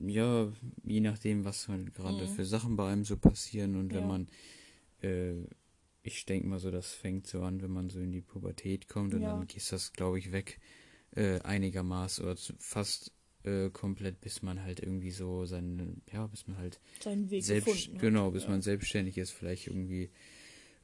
ja, 0.00 0.52
je 0.82 1.00
nachdem, 1.00 1.44
was 1.44 1.68
halt 1.68 1.94
gerade 1.94 2.24
Mhm. 2.24 2.28
für 2.28 2.44
Sachen 2.44 2.74
bei 2.76 2.90
einem 2.92 3.04
so 3.04 3.16
passieren 3.16 3.76
und 3.76 3.94
wenn 3.94 4.02
Ja. 4.02 4.08
man, 4.08 4.28
äh, 5.02 5.34
ich 6.02 6.26
denke 6.26 6.48
mal 6.48 6.58
so, 6.58 6.70
das 6.70 6.92
fängt 6.92 7.26
so 7.26 7.42
an, 7.42 7.62
wenn 7.62 7.70
man 7.70 7.90
so 7.90 8.00
in 8.00 8.12
die 8.12 8.20
Pubertät 8.20 8.88
kommt 8.88 9.14
und 9.14 9.22
Ja. 9.22 9.32
dann 9.36 9.46
geht 9.46 9.70
das, 9.72 9.92
glaube 9.92 10.18
ich, 10.18 10.32
weg, 10.32 10.58
äh, 11.14 11.40
einigermaßen 11.40 12.24
oder 12.24 12.36
zu, 12.36 12.54
fast 12.58 13.12
äh, 13.44 13.70
komplett, 13.70 14.20
bis 14.20 14.42
man 14.42 14.62
halt 14.62 14.80
irgendwie 14.80 15.10
so 15.10 15.44
seine, 15.46 15.94
ja, 16.12 16.26
bis 16.26 16.46
man 16.46 16.58
halt 16.58 16.80
seinen 17.00 17.30
Weg 17.30 17.44
selbst, 17.44 17.90
genau, 17.98 18.30
bis 18.30 18.44
ja. 18.44 18.50
man 18.50 18.62
selbstständig 18.62 19.18
ist, 19.18 19.30
vielleicht 19.30 19.66
irgendwie 19.66 20.10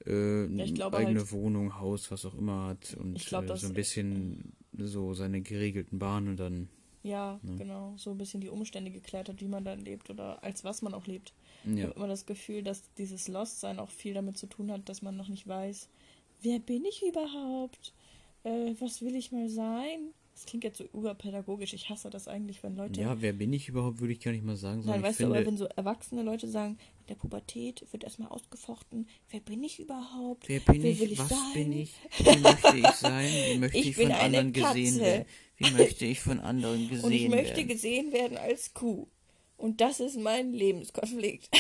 äh, 0.07 0.45
Ja, 0.47 0.65
eine 0.87 0.97
eigene 0.97 1.21
halt- 1.21 1.33
Wohnung, 1.33 1.79
Haus, 1.79 2.11
was 2.11 2.25
auch 2.25 2.35
immer 2.35 2.67
hat 2.67 2.95
und 2.95 3.19
glaub, 3.27 3.49
äh, 3.51 3.57
so 3.57 3.67
ein 3.69 3.75
bisschen 3.75 4.53
so 4.77 5.15
seine 5.15 5.41
geregelten 5.41 5.99
Bahnen 5.99 6.29
und 6.29 6.37
dann 6.41 6.69
Ja, 7.03 7.41
Ne? 7.43 7.57
genau. 7.59 7.95
So 7.97 8.11
ein 8.11 8.19
bisschen 8.19 8.41
die 8.41 8.49
Umstände 8.51 8.91
geklärt 8.91 9.29
hat, 9.29 9.41
wie 9.41 9.49
man 9.49 9.65
dann 9.65 9.81
lebt 9.81 10.11
oder 10.11 10.43
als 10.45 10.63
was 10.65 10.83
man 10.83 10.95
auch 10.95 11.07
lebt. 11.07 11.33
Ich 11.65 11.79
ja, 11.79 11.85
habe 11.87 11.95
immer 11.95 12.09
das 12.09 12.27
Gefühl, 12.27 12.63
dass 12.63 12.83
dieses 12.95 13.29
Lost-Sein 13.29 13.79
auch 13.79 13.91
viel 13.91 14.15
damit 14.15 14.39
zu 14.39 14.47
tun 14.47 14.71
hat, 14.71 14.89
dass 14.89 15.03
man 15.03 15.17
noch 15.17 15.29
nicht 15.29 15.47
weiß, 15.47 15.89
wer 16.43 16.59
bin 16.59 16.85
ich 16.85 17.03
überhaupt? 17.07 17.93
Äh, 18.45 18.75
was 18.79 19.03
will 19.03 19.15
ich 19.17 19.33
mal 19.33 19.49
sein? 19.49 20.13
Das 20.35 20.47
klingt 20.47 20.63
jetzt 20.63 20.79
so 20.79 20.85
überpädagogisch. 20.85 21.75
Ich 21.75 21.91
hasse 21.91 22.11
das 22.11 22.29
eigentlich, 22.29 22.63
wenn 22.63 22.77
Leute. 22.77 23.01
ja, 23.01 23.21
wer 23.21 23.33
bin 23.33 23.53
ich 23.53 23.69
überhaupt, 23.69 23.99
würde 23.99 24.13
ich 24.13 24.21
gar 24.21 24.31
nicht 24.31 24.45
mal 24.45 24.55
sagen, 24.55 24.83
Nein, 24.87 25.01
ich 25.01 25.07
weißt 25.07 25.19
du, 25.19 25.25
finde, 25.25 25.37
aber 25.39 25.47
wenn 25.47 25.57
so 25.57 25.65
erwachsene 25.65 26.23
Leute 26.23 26.47
sagen, 26.47 26.79
in 27.01 27.07
der 27.09 27.17
Pubertät 27.17 27.85
wird 27.91 28.05
erstmal 28.05 28.29
ausgefochten, 28.29 29.09
wer 29.31 29.41
bin 29.41 29.65
ich 29.65 29.81
überhaupt? 29.81 30.49
wer 30.49 30.61
bin 30.61 30.81
wer 30.85 30.93
ich, 30.93 31.01
will 31.01 31.11
ich 31.11 31.19
was 31.19 31.29
sein? 31.29 31.53
bin 31.55 31.73
ich, 31.73 31.93
wie 32.19 32.39
möchte 32.39 32.77
ich 32.77 32.87
sein, 32.95 33.33
wie 33.53 33.59
möchte 33.59 33.79
Ich 33.79 33.89
ich, 33.89 33.97
von 33.97 34.13
anderen 34.13 34.53
gesehen 34.53 34.93
Katze. 34.93 35.01
werden, 35.01 35.25
wie 35.57 35.71
möchte 35.73 36.05
ich 36.05 36.21
von 36.21 36.39
anderen 36.39 36.89
gesehen 36.89 37.05
Und 37.07 37.13
ich 37.13 37.29
möchte 37.29 37.57
werden. 37.57 37.69
gesehen 37.69 38.13
werden 38.13 38.37
als 38.37 38.73
Kuh. 38.75 39.09
Und 39.59 39.81
das 39.81 40.01
ist 40.01 40.17
mein 40.19 40.53
Lebenskonflikt. 40.53 41.51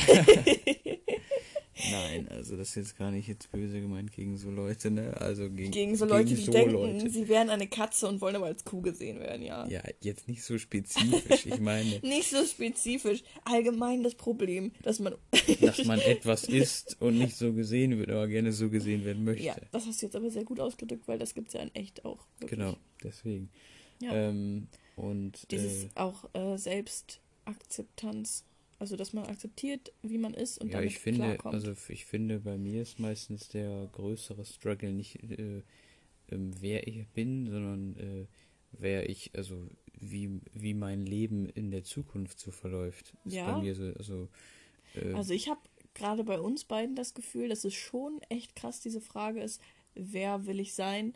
Nein, 1.90 2.28
also 2.28 2.56
das 2.56 2.70
ist 2.70 2.74
jetzt 2.74 2.98
gar 2.98 3.11
nicht 3.11 3.28
jetzt 3.28 3.50
böse 3.52 3.80
gemeint 3.80 4.12
gegen 4.12 4.37
so 4.37 4.50
Leute, 4.50 4.90
ne? 4.90 5.16
Also 5.20 5.48
gegen, 5.48 5.70
Gegen 5.70 5.96
so 5.96 6.06
Leute, 6.06 6.34
die 6.34 6.44
denken, 6.44 6.72
Leute. 6.72 7.11
sie 7.11 7.28
wären 7.28 7.50
eine 7.50 7.68
Katze 7.68 8.08
und 8.08 8.20
wollen 8.20 8.37
aber 8.37 8.46
als 8.46 8.64
Kuh 8.64 8.80
gesehen 8.80 9.20
werden, 9.20 9.42
ja. 9.42 9.66
Ja, 9.68 9.82
jetzt 10.00 10.28
nicht 10.28 10.42
so 10.42 10.58
spezifisch. 10.58 11.46
Ich 11.46 11.61
meine, 11.61 11.98
Nicht 12.02 12.30
so 12.30 12.44
spezifisch. 12.44 13.22
Allgemein 13.44 14.02
das 14.02 14.14
Problem, 14.14 14.72
dass 14.82 14.98
man. 14.98 15.14
dass 15.61 15.84
man 15.84 16.00
etwas 16.00 16.44
ist 16.44 17.00
und 17.00 17.18
nicht 17.18 17.37
so 17.37 17.52
gesehen 17.52 17.98
wird, 17.98 18.11
aber 18.11 18.26
gerne 18.26 18.52
so 18.52 18.70
gesehen 18.70 19.04
werden 19.04 19.24
möchte. 19.24 19.44
ja, 19.44 19.56
das 19.70 19.87
hast 19.87 20.02
du 20.02 20.06
jetzt 20.06 20.16
aber 20.16 20.30
sehr 20.30 20.44
gut 20.44 20.58
ausgedrückt, 20.61 21.06
weil 21.06 21.18
das 21.18 21.34
gibt 21.34 21.48
es 21.48 21.54
ja 21.54 21.61
in 21.61 21.74
echt 21.74 22.04
auch. 22.04 22.26
Wirklich. 22.40 22.58
Genau, 22.58 22.76
deswegen. 23.02 23.50
Ja. 24.00 24.14
Ähm, 24.14 24.68
und 24.96 25.50
Dieses 25.52 25.84
äh, 25.84 25.88
auch 25.94 26.28
äh, 26.34 26.56
Selbstakzeptanz. 27.48 28.44
Also, 28.80 28.94
dass 28.94 29.12
man 29.12 29.24
akzeptiert, 29.24 29.92
wie 30.02 30.18
man 30.18 30.34
ist 30.34 30.58
und 30.61 30.68
ja, 30.68 30.74
damit 30.74 30.90
ich 30.92 30.98
finde, 31.00 31.20
klarkommt. 31.22 31.52
also 31.54 31.74
ich 31.88 32.04
finde, 32.04 32.38
bei 32.38 32.56
mir 32.58 32.82
ist 32.82 33.00
meistens 33.00 33.48
der 33.48 33.88
größere 33.90 34.44
Struggle 34.44 34.92
nicht, 34.92 35.16
äh, 35.16 35.62
ähm, 36.30 36.52
wer 36.61 36.87
ich 36.87 37.04
bin, 37.08 37.50
sondern 37.50 37.96
äh, 37.96 38.26
wer 38.70 39.08
ich, 39.11 39.32
also 39.34 39.66
wie, 39.98 40.40
wie 40.52 40.74
mein 40.74 41.04
Leben 41.06 41.46
in 41.48 41.72
der 41.72 41.82
Zukunft 41.82 42.38
so 42.38 42.52
verläuft. 42.52 43.14
Ist 43.24 43.34
Ja. 43.34 43.61
so, 43.74 43.92
also, 43.98 44.28
äh, 44.94 45.12
Also 45.14 45.34
ich 45.34 45.48
habe 45.48 45.61
gerade 45.94 46.22
bei 46.22 46.38
uns 46.38 46.64
beiden 46.64 46.94
das 46.94 47.14
Gefühl, 47.14 47.48
dass 47.48 47.64
es 47.64 47.74
schon 47.74 48.20
echt 48.28 48.54
krass 48.54 48.78
diese 48.80 49.00
Frage 49.00 49.40
ist, 49.42 49.61
wer 49.96 50.46
will 50.46 50.61
ich 50.61 50.74
sein? 50.74 51.14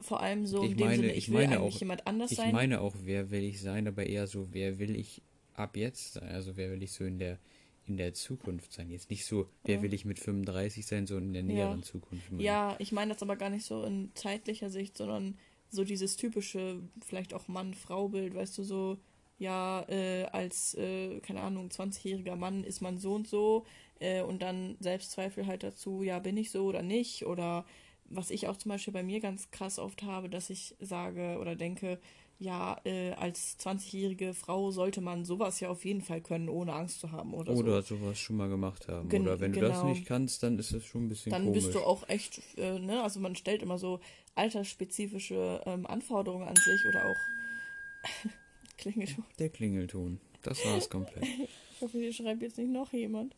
Vor 0.00 0.20
allem 0.22 0.46
so 0.46 0.64
Ich 0.64 0.70
in 0.70 0.76
dem 0.78 0.86
meine- 0.86 0.96
Sinne, 0.96 1.12
ich 1.12 1.18
ich 1.28 1.30
will 1.30 1.44
eigentlich 1.44 1.58
auch- 1.74 1.78
jemand 1.80 2.06
anders 2.06 2.30
Ich 2.32 2.38
sein. 2.38 2.52
meine 2.52 2.80
auch, 2.80 2.96
wer 3.02 3.30
will 3.30 3.42
ich 3.44 3.60
sein, 3.60 3.86
aber 3.86 4.06
eher 4.06 4.26
so, 4.26 4.48
wer 4.52 4.78
will 4.78 4.96
ich 4.96 5.20
ab 5.54 5.76
jetzt 5.76 6.14
sein? 6.14 6.28
Also 6.28 6.56
wer 6.56 6.70
will 6.70 6.82
ich 6.82 6.92
so 6.92 7.04
in 7.04 7.18
der 7.18 7.38
in 7.84 7.96
der 7.96 8.14
Zukunft 8.14 8.72
sein? 8.72 8.90
Jetzt 8.90 9.10
nicht 9.10 9.24
so, 9.24 9.48
wer 9.64 9.76
Ja. 9.76 9.82
will 9.82 9.92
ich 9.92 10.04
mit 10.04 10.18
35 10.20 10.86
sein, 10.86 11.06
so 11.06 11.16
in 11.18 11.32
der 11.32 11.42
Ja. 11.42 11.48
näheren 11.54 11.82
Zukunft. 11.82 12.30
meine 12.30 12.44
ja, 12.44 12.76
ich 12.78 12.92
meine 12.92 13.12
das 13.12 13.22
aber 13.22 13.36
gar 13.36 13.50
nicht 13.50 13.64
so 13.66 13.82
in 13.84 14.10
zeitlicher 14.14 14.70
Sicht, 14.70 14.96
sondern 14.96 15.36
so 15.70 15.84
dieses 15.84 16.16
typische, 16.16 16.80
vielleicht 17.04 17.34
auch 17.34 17.48
Mann-Frau-Bild, 17.48 18.34
weißt 18.34 18.58
du, 18.58 18.62
so, 18.62 18.98
ja, 19.38 19.84
äh, 19.88 20.24
als, 20.26 20.74
äh, 20.74 21.18
keine 21.20 21.40
Ahnung, 21.40 21.70
20-jähriger 21.70 22.36
Mann 22.36 22.62
ist 22.62 22.80
man 22.80 22.98
so 22.98 23.14
und 23.14 23.26
so 23.26 23.64
äh, 23.98 24.22
und 24.22 24.42
dann 24.42 24.76
Selbstzweifel 24.80 25.46
halt 25.46 25.62
dazu, 25.64 26.02
ja, 26.02 26.18
bin 26.20 26.36
ich 26.36 26.50
so 26.52 26.66
oder 26.66 26.82
nicht 26.82 27.26
oder 27.26 27.64
was 28.04 28.30
ich 28.30 28.46
auch 28.46 28.56
zum 28.58 28.68
Beispiel 28.68 28.92
bei 28.92 29.02
mir 29.02 29.20
ganz 29.20 29.50
krass 29.50 29.78
oft 29.78 30.02
habe, 30.02 30.28
dass 30.28 30.50
ich 30.50 30.76
sage 30.78 31.38
oder 31.40 31.56
denke, 31.56 31.98
ja, 32.38 32.80
äh, 32.84 33.12
als 33.12 33.56
20-jährige 33.60 34.34
Frau 34.34 34.70
sollte 34.72 35.00
man 35.00 35.24
sowas 35.24 35.60
ja 35.60 35.68
auf 35.68 35.84
jeden 35.84 36.02
Fall 36.02 36.20
können, 36.20 36.48
ohne 36.48 36.72
Angst 36.72 36.98
zu 37.00 37.12
haben 37.12 37.34
oder, 37.34 37.52
ich. 37.52 37.58
so. 37.58 37.64
Oder 37.64 37.82
sowas 37.82 38.18
schon 38.18 38.36
mal 38.36 38.48
gemacht 38.48 38.88
haben. 38.88 39.08
Gen- 39.08 39.22
Oder 39.22 39.38
wenn 39.40 39.52
du 39.52 39.60
das 39.60 39.80
genau. 39.80 39.90
nicht 39.90 40.06
kannst, 40.06 40.42
dann 40.42 40.58
ist 40.58 40.72
das 40.72 40.84
schon 40.84 41.04
ein 41.06 41.08
bisschen 41.08 41.30
Dann 41.30 41.44
komisch. 41.44 41.62
bist 41.64 41.74
du 41.76 41.80
auch 41.80 42.08
echt, 42.08 42.40
äh, 42.58 42.78
ne, 42.78 43.02
also 43.02 43.20
man 43.20 43.36
stellt 43.36 43.62
immer 43.62 43.78
so 43.78 44.00
altersspezifische 44.34 45.62
ähm, 45.66 45.86
Anforderungen 45.86 46.48
an 46.48 46.56
sich 46.56 46.84
oder 46.86 47.04
auch 47.06 47.16
klingelt. 48.78 49.14
Der 49.38 49.48
Klingelton. 49.48 50.20
Das 50.42 50.64
war 50.64 50.76
es 50.76 50.88
komplett. 50.90 51.24
Ich 51.76 51.84
hoffe, 51.88 51.98
hier 51.98 52.12
schreibt 52.12 52.42
jetzt 52.42 52.58
nicht 52.58 52.70
noch 52.70 52.92
jemand. 52.92 53.34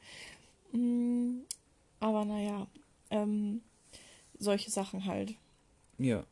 Mm, 0.72 1.38
aber 1.98 2.26
naja, 2.26 2.66
ähm, 3.10 3.62
solche 4.38 4.70
Sachen 4.70 5.06
halt, 5.06 5.34
Ja. 5.96 6.24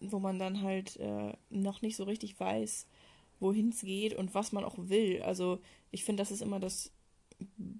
Wo 0.00 0.18
man 0.18 0.38
dann 0.38 0.62
halt 0.62 0.96
äh, 0.96 1.32
noch 1.50 1.82
nicht 1.82 1.96
so 1.96 2.04
richtig 2.04 2.38
weiß, 2.38 2.86
wohin 3.40 3.70
es 3.70 3.80
geht 3.80 4.14
und 4.14 4.34
was 4.34 4.52
man 4.52 4.64
auch 4.64 4.76
will. 4.76 5.22
Also 5.22 5.60
ich 5.90 6.04
finde, 6.04 6.22
das 6.22 6.30
ist 6.30 6.42
immer 6.42 6.60
das 6.60 6.92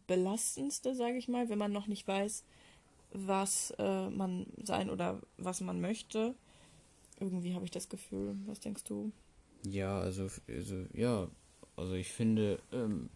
Belastendste, 0.06 0.94
sage 0.94 1.16
ich 1.18 1.28
mal, 1.28 1.48
wenn 1.48 1.58
man 1.58 1.72
noch 1.72 1.86
nicht 1.86 2.06
weiß, 2.08 2.44
was 3.12 3.72
äh, 3.78 4.08
man 4.08 4.46
sein 4.62 4.90
oder 4.90 5.20
was 5.36 5.60
man 5.60 5.80
möchte. 5.80 6.34
Irgendwie 7.18 7.54
habe 7.54 7.64
ich 7.64 7.70
das 7.70 7.88
Gefühl. 7.88 8.36
Was 8.46 8.60
denkst 8.60 8.84
du? 8.84 9.12
Ja, 9.64 10.00
also, 10.00 10.28
also 10.48 10.86
ja, 10.94 11.28
also 11.76 11.94
ich 11.94 12.10
finde, 12.12 12.60
ähm, 12.72 13.10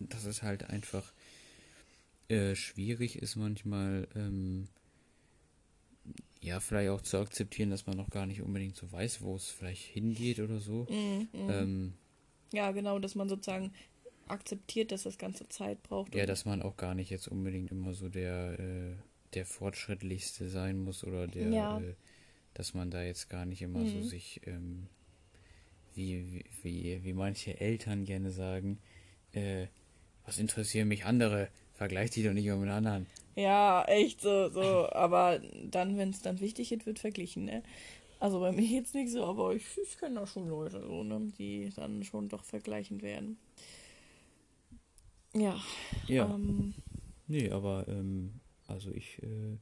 dass 0.00 0.24
es 0.24 0.42
halt 0.42 0.64
einfach 0.64 1.12
äh, 2.28 2.54
schwierig 2.54 3.16
ist 3.16 3.36
manchmal, 3.36 4.08
ähm, 4.14 4.66
ja, 6.42 6.60
vielleicht 6.60 6.90
auch 6.90 7.00
zu 7.02 7.18
akzeptieren, 7.18 7.70
dass 7.70 7.86
man 7.86 7.96
noch 7.96 8.10
gar 8.10 8.26
nicht 8.26 8.40
unbedingt 8.42 8.76
so 8.76 8.90
weiß, 8.90 9.22
wo 9.22 9.36
es 9.36 9.48
vielleicht 9.50 9.84
hingeht 9.84 10.40
oder 10.40 10.58
so. 10.58 10.86
Mm, 10.88 11.28
mm. 11.36 11.48
Ähm, 11.48 11.92
ja, 12.52 12.70
genau, 12.72 12.98
dass 12.98 13.14
man 13.14 13.28
sozusagen 13.28 13.72
akzeptiert, 14.28 14.92
dass 14.92 15.02
das 15.02 15.18
ganze 15.18 15.48
Zeit 15.48 15.82
braucht. 15.82 16.14
ja, 16.14 16.26
dass 16.26 16.44
man 16.44 16.62
auch 16.62 16.76
gar 16.76 16.94
nicht 16.94 17.10
jetzt 17.10 17.28
unbedingt 17.28 17.70
immer 17.70 17.94
so 17.94 18.08
der, 18.08 18.58
äh, 18.58 18.94
der 19.34 19.44
fortschrittlichste 19.46 20.48
sein 20.48 20.78
muss 20.78 21.04
oder 21.04 21.26
der, 21.26 21.52
Ja. 21.52 21.80
äh, 21.80 21.94
dass 22.54 22.74
man 22.74 22.90
da 22.90 23.02
jetzt 23.02 23.28
gar 23.28 23.44
nicht 23.44 23.62
immer 23.62 23.86
so 23.86 23.98
Mhm. 23.98 24.02
sich, 24.02 24.40
ähm, 24.46 24.86
wie, 25.94 26.44
wie, 26.62 26.64
wie, 26.64 27.04
wie 27.04 27.12
manche 27.12 27.60
Eltern 27.60 28.04
gerne 28.04 28.30
sagen, 28.30 28.78
äh, 29.32 29.66
was 30.24 30.38
interessieren 30.38 30.88
mich 30.88 31.04
andere? 31.04 31.48
Vergleich 31.80 32.10
dich 32.10 32.26
doch 32.26 32.34
nicht 32.34 32.44
mit 32.44 32.68
anderen. 32.68 33.06
Ja, 33.36 33.84
echt 33.84 34.20
so, 34.20 34.50
so. 34.50 34.92
Aber 34.92 35.40
dann, 35.64 35.96
wenn 35.96 36.10
es 36.10 36.20
dann 36.20 36.38
wichtig 36.38 36.70
wird, 36.72 36.84
wird 36.84 36.98
verglichen, 36.98 37.46
ne? 37.46 37.62
Also 38.18 38.38
bei 38.38 38.52
mir 38.52 38.66
jetzt 38.66 38.94
nicht 38.94 39.10
so, 39.10 39.24
aber 39.24 39.54
ich, 39.54 39.64
ich 39.82 39.96
kenne 39.96 40.20
da 40.20 40.26
schon 40.26 40.46
Leute, 40.46 40.82
so, 40.82 41.02
ne, 41.02 41.32
die 41.38 41.70
dann 41.74 42.04
schon 42.04 42.28
doch 42.28 42.44
vergleichend 42.44 43.00
werden. 43.00 43.38
Ja. 45.32 45.58
Ja. 46.06 46.26
Ähm, 46.34 46.74
nee, 47.28 47.48
aber 47.48 47.88
ähm, 47.88 48.40
also 48.66 48.90
ich 48.90 49.22
äh, 49.22 49.56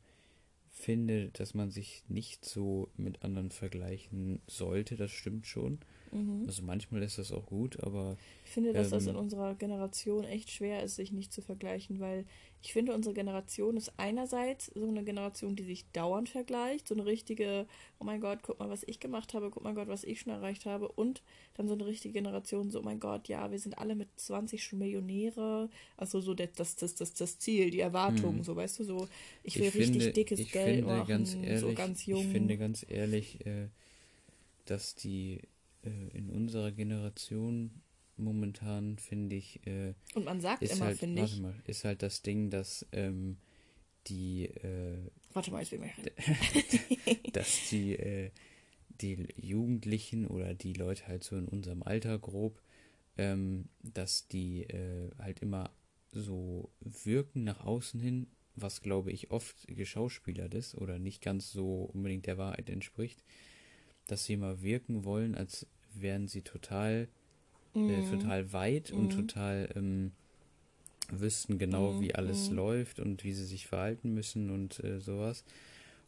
finde, 0.70 1.28
dass 1.34 1.54
man 1.54 1.70
sich 1.70 2.02
nicht 2.08 2.44
so 2.44 2.88
mit 2.96 3.22
anderen 3.22 3.52
vergleichen 3.52 4.42
sollte, 4.48 4.96
das 4.96 5.12
stimmt 5.12 5.46
schon. 5.46 5.78
Mhm. 6.12 6.44
Also 6.46 6.62
manchmal 6.62 7.02
ist 7.02 7.18
das 7.18 7.32
auch 7.32 7.46
gut, 7.46 7.82
aber. 7.82 8.16
Ich 8.44 8.50
finde, 8.50 8.72
dass 8.72 8.88
ähm, 8.88 8.92
das 8.92 9.06
in 9.06 9.16
unserer 9.16 9.54
Generation 9.54 10.24
echt 10.24 10.50
schwer 10.50 10.82
ist, 10.82 10.96
sich 10.96 11.12
nicht 11.12 11.32
zu 11.32 11.42
vergleichen, 11.42 12.00
weil 12.00 12.24
ich 12.60 12.72
finde, 12.72 12.92
unsere 12.92 13.14
Generation 13.14 13.76
ist 13.76 13.92
einerseits 13.98 14.66
so 14.74 14.88
eine 14.88 15.04
Generation, 15.04 15.54
die 15.54 15.62
sich 15.62 15.84
dauernd 15.92 16.28
vergleicht, 16.28 16.88
so 16.88 16.94
eine 16.94 17.06
richtige, 17.06 17.66
oh 18.00 18.04
mein 18.04 18.20
Gott, 18.20 18.40
guck 18.42 18.58
mal, 18.58 18.68
was 18.68 18.82
ich 18.86 18.98
gemacht 18.98 19.32
habe, 19.32 19.50
guck 19.50 19.62
mal 19.62 19.74
Gott, 19.74 19.86
was 19.86 20.02
ich 20.02 20.20
schon 20.20 20.32
erreicht 20.32 20.66
habe. 20.66 20.88
Und 20.88 21.22
dann 21.54 21.68
so 21.68 21.74
eine 21.74 21.86
richtige 21.86 22.14
Generation, 22.14 22.70
so, 22.70 22.80
oh 22.80 22.82
mein 22.82 22.98
Gott, 22.98 23.28
ja, 23.28 23.50
wir 23.50 23.58
sind 23.60 23.78
alle 23.78 23.94
mit 23.94 24.08
20 24.16 24.62
schon 24.62 24.80
Millionäre. 24.80 25.70
Also 25.96 26.20
so 26.20 26.34
das, 26.34 26.52
das, 26.56 26.76
das, 26.76 26.94
das, 26.96 27.14
das 27.14 27.38
Ziel, 27.38 27.70
die 27.70 27.80
Erwartung, 27.80 28.38
hm. 28.38 28.42
so 28.42 28.56
weißt 28.56 28.80
du, 28.80 28.84
so, 28.84 29.08
ich 29.44 29.56
will 29.56 29.68
ich 29.68 29.74
richtig 29.76 30.02
finde, 30.02 30.12
dickes 30.12 30.50
Geld 30.50 30.76
finde, 30.78 30.96
machen, 30.96 31.08
ganz 31.08 31.34
ehrlich, 31.34 31.60
so 31.60 31.72
ganz 31.74 32.06
jung. 32.06 32.22
Ich 32.22 32.28
finde 32.28 32.58
ganz 32.58 32.84
ehrlich, 32.88 33.46
äh, 33.46 33.68
dass 34.64 34.96
die 34.96 35.42
in 36.12 36.30
unserer 36.30 36.72
Generation 36.72 37.82
momentan, 38.16 38.98
finde 38.98 39.36
ich. 39.36 39.66
Äh, 39.66 39.94
Und 40.14 40.24
man 40.24 40.40
sagt 40.40 40.62
immer, 40.62 40.86
halt, 40.86 40.98
finde 40.98 41.24
ich. 41.24 41.40
Mal, 41.40 41.54
ist 41.66 41.84
halt 41.84 42.02
das 42.02 42.22
Ding, 42.22 42.50
dass 42.50 42.86
ähm, 42.92 43.38
die. 44.06 44.46
Äh, 44.46 44.98
warte 45.32 45.50
mal, 45.50 45.62
ich 45.62 45.72
will 45.72 45.80
mal 45.80 45.90
Dass 47.32 47.68
die, 47.70 47.94
äh, 47.96 48.30
die 49.00 49.28
Jugendlichen 49.36 50.26
oder 50.26 50.54
die 50.54 50.72
Leute 50.72 51.06
halt 51.06 51.24
so 51.24 51.36
in 51.36 51.46
unserem 51.46 51.82
Alter 51.82 52.18
grob, 52.18 52.60
ähm, 53.16 53.68
dass 53.82 54.28
die 54.28 54.64
äh, 54.64 55.10
halt 55.18 55.40
immer 55.40 55.70
so 56.10 56.70
wirken 56.80 57.44
nach 57.44 57.64
außen 57.64 58.00
hin, 58.00 58.26
was 58.56 58.80
glaube 58.80 59.12
ich 59.12 59.30
oft 59.30 59.68
geschauspielert 59.68 60.54
ist 60.54 60.74
oder 60.74 60.98
nicht 60.98 61.22
ganz 61.22 61.52
so 61.52 61.82
unbedingt 61.82 62.26
der 62.26 62.38
Wahrheit 62.38 62.70
entspricht, 62.70 63.22
dass 64.06 64.24
sie 64.24 64.34
immer 64.34 64.62
wirken 64.62 65.04
wollen, 65.04 65.34
als 65.34 65.66
wären 66.00 66.28
sie 66.28 66.42
total 66.42 67.08
äh, 67.74 67.78
mhm. 67.78 67.90
äh, 67.90 68.10
total 68.10 68.52
weit 68.52 68.92
mhm. 68.92 68.98
und 68.98 69.10
total 69.10 69.68
ähm, 69.76 70.12
wüssten 71.10 71.58
genau, 71.58 71.92
mhm. 71.92 72.00
wie 72.00 72.14
alles 72.14 72.50
mhm. 72.50 72.56
läuft 72.56 73.00
und 73.00 73.24
wie 73.24 73.32
sie 73.32 73.44
sich 73.44 73.66
verhalten 73.66 74.14
müssen 74.14 74.50
und 74.50 74.82
äh, 74.84 75.00
sowas. 75.00 75.44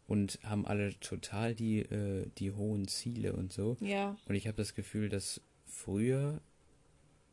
Und 0.07 0.41
haben 0.43 0.67
alle 0.67 0.99
total 0.99 1.55
die, 1.55 1.81
äh, 1.81 2.27
die 2.39 2.51
hohen 2.51 2.89
Ziele 2.89 3.33
und 3.33 3.53
so. 3.53 3.77
Ja. 3.81 4.17
Und 4.27 4.35
ich 4.35 4.49
habe 4.49 4.57
das 4.57 4.75
Gefühl, 4.75 5.09
dass 5.09 5.41
früher 5.67 6.41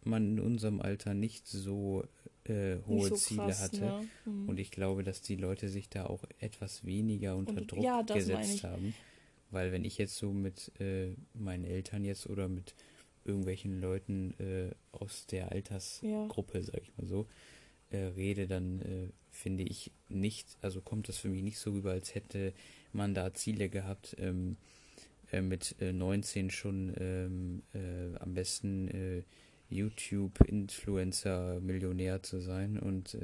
man 0.03 0.37
in 0.37 0.39
unserem 0.39 0.79
Alter 0.79 1.15
nicht 1.15 1.47
so 1.47 2.05
äh, 2.45 2.77
hohe 2.87 3.09
so 3.09 3.15
Ziele 3.15 3.47
krass, 3.47 3.63
hatte. 3.63 3.79
Ne? 3.79 4.07
Mhm. 4.25 4.49
Und 4.49 4.59
ich 4.59 4.69
glaube, 4.69 5.03
dass 5.03 5.21
die 5.21 5.35
Leute 5.35 5.69
sich 5.69 5.89
da 5.89 6.05
auch 6.05 6.23
etwas 6.39 6.85
weniger 6.85 7.35
unter 7.35 7.61
und, 7.61 7.71
Druck 7.71 7.83
ja, 7.83 8.03
gesetzt 8.03 8.63
haben. 8.63 8.93
Weil 9.49 9.71
wenn 9.71 9.85
ich 9.85 9.97
jetzt 9.97 10.17
so 10.17 10.31
mit 10.31 10.71
äh, 10.79 11.15
meinen 11.33 11.63
Eltern 11.63 12.03
jetzt 12.03 12.27
oder 12.27 12.47
mit 12.47 12.75
irgendwelchen 13.23 13.81
Leuten 13.81 14.33
äh, 14.39 14.71
aus 14.91 15.25
der 15.27 15.51
Altersgruppe, 15.51 16.57
ja. 16.57 16.63
sag 16.63 16.81
ich 16.81 16.97
mal 16.97 17.07
so, 17.07 17.27
äh, 17.89 17.97
rede, 17.97 18.47
dann 18.47 18.81
äh, 18.81 19.09
finde 19.31 19.63
ich 19.63 19.91
nicht, 20.09 20.57
also 20.61 20.81
kommt 20.81 21.07
das 21.07 21.17
für 21.17 21.29
mich 21.29 21.43
nicht 21.43 21.59
so 21.59 21.71
rüber, 21.71 21.91
als 21.91 22.15
hätte 22.15 22.53
man 22.91 23.13
da 23.13 23.33
Ziele 23.33 23.69
gehabt, 23.69 24.15
ähm, 24.19 24.57
äh, 25.31 25.41
mit 25.41 25.75
19 25.79 26.47
äh, 26.47 26.51
schon 26.51 26.93
ähm, 26.99 27.63
äh, 27.73 28.17
am 28.19 28.33
besten 28.33 29.23
YouTube-Influencer 29.69 31.59
Millionär 31.59 32.23
zu 32.23 32.39
sein 32.39 32.79
und 32.79 33.17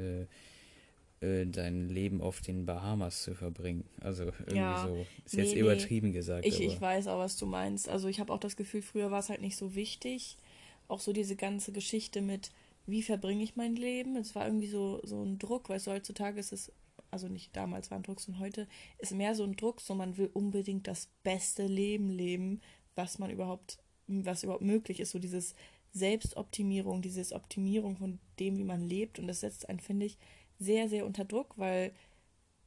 dein 1.24 1.88
Leben 1.88 2.22
auf 2.22 2.42
den 2.42 2.66
Bahamas 2.66 3.24
zu 3.24 3.34
verbringen. 3.34 3.86
Also 4.02 4.26
irgendwie 4.26 4.58
ja, 4.58 4.86
so. 4.86 5.06
Ist 5.26 5.36
nee, 5.36 5.44
jetzt 5.44 5.56
übertrieben 5.56 6.08
nee. 6.08 6.14
gesagt. 6.14 6.46
Ich, 6.46 6.60
ich 6.60 6.82
weiß 6.82 7.08
auch, 7.08 7.20
was 7.20 7.38
du 7.38 7.46
meinst. 7.46 7.88
Also 7.88 8.08
ich 8.08 8.20
habe 8.20 8.34
auch 8.34 8.40
das 8.40 8.58
Gefühl, 8.58 8.82
früher 8.82 9.10
war 9.10 9.20
es 9.20 9.30
halt 9.30 9.42
nicht 9.42 9.56
so 9.56 9.76
wichtig. 9.76 10.38
Auch 10.88 11.00
so 11.00 11.14
diese 11.14 11.36
ganze 11.36 11.72
Geschichte 11.72 12.22
mit, 12.22 12.52
wie 12.86 13.02
verbringe 13.02 13.44
ich 13.44 13.56
mein 13.56 13.76
Leben? 13.76 14.18
Es 14.18 14.36
war 14.36 14.46
irgendwie 14.46 14.68
so, 14.68 15.00
so 15.04 15.24
ein 15.24 15.40
Druck, 15.40 15.70
weißt 15.70 15.88
du, 15.88 15.92
heutzutage 15.92 16.40
ist 16.40 16.52
es, 16.52 16.72
also 17.10 17.30
nicht 17.30 17.56
damals 17.56 17.90
war 17.90 17.98
ein 17.98 18.04
Druck, 18.04 18.20
sondern 18.20 18.44
heute 18.44 18.68
ist 19.00 19.14
mehr 19.14 19.34
so 19.34 19.44
ein 19.44 19.56
Druck, 19.56 19.80
so 19.80 19.96
man 19.96 20.18
will 20.18 20.30
unbedingt 20.34 20.88
das 20.88 21.08
beste 21.24 21.66
Leben 21.66 22.10
leben, 22.10 22.60
was 22.96 23.18
man 23.18 23.32
überhaupt, 23.32 23.78
was 24.08 24.44
überhaupt 24.44 24.64
möglich 24.64 25.00
ist. 25.00 25.12
So 25.12 25.20
dieses 25.20 25.56
Selbstoptimierung, 25.94 27.02
dieses 27.02 27.32
Optimierung 27.32 27.96
von 27.96 28.20
dem, 28.40 28.58
wie 28.58 28.64
man 28.64 28.82
lebt. 28.82 29.20
Und 29.20 29.28
das 29.28 29.40
setzt 29.40 29.70
einen, 29.70 29.80
finde 29.80 30.08
ich, 30.08 30.18
sehr, 30.60 30.90
sehr 30.90 31.06
unter 31.06 31.26
Druck, 31.26 31.58
weil 31.58 31.94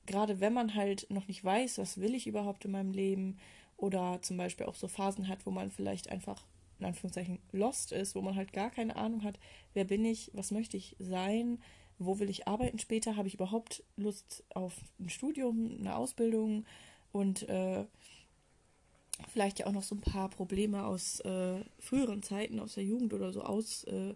gerade 0.06 0.40
wenn 0.40 0.52
man 0.52 0.74
halt 0.74 1.06
noch 1.10 1.28
nicht 1.28 1.44
weiß, 1.44 1.78
was 1.78 1.98
will 2.00 2.14
ich 2.14 2.26
überhaupt 2.26 2.64
in 2.64 2.70
meinem 2.70 2.92
Leben 2.92 3.38
oder 3.76 4.20
zum 4.22 4.36
Beispiel 4.36 4.66
auch 4.66 4.74
so 4.74 4.88
Phasen 4.88 5.28
hat, 5.28 5.44
wo 5.46 5.50
man 5.50 5.70
vielleicht 5.70 6.10
einfach 6.10 6.44
in 6.78 6.86
Anführungszeichen 6.86 7.38
lost 7.52 7.92
ist, 7.92 8.14
wo 8.14 8.22
man 8.22 8.36
halt 8.36 8.52
gar 8.52 8.70
keine 8.70 8.96
Ahnung 8.96 9.24
hat, 9.24 9.38
wer 9.74 9.84
bin 9.84 10.04
ich, 10.04 10.30
was 10.34 10.50
möchte 10.50 10.76
ich 10.76 10.96
sein, 10.98 11.58
wo 11.98 12.18
will 12.18 12.28
ich 12.28 12.46
arbeiten 12.46 12.78
später, 12.78 13.16
habe 13.16 13.28
ich 13.28 13.34
überhaupt 13.34 13.82
Lust 13.96 14.44
auf 14.54 14.74
ein 15.00 15.08
Studium, 15.08 15.76
eine 15.80 15.96
Ausbildung 15.96 16.66
und 17.12 17.48
äh, 17.48 17.86
vielleicht 19.28 19.58
ja 19.58 19.66
auch 19.66 19.72
noch 19.72 19.82
so 19.82 19.94
ein 19.94 20.02
paar 20.02 20.28
Probleme 20.28 20.84
aus 20.84 21.20
äh, 21.20 21.60
früheren 21.78 22.22
Zeiten, 22.22 22.60
aus 22.60 22.74
der 22.74 22.84
Jugend 22.84 23.14
oder 23.14 23.32
so 23.32 23.42
aus, 23.42 23.84
äh, 23.84 24.14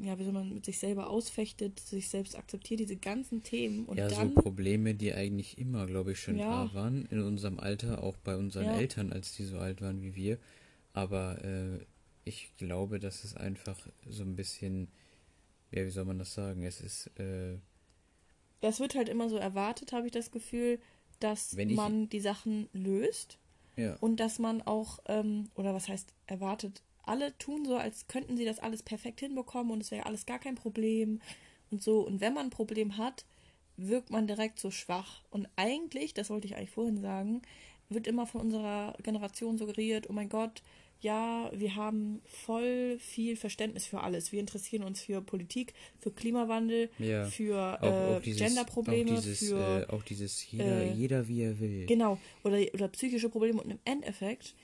ja, 0.00 0.18
wie 0.18 0.24
soll 0.24 0.32
man 0.32 0.52
mit 0.52 0.64
sich 0.64 0.78
selber 0.78 1.10
ausfechtet, 1.10 1.80
sich 1.80 2.08
selbst 2.08 2.36
akzeptiert, 2.36 2.80
diese 2.80 2.96
ganzen 2.96 3.42
Themen. 3.42 3.84
Und 3.86 3.98
ja, 3.98 4.08
dann, 4.08 4.34
so 4.34 4.42
Probleme, 4.42 4.94
die 4.94 5.12
eigentlich 5.12 5.58
immer, 5.58 5.86
glaube 5.86 6.12
ich, 6.12 6.20
schon 6.20 6.36
ja. 6.36 6.66
da 6.66 6.74
waren 6.74 7.06
in 7.06 7.22
unserem 7.22 7.58
Alter, 7.58 8.02
auch 8.02 8.16
bei 8.18 8.36
unseren 8.36 8.66
ja. 8.66 8.78
Eltern, 8.78 9.12
als 9.12 9.34
die 9.34 9.44
so 9.44 9.58
alt 9.58 9.80
waren 9.80 10.02
wie 10.02 10.14
wir. 10.14 10.38
Aber 10.92 11.44
äh, 11.44 11.84
ich 12.24 12.52
glaube, 12.56 12.98
dass 12.98 13.24
es 13.24 13.36
einfach 13.36 13.78
so 14.08 14.22
ein 14.22 14.36
bisschen, 14.36 14.88
ja, 15.70 15.84
wie 15.84 15.90
soll 15.90 16.04
man 16.04 16.18
das 16.18 16.34
sagen? 16.34 16.62
Es 16.62 16.80
ist. 16.80 17.08
Äh, 17.18 17.58
es 18.60 18.80
wird 18.80 18.94
halt 18.94 19.08
immer 19.08 19.28
so 19.28 19.36
erwartet, 19.36 19.92
habe 19.92 20.06
ich 20.06 20.12
das 20.12 20.30
Gefühl, 20.30 20.80
dass 21.20 21.56
man 21.56 22.08
die 22.08 22.20
Sachen 22.20 22.68
löst. 22.72 23.38
Ja. 23.76 23.94
Und 24.00 24.18
dass 24.18 24.40
man 24.40 24.60
auch, 24.62 24.98
ähm, 25.06 25.50
oder 25.54 25.72
was 25.72 25.88
heißt 25.88 26.12
erwartet, 26.26 26.82
alle 27.08 27.36
tun 27.38 27.64
so, 27.64 27.76
als 27.76 28.06
könnten 28.06 28.36
sie 28.36 28.44
das 28.44 28.58
alles 28.58 28.82
perfekt 28.82 29.20
hinbekommen 29.20 29.72
und 29.72 29.82
es 29.82 29.90
wäre 29.90 30.06
alles 30.06 30.26
gar 30.26 30.38
kein 30.38 30.54
Problem 30.54 31.20
und 31.70 31.82
so. 31.82 32.00
Und 32.00 32.20
wenn 32.20 32.34
man 32.34 32.46
ein 32.46 32.50
Problem 32.50 32.96
hat, 32.96 33.24
wirkt 33.76 34.10
man 34.10 34.26
direkt 34.26 34.58
so 34.58 34.70
schwach. 34.70 35.22
Und 35.30 35.48
eigentlich, 35.56 36.14
das 36.14 36.30
wollte 36.30 36.46
ich 36.46 36.56
eigentlich 36.56 36.70
vorhin 36.70 37.00
sagen, 37.00 37.42
wird 37.88 38.06
immer 38.06 38.26
von 38.26 38.42
unserer 38.42 38.94
Generation 39.02 39.56
suggeriert, 39.56 40.10
oh 40.10 40.12
mein 40.12 40.28
Gott, 40.28 40.62
ja, 41.00 41.50
wir 41.54 41.76
haben 41.76 42.20
voll 42.24 42.98
viel 42.98 43.36
Verständnis 43.36 43.86
für 43.86 44.00
alles. 44.00 44.32
Wir 44.32 44.40
interessieren 44.40 44.82
uns 44.82 45.00
für 45.00 45.22
Politik, 45.22 45.72
für 46.00 46.10
Klimawandel, 46.10 46.90
ja. 46.98 47.24
für 47.26 48.20
äh, 48.24 48.30
Genderprobleme, 48.32 49.12
auch 49.12 49.22
dieses, 49.22 49.38
für 49.38 49.86
äh, 49.88 49.92
auch 49.92 50.02
dieses 50.02 50.50
jeder, 50.50 50.82
äh, 50.82 50.92
jeder 50.92 51.28
wie 51.28 51.42
er 51.42 51.60
will. 51.60 51.86
Genau, 51.86 52.18
oder, 52.42 52.58
oder 52.74 52.88
psychische 52.88 53.28
Probleme 53.28 53.62
und 53.62 53.70
im 53.70 53.78
Endeffekt 53.84 54.56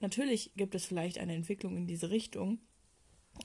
Natürlich 0.00 0.52
gibt 0.56 0.74
es 0.74 0.86
vielleicht 0.86 1.18
eine 1.18 1.34
Entwicklung 1.34 1.76
in 1.76 1.86
diese 1.86 2.10
Richtung, 2.10 2.58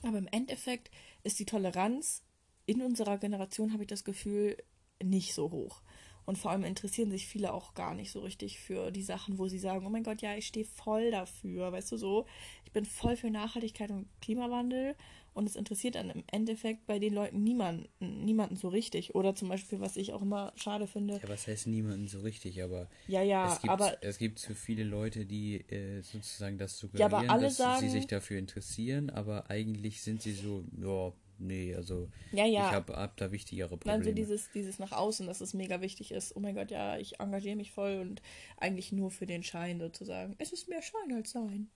aber 0.02 0.18
im 0.18 0.28
Endeffekt 0.28 0.90
ist 1.22 1.38
die 1.38 1.46
Toleranz 1.46 2.22
in 2.66 2.82
unserer 2.82 3.18
Generation, 3.18 3.72
habe 3.72 3.84
ich 3.84 3.88
das 3.88 4.04
Gefühl, 4.04 4.56
nicht 5.02 5.34
so 5.34 5.50
hoch. 5.50 5.82
Und 6.24 6.38
vor 6.38 6.50
allem 6.50 6.64
interessieren 6.64 7.10
sich 7.10 7.28
viele 7.28 7.52
auch 7.52 7.74
gar 7.74 7.94
nicht 7.94 8.10
so 8.10 8.20
richtig 8.20 8.58
für 8.58 8.90
die 8.90 9.02
Sachen, 9.02 9.38
wo 9.38 9.46
sie 9.46 9.60
sagen, 9.60 9.86
oh 9.86 9.90
mein 9.90 10.02
Gott, 10.02 10.22
ja, 10.22 10.34
ich 10.34 10.48
stehe 10.48 10.64
voll 10.64 11.12
dafür, 11.12 11.70
weißt 11.70 11.92
du 11.92 11.96
so, 11.96 12.26
ich 12.64 12.72
bin 12.72 12.84
voll 12.84 13.16
für 13.16 13.30
Nachhaltigkeit 13.30 13.90
und 13.90 14.08
Klimawandel 14.20 14.96
und 15.36 15.46
es 15.46 15.54
interessiert 15.54 15.96
dann 15.96 16.08
im 16.08 16.24
Endeffekt 16.28 16.86
bei 16.86 16.98
den 16.98 17.12
Leuten 17.12 17.42
niemanden, 17.42 17.88
niemanden 18.24 18.56
so 18.56 18.68
richtig. 18.68 19.14
Oder 19.14 19.34
zum 19.34 19.50
Beispiel, 19.50 19.80
was 19.80 19.98
ich 19.98 20.14
auch 20.14 20.22
immer 20.22 20.54
schade 20.56 20.86
finde. 20.86 21.20
Ja, 21.22 21.28
was 21.28 21.46
heißt 21.46 21.66
niemanden 21.66 22.08
so 22.08 22.20
richtig, 22.20 22.62
aber 22.62 22.88
ja, 23.06 23.20
ja, 23.20 23.52
es 23.52 23.60
gibt, 23.60 23.70
aber 23.70 24.02
es 24.02 24.16
gibt 24.16 24.38
so 24.38 24.54
viele 24.54 24.82
Leute, 24.82 25.26
die 25.26 25.56
äh, 25.56 26.00
sozusagen 26.00 26.56
das 26.56 26.78
suggerieren, 26.78 27.26
ja, 27.26 27.38
dass 27.38 27.58
sagen, 27.58 27.80
sie 27.80 27.90
sich 27.90 28.06
dafür 28.06 28.38
interessieren, 28.38 29.10
aber 29.10 29.50
eigentlich 29.50 30.02
sind 30.02 30.22
sie 30.22 30.32
so, 30.32 30.64
ja, 30.80 31.12
nee, 31.36 31.74
also 31.74 32.08
ja, 32.32 32.46
ja. 32.46 32.68
ich 32.68 32.74
habe 32.74 32.94
hab 32.94 33.18
da 33.18 33.30
wichtigere 33.30 33.76
Probleme. 33.76 33.98
Nein, 33.98 34.04
so 34.04 34.12
dieses, 34.12 34.50
dieses 34.52 34.78
nach 34.78 34.92
außen, 34.92 35.26
dass 35.26 35.42
es 35.42 35.52
mega 35.52 35.82
wichtig 35.82 36.12
ist. 36.12 36.34
Oh 36.34 36.40
mein 36.40 36.54
Gott, 36.54 36.70
ja, 36.70 36.96
ich 36.96 37.20
engagiere 37.20 37.56
mich 37.56 37.72
voll 37.72 37.98
und 38.00 38.22
eigentlich 38.56 38.90
nur 38.90 39.10
für 39.10 39.26
den 39.26 39.42
Schein 39.42 39.80
sozusagen. 39.80 40.34
Es 40.38 40.52
ist 40.52 40.70
mehr 40.70 40.80
Schein 40.80 41.14
als 41.14 41.32
Sein. 41.32 41.68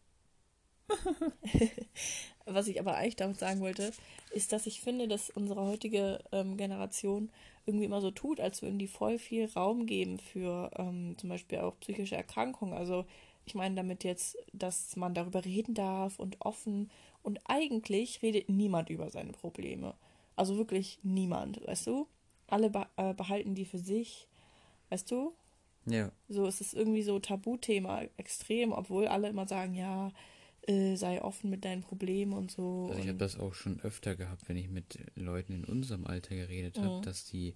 Was 2.46 2.66
ich 2.66 2.80
aber 2.80 2.96
eigentlich 2.96 3.16
damit 3.16 3.38
sagen 3.38 3.60
wollte, 3.60 3.92
ist, 4.32 4.52
dass 4.52 4.66
ich 4.66 4.80
finde, 4.80 5.06
dass 5.06 5.30
unsere 5.30 5.62
heutige 5.62 6.20
ähm, 6.32 6.56
Generation 6.56 7.30
irgendwie 7.66 7.84
immer 7.84 8.00
so 8.00 8.10
tut, 8.10 8.40
als 8.40 8.62
würden 8.62 8.78
die 8.78 8.88
voll 8.88 9.18
viel 9.18 9.46
Raum 9.46 9.86
geben 9.86 10.18
für 10.18 10.70
ähm, 10.76 11.16
zum 11.18 11.28
Beispiel 11.28 11.58
auch 11.58 11.78
psychische 11.80 12.16
Erkrankungen. 12.16 12.74
Also 12.74 13.04
ich 13.44 13.54
meine 13.54 13.74
damit 13.74 14.04
jetzt, 14.04 14.36
dass 14.52 14.96
man 14.96 15.14
darüber 15.14 15.44
reden 15.44 15.74
darf 15.74 16.18
und 16.18 16.40
offen. 16.40 16.90
Und 17.22 17.40
eigentlich 17.44 18.22
redet 18.22 18.48
niemand 18.48 18.90
über 18.90 19.10
seine 19.10 19.32
Probleme. 19.32 19.94
Also 20.36 20.56
wirklich 20.56 20.98
niemand, 21.02 21.66
weißt 21.66 21.86
du? 21.86 22.06
Alle 22.46 22.70
be 22.70 22.86
äh, 22.96 23.14
behalten 23.14 23.54
die 23.54 23.64
für 23.64 23.78
sich, 23.78 24.26
weißt 24.88 25.10
du? 25.10 25.34
Ja. 25.86 26.10
So 26.28 26.46
es 26.46 26.60
ist 26.60 26.74
irgendwie 26.74 27.02
so 27.02 27.18
Tabuthema 27.18 28.02
extrem, 28.16 28.72
obwohl 28.72 29.06
alle 29.06 29.28
immer 29.28 29.46
sagen, 29.46 29.74
ja, 29.74 30.12
äh, 30.66 30.96
sei 30.96 31.22
offen 31.22 31.50
mit 31.50 31.64
deinen 31.64 31.82
Problemen 31.82 32.32
und 32.32 32.50
so. 32.50 32.88
Also 32.90 33.00
ich 33.00 33.08
habe 33.08 33.18
das 33.18 33.38
auch 33.38 33.54
schon 33.54 33.80
öfter 33.80 34.14
gehabt, 34.16 34.48
wenn 34.48 34.56
ich 34.56 34.68
mit 34.68 34.98
Leuten 35.14 35.52
in 35.52 35.64
unserem 35.64 36.06
Alter 36.06 36.34
geredet 36.34 36.78
habe, 36.78 36.98
mhm. 36.98 37.02
dass 37.02 37.24
die, 37.24 37.54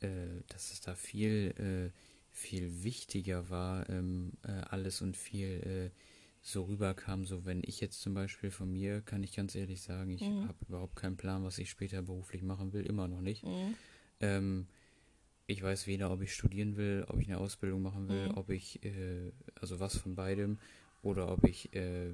äh, 0.00 0.08
dass 0.48 0.72
es 0.72 0.80
da 0.80 0.94
viel, 0.94 1.54
äh, 1.58 1.90
viel 2.30 2.84
wichtiger 2.84 3.50
war, 3.50 3.88
ähm, 3.90 4.32
äh, 4.44 4.52
alles 4.52 5.02
und 5.02 5.16
viel 5.16 5.90
äh, 5.92 5.98
so 6.40 6.64
rüberkam. 6.64 7.26
So 7.26 7.44
wenn 7.44 7.62
ich 7.64 7.80
jetzt 7.80 8.00
zum 8.00 8.14
Beispiel 8.14 8.50
von 8.50 8.72
mir, 8.72 9.00
kann 9.00 9.22
ich 9.22 9.34
ganz 9.34 9.54
ehrlich 9.54 9.82
sagen, 9.82 10.10
ich 10.10 10.22
mhm. 10.22 10.48
habe 10.48 10.58
überhaupt 10.68 10.96
keinen 10.96 11.16
Plan, 11.16 11.44
was 11.44 11.58
ich 11.58 11.68
später 11.68 12.02
beruflich 12.02 12.42
machen 12.42 12.72
will, 12.72 12.86
immer 12.86 13.08
noch 13.08 13.20
nicht. 13.20 13.44
Mhm. 13.44 13.74
Ähm, 14.20 14.66
ich 15.46 15.62
weiß 15.62 15.88
weder, 15.88 16.12
ob 16.12 16.22
ich 16.22 16.32
studieren 16.32 16.76
will, 16.76 17.04
ob 17.08 17.20
ich 17.20 17.26
eine 17.26 17.38
Ausbildung 17.38 17.82
machen 17.82 18.08
will, 18.08 18.28
mhm. 18.28 18.36
ob 18.36 18.50
ich, 18.50 18.84
äh, 18.84 19.32
also 19.60 19.80
was 19.80 19.96
von 19.96 20.14
beidem 20.14 20.58
oder 21.02 21.32
ob 21.32 21.46
ich, 21.46 21.74
äh, 21.74 22.12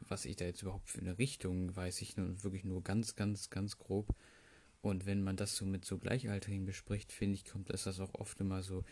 was 0.00 0.24
ich 0.24 0.36
da 0.36 0.44
jetzt 0.44 0.62
überhaupt 0.62 0.88
für 0.88 1.00
eine 1.00 1.18
Richtung, 1.18 1.74
weiß 1.74 2.00
ich 2.02 2.16
nur 2.16 2.42
wirklich 2.42 2.64
nur 2.64 2.82
ganz, 2.82 3.14
ganz, 3.14 3.50
ganz 3.50 3.78
grob. 3.78 4.14
Und 4.80 5.06
wenn 5.06 5.22
man 5.22 5.36
das 5.36 5.56
so 5.56 5.64
mit 5.64 5.84
so 5.84 5.98
Gleichaltrigen 5.98 6.64
bespricht, 6.64 7.12
finde 7.12 7.36
ich, 7.36 7.44
kommt 7.44 7.70
das, 7.70 7.84
das 7.84 8.00
auch 8.00 8.14
oft 8.14 8.40
immer 8.40 8.62
so, 8.62 8.84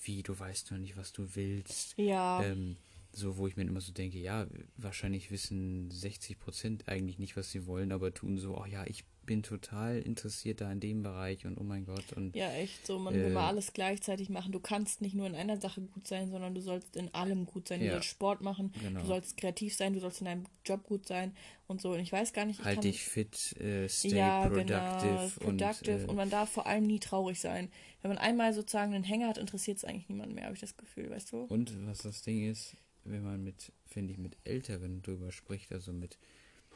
wie, 0.00 0.22
du 0.22 0.38
weißt 0.38 0.70
noch 0.70 0.78
nicht, 0.78 0.96
was 0.96 1.12
du 1.12 1.34
willst. 1.34 1.96
Ja. 1.96 2.42
Ähm, 2.42 2.76
so, 3.12 3.38
wo 3.38 3.46
ich 3.46 3.56
mir 3.56 3.62
immer 3.62 3.80
so 3.80 3.92
denke, 3.92 4.18
ja, 4.18 4.46
wahrscheinlich 4.76 5.30
wissen 5.30 5.90
60 5.90 6.38
Prozent 6.38 6.88
eigentlich 6.88 7.18
nicht, 7.18 7.36
was 7.36 7.50
sie 7.50 7.66
wollen, 7.66 7.92
aber 7.92 8.12
tun 8.12 8.36
so, 8.36 8.58
oh 8.58 8.66
ja, 8.66 8.84
ich 8.86 9.04
bin 9.28 9.42
total 9.42 9.98
interessiert 9.98 10.62
da 10.62 10.72
in 10.72 10.80
dem 10.80 11.02
Bereich 11.02 11.44
und 11.44 11.58
oh 11.58 11.62
mein 11.62 11.84
Gott. 11.84 12.14
Und, 12.14 12.34
ja, 12.34 12.50
echt 12.52 12.86
so, 12.86 12.98
man 12.98 13.14
äh, 13.14 13.18
will 13.18 13.30
mal 13.30 13.46
alles 13.46 13.74
gleichzeitig 13.74 14.30
machen. 14.30 14.52
Du 14.52 14.58
kannst 14.58 15.02
nicht 15.02 15.14
nur 15.14 15.26
in 15.26 15.34
einer 15.34 15.60
Sache 15.60 15.82
gut 15.82 16.08
sein, 16.08 16.30
sondern 16.30 16.54
du 16.54 16.62
sollst 16.62 16.96
in 16.96 17.12
allem 17.14 17.44
gut 17.44 17.68
sein. 17.68 17.80
Du 17.80 17.86
ja, 17.86 17.92
sollst 17.92 18.08
Sport 18.08 18.40
machen, 18.40 18.72
genau. 18.82 19.00
du 19.00 19.06
sollst 19.06 19.36
kreativ 19.36 19.76
sein, 19.76 19.92
du 19.92 20.00
sollst 20.00 20.20
in 20.20 20.24
deinem 20.24 20.46
Job 20.64 20.82
gut 20.84 21.06
sein 21.06 21.36
und 21.66 21.82
so. 21.82 21.92
Und 21.92 22.00
ich 22.00 22.10
weiß 22.10 22.32
gar 22.32 22.46
nicht. 22.46 22.64
halt 22.64 22.82
dich 22.82 23.04
fit, 23.04 23.54
äh, 23.60 23.86
stay 23.86 24.16
ja, 24.16 24.48
productive. 24.48 24.64
Genau, 24.64 25.28
productive 25.40 25.94
und, 25.94 26.04
äh, 26.04 26.06
und 26.06 26.16
man 26.16 26.30
darf 26.30 26.50
vor 26.50 26.66
allem 26.66 26.86
nie 26.86 26.98
traurig 26.98 27.38
sein. 27.38 27.70
Wenn 28.00 28.08
man 28.08 28.18
einmal 28.18 28.54
sozusagen 28.54 28.94
einen 28.94 29.04
Hänger 29.04 29.28
hat, 29.28 29.36
interessiert 29.36 29.76
es 29.76 29.84
eigentlich 29.84 30.08
niemanden 30.08 30.36
mehr, 30.36 30.44
habe 30.44 30.54
ich 30.54 30.62
das 30.62 30.78
Gefühl, 30.78 31.10
weißt 31.10 31.32
du? 31.32 31.42
Und 31.42 31.86
was 31.86 31.98
das 31.98 32.22
Ding 32.22 32.50
ist, 32.50 32.78
wenn 33.04 33.22
man 33.22 33.44
mit, 33.44 33.72
finde 33.84 34.10
ich, 34.12 34.18
mit 34.18 34.38
Älteren 34.44 35.02
drüber 35.02 35.32
spricht, 35.32 35.70
also 35.70 35.92
mit 35.92 36.16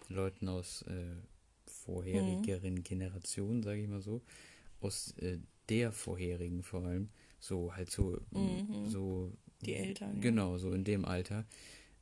Leuten 0.08 0.48
aus 0.48 0.82
äh, 0.82 1.16
vorherigeren 1.84 2.74
mhm. 2.74 2.82
Generation, 2.82 3.62
sage 3.62 3.82
ich 3.82 3.88
mal 3.88 4.02
so, 4.02 4.22
aus 4.80 5.12
äh, 5.18 5.38
der 5.68 5.92
vorherigen 5.92 6.62
vor 6.62 6.84
allem, 6.84 7.08
so 7.38 7.74
halt 7.74 7.90
so, 7.90 8.18
mhm. 8.30 8.88
so 8.88 9.32
die 9.62 9.74
Eltern. 9.74 10.20
Genau, 10.20 10.58
so 10.58 10.72
in 10.72 10.84
dem 10.84 11.04
Alter, 11.04 11.44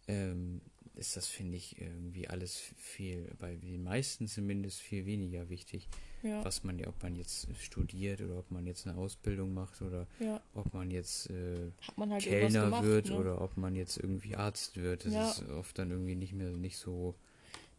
ähm, 0.08 0.60
ist 0.94 1.16
das, 1.16 1.26
finde 1.28 1.56
ich, 1.56 1.80
irgendwie 1.80 2.28
alles 2.28 2.58
viel, 2.76 3.30
bei 3.38 3.56
den 3.56 3.82
meisten 3.82 4.26
zumindest 4.26 4.80
viel 4.80 5.06
weniger 5.06 5.48
wichtig. 5.48 5.88
Ja. 6.22 6.44
Was 6.44 6.64
man 6.64 6.78
ja, 6.78 6.88
ob 6.88 7.02
man 7.02 7.16
jetzt 7.16 7.48
studiert 7.58 8.20
oder 8.20 8.38
ob 8.38 8.50
man 8.50 8.66
jetzt 8.66 8.86
eine 8.86 8.98
Ausbildung 8.98 9.54
macht 9.54 9.80
oder 9.80 10.06
ja. 10.18 10.42
ob 10.52 10.74
man 10.74 10.90
jetzt 10.90 11.30
äh, 11.30 11.70
man 11.96 12.10
halt 12.10 12.22
Kellner 12.22 12.64
gemacht, 12.64 12.84
wird 12.84 13.06
ne? 13.08 13.16
oder 13.16 13.40
ob 13.40 13.56
man 13.56 13.74
jetzt 13.74 13.96
irgendwie 13.96 14.36
Arzt 14.36 14.76
wird. 14.76 15.06
Das 15.06 15.14
ja. 15.14 15.30
ist 15.30 15.48
oft 15.48 15.78
dann 15.78 15.90
irgendwie 15.90 16.16
nicht 16.16 16.34
mehr 16.34 16.50
nicht 16.50 16.76
so 16.76 17.14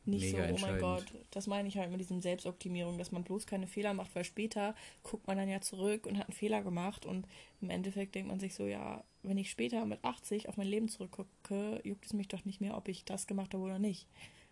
nicht 0.06 0.34
Mega 0.34 0.50
so, 0.50 0.56
oh 0.56 0.58
mein 0.60 0.80
Gott, 0.80 1.06
das 1.30 1.48
meine 1.48 1.68
ich 1.68 1.78
halt 1.78 1.92
mit 1.92 2.00
diesem 2.00 2.22
Selbstoptimierung, 2.22 2.98
dass 2.98 3.12
man 3.12 3.24
bloß 3.24 3.46
keine 3.46 3.68
Fehler 3.68 3.94
macht, 3.94 4.16
weil 4.16 4.24
später 4.24 4.76
guckt 5.04 5.28
man 5.28 5.38
dann 5.38 5.50
ja 5.50 5.62
zurück 5.62 6.08
und 6.08 6.18
hat 6.18 6.28
einen 6.28 6.36
Fehler 6.36 6.64
gemacht 6.64 7.06
und 7.06 7.28
im 7.62 7.70
Endeffekt 7.70 8.16
denkt 8.16 8.30
man 8.30 8.40
sich 8.40 8.56
so, 8.56 8.66
ja, 8.66 9.04
wenn 9.22 9.38
ich 9.38 9.52
später 9.52 9.86
mit 9.86 10.04
80 10.04 10.50
auf 10.50 10.58
mein 10.58 10.68
Leben 10.68 10.90
zurückgucke, 10.90 11.82
juckt 11.84 12.06
es 12.06 12.14
mich 12.14 12.28
doch 12.28 12.46
nicht 12.46 12.62
mehr, 12.62 12.76
ob 12.76 12.88
ich 12.88 13.06
das 13.06 13.28
gemacht 13.28 13.54
habe 13.54 13.64
oder 13.64 13.80
nicht. 13.80 14.08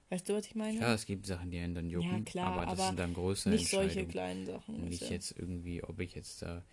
Weißt 0.09 0.27
du, 0.27 0.33
was 0.33 0.45
ich 0.47 0.55
meine? 0.55 0.79
Ja, 0.79 0.93
es 0.93 1.05
gibt 1.05 1.25
Sachen, 1.27 1.51
die 1.51 1.59
einen 1.59 1.75
dann 1.75 1.89
jucken, 1.89 2.09
ja, 2.09 2.19
klar, 2.21 2.53
aber 2.53 2.65
das 2.65 2.73
aber 2.73 2.87
sind 2.87 2.99
dann 2.99 3.13
größere 3.13 3.53
nicht 3.53 3.69
solche 3.69 4.07
kleinen 4.07 4.45
Sachen. 4.45 4.85
Nicht 4.85 5.03
ja. 5.03 5.09
jetzt 5.09 5.35
irgendwie, 5.37 5.83
ob 5.83 5.99
ich 5.99 6.15
jetzt 6.15 6.41
da 6.41 6.63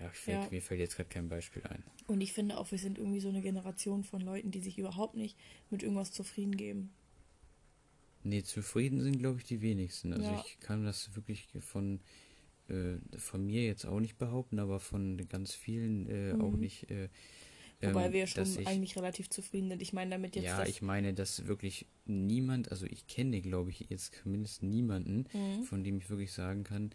ja, 0.00 0.10
fällt, 0.10 0.44
ja. 0.44 0.48
mir 0.50 0.62
fällt 0.62 0.80
jetzt 0.80 0.96
gerade 0.96 1.08
kein 1.08 1.28
Beispiel 1.28 1.62
ein. 1.64 1.82
Und 2.06 2.20
ich 2.20 2.32
finde 2.32 2.58
auch, 2.58 2.70
wir 2.70 2.78
sind 2.78 2.98
irgendwie 2.98 3.20
so 3.20 3.28
eine 3.28 3.40
Generation 3.40 4.04
von 4.04 4.20
Leuten, 4.20 4.50
die 4.50 4.60
sich 4.60 4.78
überhaupt 4.78 5.14
nicht 5.14 5.36
mit 5.70 5.82
irgendwas 5.82 6.12
zufrieden 6.12 6.56
geben. 6.56 6.92
Nee, 8.22 8.42
zufrieden 8.42 9.00
sind, 9.00 9.18
glaube 9.18 9.38
ich, 9.38 9.44
die 9.44 9.60
wenigsten. 9.60 10.12
Also 10.12 10.24
ja. 10.24 10.44
ich 10.44 10.60
kann 10.60 10.84
das 10.84 11.14
wirklich 11.14 11.48
von, 11.60 12.00
äh, 12.68 12.96
von 13.16 13.46
mir 13.46 13.64
jetzt 13.64 13.86
auch 13.86 14.00
nicht 14.00 14.18
behaupten, 14.18 14.58
aber 14.58 14.80
von 14.80 15.16
ganz 15.28 15.54
vielen 15.54 16.06
äh, 16.08 16.34
mhm. 16.34 16.40
auch 16.40 16.56
nicht. 16.56 16.90
Äh, 16.90 17.08
Wobei 17.80 18.06
ähm, 18.06 18.12
wir 18.12 18.26
schon 18.26 18.42
ich, 18.44 18.66
eigentlich 18.66 18.96
relativ 18.96 19.30
zufrieden 19.30 19.68
sind. 19.68 19.82
Ich 19.82 19.92
meine 19.92 20.10
damit 20.10 20.34
jetzt. 20.34 20.44
Ja, 20.44 20.66
ich 20.66 20.82
meine, 20.82 21.14
dass 21.14 21.46
wirklich 21.46 21.86
niemand, 22.06 22.72
also 22.72 22.86
ich 22.86 23.06
kenne, 23.06 23.40
glaube 23.40 23.70
ich, 23.70 23.86
jetzt 23.88 24.16
zumindest 24.22 24.62
niemanden, 24.64 25.26
mhm. 25.32 25.62
von 25.62 25.84
dem 25.84 25.98
ich 25.98 26.10
wirklich 26.10 26.32
sagen 26.32 26.64
kann, 26.64 26.90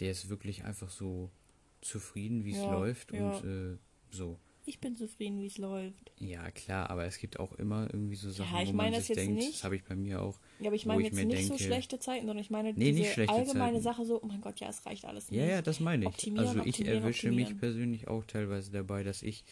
der 0.00 0.10
ist 0.10 0.28
wirklich 0.28 0.64
einfach 0.64 0.90
so 0.90 1.30
zufrieden, 1.80 2.44
wie 2.44 2.52
es 2.52 2.58
ja, 2.58 2.70
läuft 2.70 3.12
ja. 3.12 3.30
und 3.30 3.44
äh, 3.44 3.78
so 4.10 4.38
ich 4.68 4.80
bin 4.80 4.96
zufrieden, 4.96 5.40
wie 5.40 5.46
es 5.46 5.58
läuft. 5.58 6.12
Ja, 6.18 6.50
klar, 6.50 6.90
aber 6.90 7.04
es 7.06 7.18
gibt 7.18 7.40
auch 7.40 7.52
immer 7.54 7.88
irgendwie 7.92 8.16
so 8.16 8.30
Sachen, 8.30 8.54
ja, 8.54 8.62
ich 8.62 8.68
wo 8.68 8.72
man 8.74 8.94
sich 8.94 9.16
denkt, 9.16 9.34
nicht. 9.34 9.54
das 9.54 9.64
habe 9.64 9.76
ich 9.76 9.84
bei 9.84 9.96
mir 9.96 10.22
auch. 10.22 10.38
Ja, 10.60 10.66
aber 10.68 10.76
ich 10.76 10.86
meine 10.86 11.02
jetzt 11.02 11.14
nicht 11.14 11.30
denke, 11.30 11.46
so 11.46 11.58
schlechte 11.58 11.98
Zeiten, 11.98 12.26
sondern 12.26 12.42
ich 12.42 12.50
meine 12.50 12.72
nee, 12.74 12.92
diese 12.92 13.28
allgemeine 13.28 13.80
Zeiten. 13.80 13.82
Sache 13.82 14.04
so, 14.04 14.22
oh 14.22 14.26
mein 14.26 14.40
Gott, 14.40 14.60
ja, 14.60 14.68
es 14.68 14.84
reicht 14.84 15.04
alles 15.04 15.30
nicht. 15.30 15.40
Ja, 15.40 15.46
ja, 15.46 15.62
das 15.62 15.80
meine 15.80 16.04
ich. 16.04 16.08
Optimieren, 16.08 16.46
also 16.46 16.62
ich 16.64 16.86
erwische 16.86 17.30
mich 17.30 17.58
persönlich 17.58 18.08
auch 18.08 18.24
teilweise 18.24 18.70
dabei, 18.70 19.02
dass 19.02 19.22
ich 19.22 19.44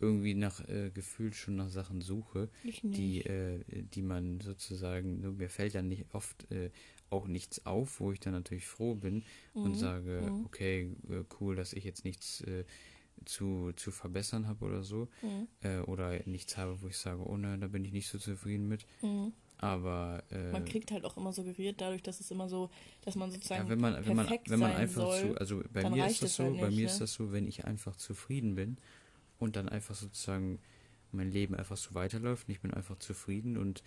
irgendwie 0.00 0.34
nach 0.34 0.66
äh, 0.68 0.90
gefühlt 0.90 1.34
schon 1.34 1.56
nach 1.56 1.70
Sachen 1.70 2.00
suche, 2.00 2.48
die 2.82 3.20
äh, 3.22 3.60
die 3.94 4.02
man 4.02 4.40
sozusagen, 4.40 5.20
nur 5.20 5.32
mir 5.32 5.50
fällt 5.50 5.74
dann 5.74 5.88
nicht 5.88 6.06
oft 6.12 6.50
äh, 6.52 6.70
auch 7.10 7.26
nichts 7.26 7.66
auf, 7.66 8.00
wo 8.00 8.12
ich 8.12 8.20
dann 8.20 8.34
natürlich 8.34 8.66
froh 8.66 8.94
bin 8.94 9.24
mhm. 9.54 9.62
und 9.62 9.74
sage, 9.74 10.22
mhm. 10.24 10.46
okay, 10.46 10.90
äh, 11.10 11.24
cool, 11.40 11.56
dass 11.56 11.72
ich 11.72 11.84
jetzt 11.84 12.04
nichts 12.04 12.42
äh, 12.42 12.64
zu, 13.24 13.72
zu 13.76 13.90
verbessern 13.90 14.46
habe 14.46 14.64
oder 14.64 14.82
so. 14.82 15.08
Mhm. 15.22 15.48
Äh, 15.60 15.78
oder 15.80 16.18
nichts 16.26 16.56
habe, 16.56 16.80
wo 16.82 16.88
ich 16.88 16.96
sage, 16.96 17.22
oh 17.26 17.36
ne, 17.36 17.58
da 17.58 17.68
bin 17.68 17.84
ich 17.84 17.92
nicht 17.92 18.08
so 18.08 18.18
zufrieden 18.18 18.68
mit. 18.68 18.86
Mhm. 19.02 19.32
Aber 19.58 20.22
äh, 20.30 20.52
man 20.52 20.64
kriegt 20.64 20.92
halt 20.92 21.04
auch 21.04 21.16
immer 21.16 21.32
suggeriert, 21.32 21.80
dadurch, 21.80 22.02
dass 22.02 22.20
es 22.20 22.30
immer 22.30 22.48
so, 22.48 22.70
dass 23.02 23.16
man 23.16 23.32
sozusagen 23.32 23.64
ja, 23.64 23.68
wenn 23.68 23.80
man 23.80 24.06
wenn 24.06 24.16
man 24.16 24.28
wenn 24.46 24.60
man 24.60 24.72
einfach 24.72 25.02
soll, 25.02 25.32
zu, 25.32 25.38
also 25.38 25.62
bei 25.72 25.90
mir 25.90 26.06
ist 26.06 26.22
das 26.22 26.36
so, 26.36 26.44
halt 26.44 26.52
nicht, 26.52 26.60
bei 26.62 26.70
mir 26.70 26.76
ne? 26.76 26.84
ist 26.86 27.00
das 27.00 27.12
so, 27.12 27.32
wenn 27.32 27.48
ich 27.48 27.64
einfach 27.64 27.96
zufrieden 27.96 28.54
bin 28.54 28.76
und 29.40 29.56
dann 29.56 29.68
einfach 29.68 29.96
sozusagen 29.96 30.60
mein 31.10 31.32
Leben 31.32 31.56
einfach 31.56 31.76
so 31.76 31.94
weiterläuft 31.94 32.46
und 32.46 32.52
ich 32.52 32.60
bin 32.60 32.72
einfach 32.72 32.98
zufrieden 32.98 33.56
und 33.56 33.82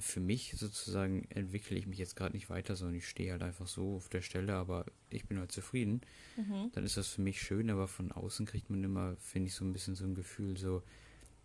für 0.00 0.20
mich 0.20 0.54
sozusagen 0.56 1.26
entwickle 1.30 1.76
ich 1.76 1.86
mich 1.86 1.98
jetzt 1.98 2.14
gerade 2.14 2.34
nicht 2.34 2.50
weiter, 2.50 2.76
sondern 2.76 2.96
ich 2.96 3.08
stehe 3.08 3.32
halt 3.32 3.42
einfach 3.42 3.66
so 3.66 3.96
auf 3.96 4.08
der 4.08 4.22
Stelle, 4.22 4.54
aber 4.54 4.84
ich 5.10 5.26
bin 5.26 5.38
halt 5.38 5.50
zufrieden. 5.50 6.02
Mhm. 6.36 6.70
Dann 6.72 6.84
ist 6.84 6.96
das 6.96 7.08
für 7.08 7.20
mich 7.20 7.40
schön, 7.40 7.68
aber 7.70 7.88
von 7.88 8.12
außen 8.12 8.46
kriegt 8.46 8.70
man 8.70 8.82
immer, 8.84 9.16
finde 9.16 9.48
ich, 9.48 9.54
so 9.54 9.64
ein 9.64 9.72
bisschen 9.72 9.96
so 9.96 10.04
ein 10.04 10.14
Gefühl, 10.14 10.56
so, 10.56 10.82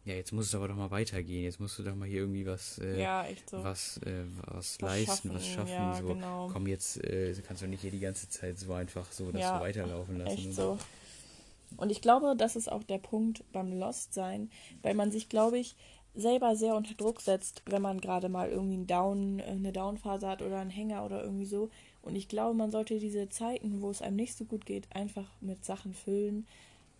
ja, 0.05 0.13
jetzt 0.13 0.33
muss 0.33 0.47
es 0.47 0.55
aber 0.55 0.67
doch 0.67 0.75
mal 0.75 0.91
weitergehen, 0.91 1.45
jetzt 1.45 1.59
musst 1.59 1.79
du 1.79 1.83
doch 1.83 1.95
mal 1.95 2.07
hier 2.07 2.19
irgendwie 2.19 2.45
was, 2.45 2.77
äh, 2.77 3.01
ja, 3.01 3.25
so. 3.49 3.63
was, 3.63 3.97
äh, 3.99 4.25
was, 4.45 4.79
was, 4.79 4.81
leisten, 4.81 5.29
schaffen. 5.29 5.33
was 5.33 5.47
schaffen. 5.47 5.71
Ja, 5.71 5.95
so, 5.95 6.07
genau. 6.07 6.49
komm, 6.51 6.67
jetzt 6.67 7.03
äh, 7.03 7.33
kannst 7.47 7.63
du 7.63 7.67
nicht 7.67 7.81
hier 7.81 7.91
die 7.91 7.99
ganze 7.99 8.29
Zeit 8.29 8.59
so 8.59 8.73
einfach 8.73 9.11
so 9.11 9.31
das 9.31 9.41
ja, 9.41 9.57
so 9.57 9.63
weiterlaufen 9.63 10.19
lassen. 10.19 10.37
Echt 10.37 10.53
so. 10.53 10.77
Und 11.77 11.89
ich 11.89 12.01
glaube, 12.01 12.35
das 12.37 12.55
ist 12.55 12.71
auch 12.71 12.83
der 12.83 12.99
Punkt 12.99 13.43
beim 13.51 13.73
Lost 13.73 14.13
sein, 14.13 14.51
weil 14.83 14.93
man 14.93 15.11
sich, 15.11 15.27
glaube 15.27 15.57
ich, 15.57 15.75
selber 16.15 16.55
sehr 16.55 16.75
unter 16.75 16.93
Druck 16.93 17.21
setzt, 17.21 17.63
wenn 17.65 17.81
man 17.81 17.99
gerade 17.99 18.29
mal 18.29 18.49
irgendwie 18.49 18.75
einen 18.75 18.87
Down, 18.87 19.39
äh, 19.39 19.43
eine 19.43 19.71
Downphase 19.71 20.27
hat 20.27 20.41
oder 20.41 20.59
einen 20.59 20.69
Hänger 20.69 21.05
oder 21.05 21.23
irgendwie 21.23 21.45
so. 21.45 21.69
Und 22.01 22.15
ich 22.15 22.27
glaube, 22.27 22.55
man 22.55 22.71
sollte 22.71 22.99
diese 22.99 23.29
Zeiten, 23.29 23.81
wo 23.81 23.89
es 23.89 24.01
einem 24.01 24.17
nicht 24.17 24.35
so 24.35 24.45
gut 24.45 24.65
geht, 24.65 24.87
einfach 24.95 25.29
mit 25.41 25.65
Sachen 25.65 25.93
füllen 25.93 26.45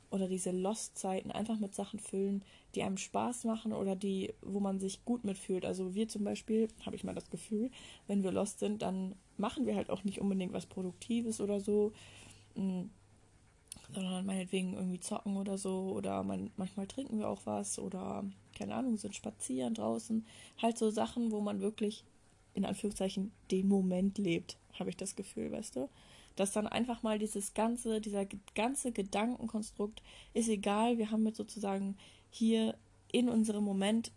oder 0.10 0.28
diese 0.28 0.52
Lost-Zeiten 0.52 1.32
einfach 1.32 1.60
mit 1.60 1.73
Sachen 1.73 1.99
füllen, 1.99 2.43
die 2.76 2.84
einem 2.84 2.97
Spaß 2.97 3.45
machen 3.45 3.73
oder 3.73 3.95
die, 3.95 4.34
wo 4.41 4.60
man 4.60 4.80
sich 4.80 5.04
gut 5.06 5.23
mitfühlt. 5.23 5.65
Also 5.65 5.95
wir 5.95 6.08
zum 6.08 6.23
Beispiel, 6.23 6.67
habe 6.86 6.95
ich 6.95 7.04
mal 7.04 7.15
das 7.15 7.30
Gefühl, 7.32 7.71
wenn 8.08 8.23
wir 8.23 8.32
Lost 8.32 8.60
sind, 8.60 8.84
dann 8.84 9.15
machen 9.38 9.65
wir 9.65 9.76
halt 9.76 9.89
auch 9.89 10.04
nicht 10.04 10.21
unbedingt 10.21 10.54
was 10.54 10.67
Produktives 10.67 11.41
oder 11.41 11.60
so. 11.60 11.93
Sondern 13.91 14.26
meinetwegen 14.26 14.74
irgendwie 14.74 15.00
zocken 15.00 15.38
oder 15.38 15.58
so 15.58 15.93
oder 15.96 16.24
man, 16.24 16.52
manchmal 16.58 16.88
trinken 16.88 17.19
wir 17.19 17.28
auch 17.28 17.41
was 17.46 17.78
oder 17.80 18.24
keine 18.58 18.76
Ahnung, 18.76 18.98
sind 18.98 19.15
spazieren 19.15 19.74
draußen. 19.74 20.26
Halt 20.62 20.78
so 20.78 20.89
Sachen, 20.89 21.32
wo 21.32 21.41
man 21.41 21.62
wirklich 21.62 22.04
in 22.54 22.65
Anführungszeichen 22.65 23.32
den 23.52 23.67
Moment 23.67 24.17
lebt, 24.17 24.58
habe 24.80 24.89
ich 24.89 24.98
das 24.98 25.15
Gefühl, 25.15 25.52
weißt 25.52 25.76
du? 25.76 25.89
Dass 26.36 26.52
dann 26.52 26.67
einfach 26.67 27.04
mal 27.04 27.19
dieses 27.19 27.54
ganze, 27.54 28.02
dieser 28.02 28.26
ganze 28.56 28.91
Gedankenkonstrukt 28.91 30.02
ist 30.34 30.50
egal, 30.50 30.98
wir 30.98 31.12
haben 31.12 31.24
mit 31.24 31.36
sozusagen 31.36 31.96
hier 32.30 32.76
in 33.12 33.30
unserem 33.30 33.63
Moment 33.63 34.12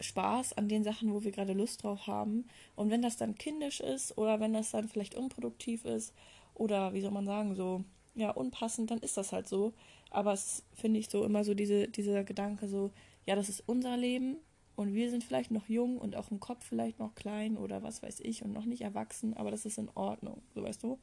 Spaß 0.00 0.52
an 0.52 0.68
den 0.68 0.84
Sachen, 0.84 1.12
wo 1.12 1.24
wir 1.24 1.32
gerade 1.32 1.54
Lust 1.54 1.82
drauf 1.82 2.06
haben. 2.06 2.46
Und 2.76 2.90
wenn 2.90 3.02
das 3.02 3.16
dann 3.16 3.36
kindisch 3.36 3.80
ist 3.80 4.16
oder 4.18 4.40
wenn 4.40 4.52
das 4.52 4.70
dann 4.70 4.88
vielleicht 4.88 5.14
unproduktiv 5.14 5.84
ist 5.84 6.12
oder 6.54 6.92
wie 6.92 7.00
soll 7.00 7.10
man 7.10 7.26
sagen, 7.26 7.54
so 7.54 7.84
ja, 8.16 8.30
unpassend, 8.30 8.90
dann 8.90 8.98
ist 8.98 9.16
das 9.16 9.32
halt 9.32 9.46
so. 9.46 9.72
Aber 10.10 10.32
es 10.32 10.64
finde 10.72 10.98
ich 10.98 11.08
so 11.08 11.24
immer 11.24 11.44
so 11.44 11.54
diese, 11.54 11.86
dieser 11.86 12.24
Gedanke 12.24 12.68
so, 12.68 12.90
ja, 13.26 13.36
das 13.36 13.48
ist 13.48 13.62
unser 13.66 13.96
Leben 13.96 14.38
und 14.74 14.94
wir 14.94 15.10
sind 15.10 15.22
vielleicht 15.22 15.50
noch 15.50 15.68
jung 15.68 15.98
und 15.98 16.16
auch 16.16 16.30
im 16.30 16.40
Kopf 16.40 16.64
vielleicht 16.64 16.98
noch 16.98 17.14
klein 17.14 17.56
oder 17.56 17.82
was 17.82 18.02
weiß 18.02 18.20
ich 18.20 18.42
und 18.42 18.52
noch 18.52 18.64
nicht 18.64 18.82
erwachsen, 18.82 19.34
aber 19.34 19.50
das 19.50 19.64
ist 19.66 19.78
in 19.78 19.90
Ordnung, 19.94 20.42
so 20.54 20.62
weißt 20.62 20.82
du. 20.82 20.98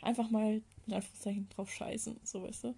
Einfach 0.00 0.30
mal 0.30 0.62
in 0.86 0.92
Anführungszeichen 0.92 1.48
drauf 1.48 1.70
scheißen, 1.70 2.20
so 2.24 2.42
weißt 2.42 2.64
du. 2.64 2.74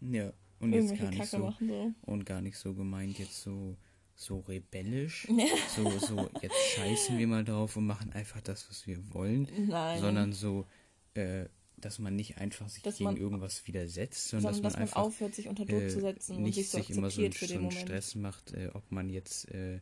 Ja, 0.00 0.32
und 0.60 0.72
jetzt 0.72 0.98
gar 0.98 1.10
nicht 1.10 1.26
so, 1.26 1.38
machen, 1.38 1.68
so, 1.68 1.92
und 2.10 2.26
gar 2.26 2.40
nicht 2.40 2.58
so 2.58 2.74
gemeint 2.74 3.18
jetzt 3.18 3.42
so 3.42 3.76
so 4.14 4.40
rebellisch, 4.40 5.28
so 5.76 5.88
so 5.98 6.28
jetzt 6.42 6.56
scheißen 6.74 7.16
wir 7.18 7.28
mal 7.28 7.44
drauf 7.44 7.76
und 7.76 7.86
machen 7.86 8.12
einfach 8.12 8.40
das, 8.40 8.68
was 8.68 8.86
wir 8.86 8.98
wollen, 9.14 9.48
Nein. 9.68 10.00
sondern 10.00 10.32
so 10.32 10.66
äh, 11.14 11.46
dass 11.80 11.98
man 11.98 12.16
nicht 12.16 12.38
einfach 12.38 12.68
sich 12.68 12.82
dass 12.82 12.98
gegen 12.98 13.16
irgendwas 13.16 13.66
widersetzt, 13.66 14.28
sondern, 14.28 14.54
sondern 14.54 14.62
dass, 14.62 14.62
man, 14.62 14.62
dass 14.62 14.72
man 14.74 14.82
einfach 14.82 15.02
aufhört, 15.02 15.34
sich 15.34 15.48
unter 15.48 15.64
Druck 15.64 15.82
äh, 15.82 15.88
zu 15.88 16.00
setzen 16.00 16.36
und 16.36 16.42
nicht 16.42 16.68
sich, 16.68 16.88
so 16.88 16.92
immer 16.94 17.10
so, 17.10 17.22
einen, 17.22 17.32
so 17.32 17.54
einen 17.54 17.70
Stress 17.70 18.14
macht, 18.14 18.52
äh, 18.54 18.70
ob 18.74 18.90
man 18.90 19.08
jetzt 19.10 19.50
äh, 19.50 19.80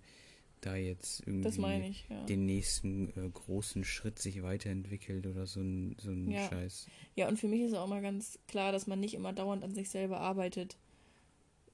da 0.61 0.77
jetzt 0.77 1.27
irgendwie 1.27 1.89
ich, 1.89 2.07
ja. 2.09 2.25
den 2.25 2.47
nächsten 2.47 3.11
äh, 3.11 3.31
großen 3.33 3.85
Schritt 3.85 4.19
sich 4.19 4.43
weiterentwickelt 4.43 5.27
oder 5.27 5.47
so 5.47 5.61
ein, 5.61 5.97
so 6.01 6.11
ein 6.11 6.31
ja. 6.31 6.49
Scheiß. 6.49 6.87
Ja, 7.15 7.29
und 7.29 7.39
für 7.39 7.49
mich 7.49 7.63
ist 7.63 7.75
auch 7.75 7.87
mal 7.87 8.03
ganz 8.03 8.39
klar, 8.49 8.73
dass 8.73 8.87
man 8.87 9.01
nicht 9.01 9.15
immer 9.15 9.33
dauernd 9.33 9.63
an 9.63 9.75
sich 9.75 9.91
selber 9.91 10.21
arbeitet 10.21 10.77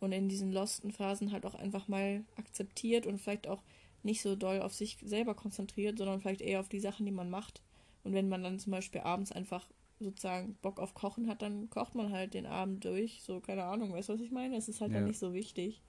und 0.01 0.13
in 0.13 0.29
diesen 0.29 0.53
losten 0.53 0.91
Phasen 0.91 1.33
halt 1.33 1.47
auch 1.47 1.55
einfach 1.55 1.89
mal 1.89 2.25
akzeptiert 2.37 3.07
und 3.07 3.19
vielleicht 3.19 3.47
auch 3.47 3.63
nicht 4.03 4.21
so 4.21 4.35
doll 4.37 4.61
auf 4.61 4.75
sich 4.75 4.99
selber 5.05 5.35
konzentriert, 5.35 5.99
sondern 5.99 6.21
vielleicht 6.21 6.41
eher 6.41 6.61
auf 6.61 6.69
die 6.69 6.81
Sachen, 6.81 7.07
die 7.07 7.13
man 7.13 7.31
macht. 7.31 7.63
Und 8.05 8.13
wenn 8.13 8.29
man 8.29 8.43
dann 8.43 8.59
zum 8.59 8.73
Beispiel 8.73 9.01
abends 9.01 9.31
einfach 9.31 9.69
sozusagen 10.03 10.55
Bock 10.63 10.81
auf 10.81 10.95
Kochen 10.95 11.29
hat, 11.29 11.43
dann 11.43 11.71
kocht 11.71 11.95
man 11.95 12.13
halt 12.13 12.35
den 12.35 12.47
Abend 12.47 12.85
durch. 12.85 13.23
So, 13.23 13.41
keine 13.41 13.65
Ahnung, 13.65 13.93
weißt 13.93 14.09
du, 14.09 14.15
was 14.15 14.21
ich 14.21 14.31
meine? 14.31 14.57
Es 14.57 14.69
ist 14.69 14.81
halt 14.81 14.93
ja. 14.93 14.99
dann 14.99 15.09
nicht 15.09 15.19
so 15.19 15.33
wichtig. 15.33 15.83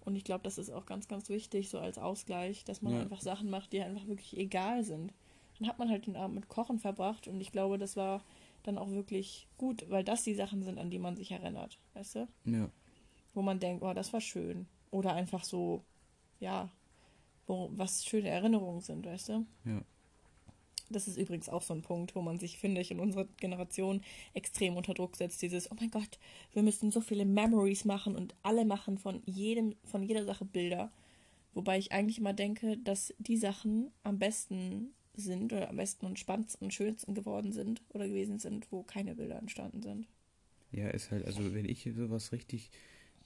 Und 0.00 0.16
ich 0.16 0.24
glaube, 0.24 0.44
das 0.44 0.58
ist 0.58 0.70
auch 0.70 0.86
ganz, 0.86 1.08
ganz 1.08 1.28
wichtig, 1.28 1.68
so 1.68 1.78
als 1.78 1.98
Ausgleich, 1.98 2.64
dass 2.64 2.82
man 2.82 2.94
ja. 2.94 3.00
einfach 3.00 3.20
Sachen 3.20 3.50
macht, 3.50 3.72
die 3.72 3.82
einfach 3.82 4.06
wirklich 4.06 4.36
egal 4.38 4.82
sind. 4.84 5.12
Dann 5.58 5.68
hat 5.68 5.78
man 5.78 5.90
halt 5.90 6.06
den 6.06 6.16
Abend 6.16 6.36
mit 6.36 6.48
Kochen 6.48 6.78
verbracht 6.78 7.28
und 7.28 7.40
ich 7.40 7.52
glaube, 7.52 7.78
das 7.78 7.96
war 7.96 8.24
dann 8.62 8.78
auch 8.78 8.90
wirklich 8.90 9.48
gut, 9.58 9.84
weil 9.90 10.04
das 10.04 10.22
die 10.22 10.34
Sachen 10.34 10.62
sind, 10.62 10.78
an 10.78 10.90
die 10.90 10.98
man 10.98 11.16
sich 11.16 11.30
erinnert, 11.30 11.78
weißt 11.94 12.14
du? 12.16 12.28
Ja. 12.44 12.70
Wo 13.34 13.42
man 13.42 13.60
denkt, 13.60 13.82
oh, 13.82 13.92
das 13.92 14.12
war 14.12 14.20
schön. 14.20 14.66
Oder 14.90 15.14
einfach 15.14 15.44
so, 15.44 15.84
ja, 16.40 16.70
wo, 17.46 17.70
was 17.74 18.04
schöne 18.04 18.28
Erinnerungen 18.28 18.80
sind, 18.80 19.06
weißt 19.06 19.30
du? 19.30 19.46
Ja. 19.64 19.82
Das 20.90 21.08
ist 21.08 21.16
übrigens 21.16 21.48
auch 21.48 21.62
so 21.62 21.74
ein 21.74 21.82
Punkt, 21.82 22.14
wo 22.14 22.22
man 22.22 22.38
sich, 22.38 22.58
finde 22.58 22.80
ich, 22.80 22.90
in 22.90 23.00
unserer 23.00 23.26
Generation 23.36 24.02
extrem 24.34 24.76
unter 24.76 24.94
Druck 24.94 25.16
setzt. 25.16 25.42
Dieses, 25.42 25.70
oh 25.70 25.76
mein 25.78 25.90
Gott, 25.90 26.18
wir 26.52 26.62
müssen 26.62 26.90
so 26.90 27.00
viele 27.00 27.24
Memories 27.24 27.84
machen 27.84 28.16
und 28.16 28.34
alle 28.42 28.64
machen 28.64 28.98
von 28.98 29.22
jedem, 29.26 29.74
von 29.84 30.02
jeder 30.02 30.24
Sache 30.24 30.44
Bilder. 30.44 30.90
Wobei 31.54 31.78
ich 31.78 31.92
eigentlich 31.92 32.18
immer 32.18 32.34
denke, 32.34 32.78
dass 32.78 33.14
die 33.18 33.36
Sachen 33.36 33.90
am 34.02 34.18
besten 34.18 34.94
sind 35.14 35.52
oder 35.52 35.68
am 35.68 35.76
besten 35.76 36.06
und 36.06 36.18
spannendsten 36.18 36.66
und 36.66 36.72
schönsten 36.72 37.14
geworden 37.14 37.52
sind 37.52 37.82
oder 37.90 38.06
gewesen 38.06 38.38
sind, 38.38 38.70
wo 38.70 38.82
keine 38.82 39.14
Bilder 39.14 39.38
entstanden 39.38 39.82
sind. 39.82 40.06
Ja, 40.70 40.88
ist 40.88 41.10
halt, 41.10 41.24
also 41.24 41.54
wenn 41.54 41.64
ich 41.64 41.88
sowas 41.96 42.32
richtig 42.32 42.70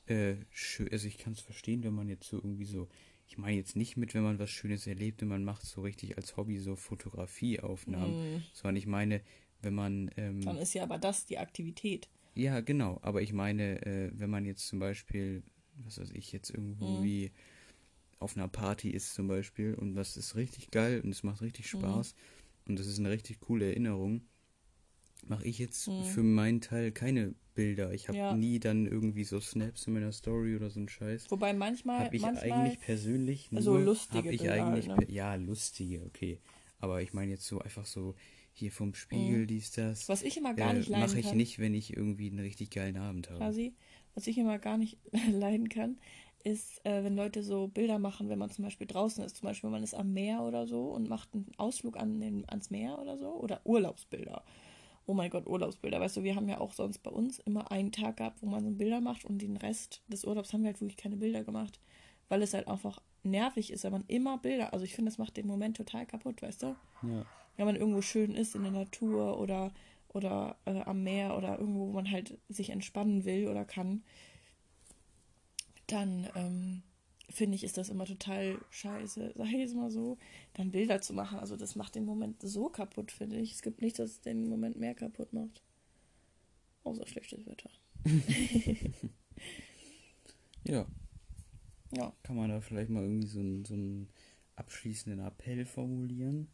äh, 0.06 0.36
schön, 0.50 0.88
also 0.90 1.06
ich 1.06 1.18
kann 1.18 1.32
es 1.32 1.40
verstehen, 1.40 1.82
wenn 1.84 1.94
man 1.94 2.08
jetzt 2.08 2.28
so 2.28 2.36
irgendwie 2.36 2.64
so 2.64 2.88
ich 3.32 3.38
meine 3.38 3.56
jetzt 3.56 3.76
nicht 3.76 3.96
mit, 3.96 4.12
wenn 4.12 4.22
man 4.22 4.38
was 4.38 4.50
Schönes 4.50 4.86
erlebt 4.86 5.22
und 5.22 5.28
man 5.28 5.42
macht 5.42 5.64
so 5.64 5.80
richtig 5.80 6.18
als 6.18 6.36
Hobby 6.36 6.58
so 6.58 6.76
Fotografieaufnahmen, 6.76 8.36
mm. 8.36 8.42
sondern 8.52 8.76
ich 8.76 8.86
meine, 8.86 9.22
wenn 9.62 9.72
man. 9.72 10.10
Ähm, 10.18 10.42
Dann 10.42 10.58
ist 10.58 10.74
ja 10.74 10.82
aber 10.82 10.98
das 10.98 11.24
die 11.24 11.38
Aktivität. 11.38 12.10
Ja, 12.34 12.60
genau. 12.60 12.98
Aber 13.00 13.22
ich 13.22 13.32
meine, 13.32 13.80
äh, 13.86 14.10
wenn 14.12 14.28
man 14.28 14.44
jetzt 14.44 14.68
zum 14.68 14.80
Beispiel, 14.80 15.42
was 15.76 15.98
weiß 15.98 16.10
ich, 16.10 16.30
jetzt 16.32 16.50
irgendwo 16.50 16.98
mm. 16.98 17.02
wie 17.04 17.32
auf 18.18 18.36
einer 18.36 18.48
Party 18.48 18.90
ist 18.90 19.14
zum 19.14 19.28
Beispiel 19.28 19.74
und 19.76 19.94
das 19.94 20.18
ist 20.18 20.36
richtig 20.36 20.70
geil 20.70 21.00
und 21.00 21.08
es 21.08 21.22
macht 21.22 21.40
richtig 21.40 21.72
mhm. 21.72 21.78
Spaß 21.78 22.14
mm. 22.14 22.68
und 22.68 22.78
das 22.78 22.86
ist 22.86 22.98
eine 22.98 23.08
richtig 23.08 23.40
coole 23.40 23.64
Erinnerung, 23.64 24.26
mache 25.22 25.44
ich 25.44 25.58
jetzt 25.58 25.88
mhm. 25.88 26.04
für 26.04 26.22
meinen 26.22 26.60
Teil 26.60 26.92
keine 26.92 27.34
Bilder. 27.54 27.92
Ich 27.92 28.08
habe 28.08 28.18
ja. 28.18 28.34
nie 28.34 28.58
dann 28.58 28.86
irgendwie 28.86 29.24
so 29.24 29.40
Snaps 29.40 29.86
in 29.86 29.94
meiner 29.94 30.12
Story 30.12 30.56
oder 30.56 30.70
so 30.70 30.80
ein 30.80 30.88
Scheiß. 30.88 31.30
Wobei 31.30 31.52
manchmal 31.52 32.06
habe 32.06 32.16
ich 32.16 32.22
manchmal 32.22 32.50
eigentlich 32.50 32.80
persönlich 32.80 33.52
nur 33.52 33.62
so 33.62 33.76
lustige 33.76 34.30
ich 34.30 34.40
Bilder, 34.40 34.66
eigentlich 34.66 34.86
ne? 34.86 34.96
ja 35.08 35.34
lustige, 35.34 36.02
okay. 36.06 36.38
Aber 36.78 37.02
ich 37.02 37.12
meine 37.12 37.32
jetzt 37.32 37.46
so 37.46 37.60
einfach 37.60 37.86
so 37.86 38.14
hier 38.54 38.72
vom 38.72 38.94
Spiegel 38.94 39.42
mhm. 39.42 39.46
dies 39.46 39.70
das. 39.72 40.08
Was 40.08 40.22
ich 40.22 40.36
immer 40.36 40.54
gar 40.54 40.70
äh, 40.70 40.78
nicht 40.78 40.88
leiden 40.88 41.06
mache 41.06 41.18
ich 41.18 41.26
kann, 41.26 41.36
nicht, 41.36 41.58
wenn 41.58 41.74
ich 41.74 41.96
irgendwie 41.96 42.30
einen 42.30 42.40
richtig 42.40 42.70
geilen 42.70 42.96
Abend 42.96 43.28
habe. 43.28 43.38
Quasi, 43.38 43.74
was 44.14 44.26
ich 44.26 44.38
immer 44.38 44.58
gar 44.58 44.78
nicht 44.78 44.98
leiden 45.30 45.68
kann, 45.68 45.98
ist, 46.44 46.84
äh, 46.84 47.04
wenn 47.04 47.14
Leute 47.14 47.42
so 47.42 47.68
Bilder 47.68 47.98
machen, 47.98 48.28
wenn 48.28 48.38
man 48.38 48.50
zum 48.50 48.64
Beispiel 48.64 48.86
draußen 48.86 49.24
ist, 49.24 49.36
zum 49.36 49.46
Beispiel 49.46 49.68
wenn 49.68 49.74
man 49.74 49.84
ist 49.84 49.94
am 49.94 50.12
Meer 50.12 50.42
oder 50.42 50.66
so 50.66 50.88
und 50.88 51.08
macht 51.08 51.34
einen 51.34 51.46
Ausflug 51.56 51.96
an 51.96 52.20
den, 52.20 52.48
ans 52.48 52.70
Meer 52.70 52.98
oder 52.98 53.16
so 53.16 53.28
oder 53.28 53.60
Urlaubsbilder 53.64 54.42
oh 55.06 55.14
mein 55.14 55.30
Gott, 55.30 55.46
Urlaubsbilder. 55.46 56.00
Weißt 56.00 56.16
du, 56.16 56.22
wir 56.22 56.36
haben 56.36 56.48
ja 56.48 56.60
auch 56.60 56.72
sonst 56.72 56.98
bei 56.98 57.10
uns 57.10 57.38
immer 57.40 57.70
einen 57.70 57.92
Tag 57.92 58.18
gehabt, 58.18 58.42
wo 58.42 58.46
man 58.46 58.64
so 58.64 58.70
Bilder 58.70 59.00
macht 59.00 59.24
und 59.24 59.42
den 59.42 59.56
Rest 59.56 60.02
des 60.08 60.24
Urlaubs 60.24 60.52
haben 60.52 60.62
wir 60.62 60.68
halt 60.68 60.80
wirklich 60.80 60.96
keine 60.96 61.16
Bilder 61.16 61.44
gemacht, 61.44 61.80
weil 62.28 62.42
es 62.42 62.54
halt 62.54 62.68
einfach 62.68 63.00
nervig 63.24 63.72
ist, 63.72 63.84
wenn 63.84 63.92
man 63.92 64.04
immer 64.08 64.38
Bilder, 64.38 64.72
also 64.72 64.84
ich 64.84 64.94
finde, 64.94 65.10
das 65.10 65.18
macht 65.18 65.36
den 65.36 65.46
Moment 65.46 65.76
total 65.76 66.06
kaputt, 66.06 66.42
weißt 66.42 66.62
du? 66.62 66.66
Ja. 67.02 67.26
Wenn 67.56 67.66
man 67.66 67.76
irgendwo 67.76 68.00
schön 68.00 68.34
ist 68.34 68.54
in 68.54 68.62
der 68.62 68.72
Natur 68.72 69.38
oder 69.38 69.72
oder 70.14 70.56
äh, 70.66 70.80
am 70.82 71.02
Meer 71.02 71.36
oder 71.36 71.58
irgendwo, 71.58 71.88
wo 71.88 71.92
man 71.92 72.10
halt 72.10 72.38
sich 72.48 72.70
entspannen 72.70 73.24
will 73.24 73.48
oder 73.48 73.64
kann, 73.64 74.02
dann 75.86 76.28
ähm, 76.34 76.82
finde 77.32 77.56
ich, 77.56 77.64
ist 77.64 77.78
das 77.78 77.88
immer 77.88 78.04
total 78.04 78.58
scheiße, 78.70 79.32
sag 79.36 79.46
ich 79.46 79.52
jetzt 79.52 79.74
mal 79.74 79.90
so, 79.90 80.18
dann 80.54 80.70
Bilder 80.70 81.00
zu 81.00 81.14
machen. 81.14 81.38
Also 81.38 81.56
das 81.56 81.76
macht 81.76 81.94
den 81.94 82.04
Moment 82.04 82.42
so 82.42 82.68
kaputt, 82.68 83.12
finde 83.12 83.36
ich. 83.36 83.52
Es 83.52 83.62
gibt 83.62 83.82
nichts, 83.82 83.98
das 83.98 84.20
den 84.20 84.48
Moment 84.48 84.78
mehr 84.78 84.94
kaputt 84.94 85.32
macht. 85.32 85.62
Außer 86.84 87.06
schlechtes 87.06 87.46
Wetter. 87.46 87.70
ja. 90.64 90.86
Ja. 91.94 92.12
Kann 92.22 92.36
man 92.36 92.50
da 92.50 92.60
vielleicht 92.60 92.90
mal 92.90 93.02
irgendwie 93.02 93.28
so, 93.28 93.40
einen, 93.40 93.64
so 93.64 93.74
einen 93.74 94.08
abschließenden 94.56 95.24
Appell 95.24 95.64
formulieren? 95.64 96.48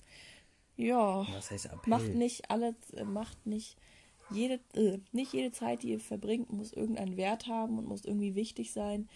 Ja. 0.76 1.26
Was 1.32 1.50
heißt 1.50 1.66
Appell? 1.66 1.90
Macht 1.90 2.14
nicht 2.14 2.50
alles, 2.50 2.74
äh, 2.94 3.04
macht 3.04 3.46
nicht 3.46 3.76
jede, 4.30 4.60
äh, 4.74 4.98
nicht 5.12 5.32
jede 5.32 5.52
Zeit, 5.52 5.82
die 5.82 5.90
ihr 5.90 6.00
verbringt, 6.00 6.52
muss 6.52 6.72
irgendeinen 6.72 7.16
Wert 7.16 7.46
haben 7.46 7.78
und 7.78 7.88
muss 7.88 8.04
irgendwie 8.04 8.34
wichtig 8.34 8.72
sein 8.72 9.08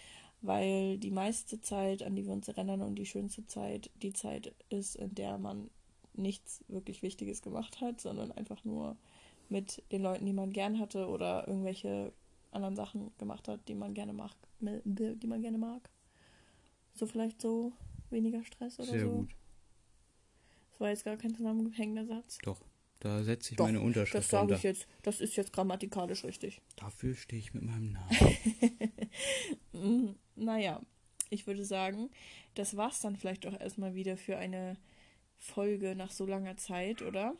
weil 0.43 0.97
die 0.97 1.09
meiste 1.09 1.61
Zeit, 1.61 2.03
an 2.03 2.15
die 2.15 2.25
wir 2.25 2.33
uns 2.33 2.49
erinnern 2.49 2.81
und 2.81 2.95
die 2.95 3.05
schönste 3.05 3.47
Zeit, 3.47 3.89
die 4.01 4.11
Zeit 4.11 4.53
ist, 4.69 4.97
in 4.97 5.15
der 5.15 5.37
man 5.37 5.69
nichts 6.13 6.63
wirklich 6.67 7.01
Wichtiges 7.01 7.41
gemacht 7.41 7.79
hat, 7.79 8.01
sondern 8.01 8.31
einfach 8.33 8.63
nur 8.65 8.97
mit 9.47 9.81
den 9.91 10.03
Leuten, 10.03 10.25
die 10.25 10.33
man 10.33 10.51
gern 10.51 10.79
hatte 10.79 11.07
oder 11.07 11.47
irgendwelche 11.47 12.11
anderen 12.51 12.75
Sachen 12.75 13.11
gemacht 13.17 13.47
hat, 13.47 13.67
die 13.69 13.73
man 13.73 13.93
gerne 13.93 14.11
mag, 14.11 14.35
die 14.59 15.27
man 15.27 15.41
gerne 15.41 15.57
mag. 15.57 15.89
So 16.93 17.07
vielleicht 17.07 17.41
so 17.41 17.71
weniger 18.09 18.43
Stress 18.43 18.79
oder 18.79 18.91
Sehr 18.91 18.99
so. 18.99 19.11
Gut. 19.11 19.35
Das 20.71 20.79
war 20.81 20.89
jetzt 20.89 21.05
gar 21.05 21.15
kein 21.15 21.33
zusammenhängender 21.35 22.05
Satz. 22.05 22.37
Doch, 22.43 22.61
da 22.99 23.23
setze 23.23 23.51
ich 23.51 23.57
Doch, 23.57 23.65
meine 23.65 23.79
Unterschrift 23.79 24.15
Das 24.15 24.29
sage 24.29 24.55
ich 24.55 24.63
jetzt. 24.63 24.87
Das 25.03 25.21
ist 25.21 25.37
jetzt 25.37 25.53
grammatikalisch 25.53 26.25
richtig. 26.25 26.61
Dafür 26.75 27.15
stehe 27.15 27.39
ich 27.39 27.53
mit 27.53 27.63
meinem 27.63 27.93
Namen. 27.93 28.19
Naja, 30.35 30.81
ich 31.29 31.47
würde 31.47 31.65
sagen, 31.65 32.09
das 32.55 32.77
war's 32.77 33.01
dann 33.01 33.17
vielleicht 33.17 33.45
auch 33.47 33.59
erstmal 33.59 33.95
wieder 33.95 34.17
für 34.17 34.37
eine 34.37 34.77
Folge 35.37 35.95
nach 35.95 36.11
so 36.11 36.25
langer 36.25 36.57
Zeit, 36.57 37.01
oder? 37.01 37.35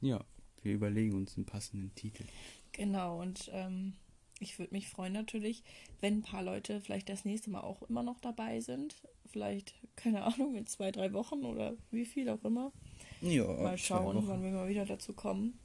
Ja, 0.00 0.24
wir 0.62 0.74
überlegen 0.74 1.14
uns 1.14 1.36
einen 1.36 1.46
passenden 1.46 1.94
Titel. 1.94 2.24
Genau, 2.72 3.20
und 3.20 3.50
ähm, 3.52 3.94
ich 4.40 4.58
würde 4.58 4.74
mich 4.74 4.88
freuen 4.88 5.12
natürlich, 5.12 5.62
wenn 6.00 6.18
ein 6.18 6.22
paar 6.22 6.42
Leute 6.42 6.80
vielleicht 6.80 7.08
das 7.08 7.24
nächste 7.24 7.50
Mal 7.50 7.60
auch 7.60 7.82
immer 7.82 8.02
noch 8.02 8.20
dabei 8.20 8.60
sind. 8.60 8.96
Vielleicht, 9.26 9.74
keine 9.96 10.24
Ahnung, 10.24 10.56
in 10.56 10.66
zwei, 10.66 10.90
drei 10.92 11.12
Wochen 11.12 11.44
oder 11.44 11.76
wie 11.90 12.04
viel 12.06 12.28
auch 12.28 12.42
immer. 12.44 12.72
Ja, 13.20 13.46
mal 13.46 13.78
schauen, 13.78 14.26
wann 14.26 14.42
wir 14.42 14.50
mal 14.50 14.68
wieder 14.68 14.86
dazu 14.86 15.12
kommen. 15.12 15.58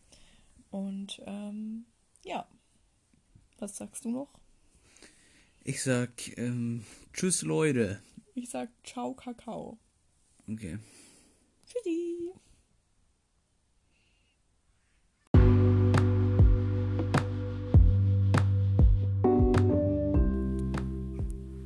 Und 0.72 1.22
ähm, 1.26 1.86
ja, 2.24 2.48
Was 3.60 3.78
sagst 3.78 4.06
du 4.06 4.10
noch? 4.12 4.30
Ich 5.68 5.82
sag, 5.82 6.38
ähm, 6.38 6.84
tschüss 7.12 7.42
Leute. 7.42 8.00
Ich 8.36 8.52
sag 8.52 8.70
ciao 8.84 9.16
Kakao. 9.16 9.80
Okay. 10.48 10.78
Tschüssi. 11.66 12.34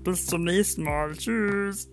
Bis 0.05 0.25
zum 0.27 0.45
nächsten 0.45 0.83
Mal. 0.83 1.13
Tschüss. 1.17 1.89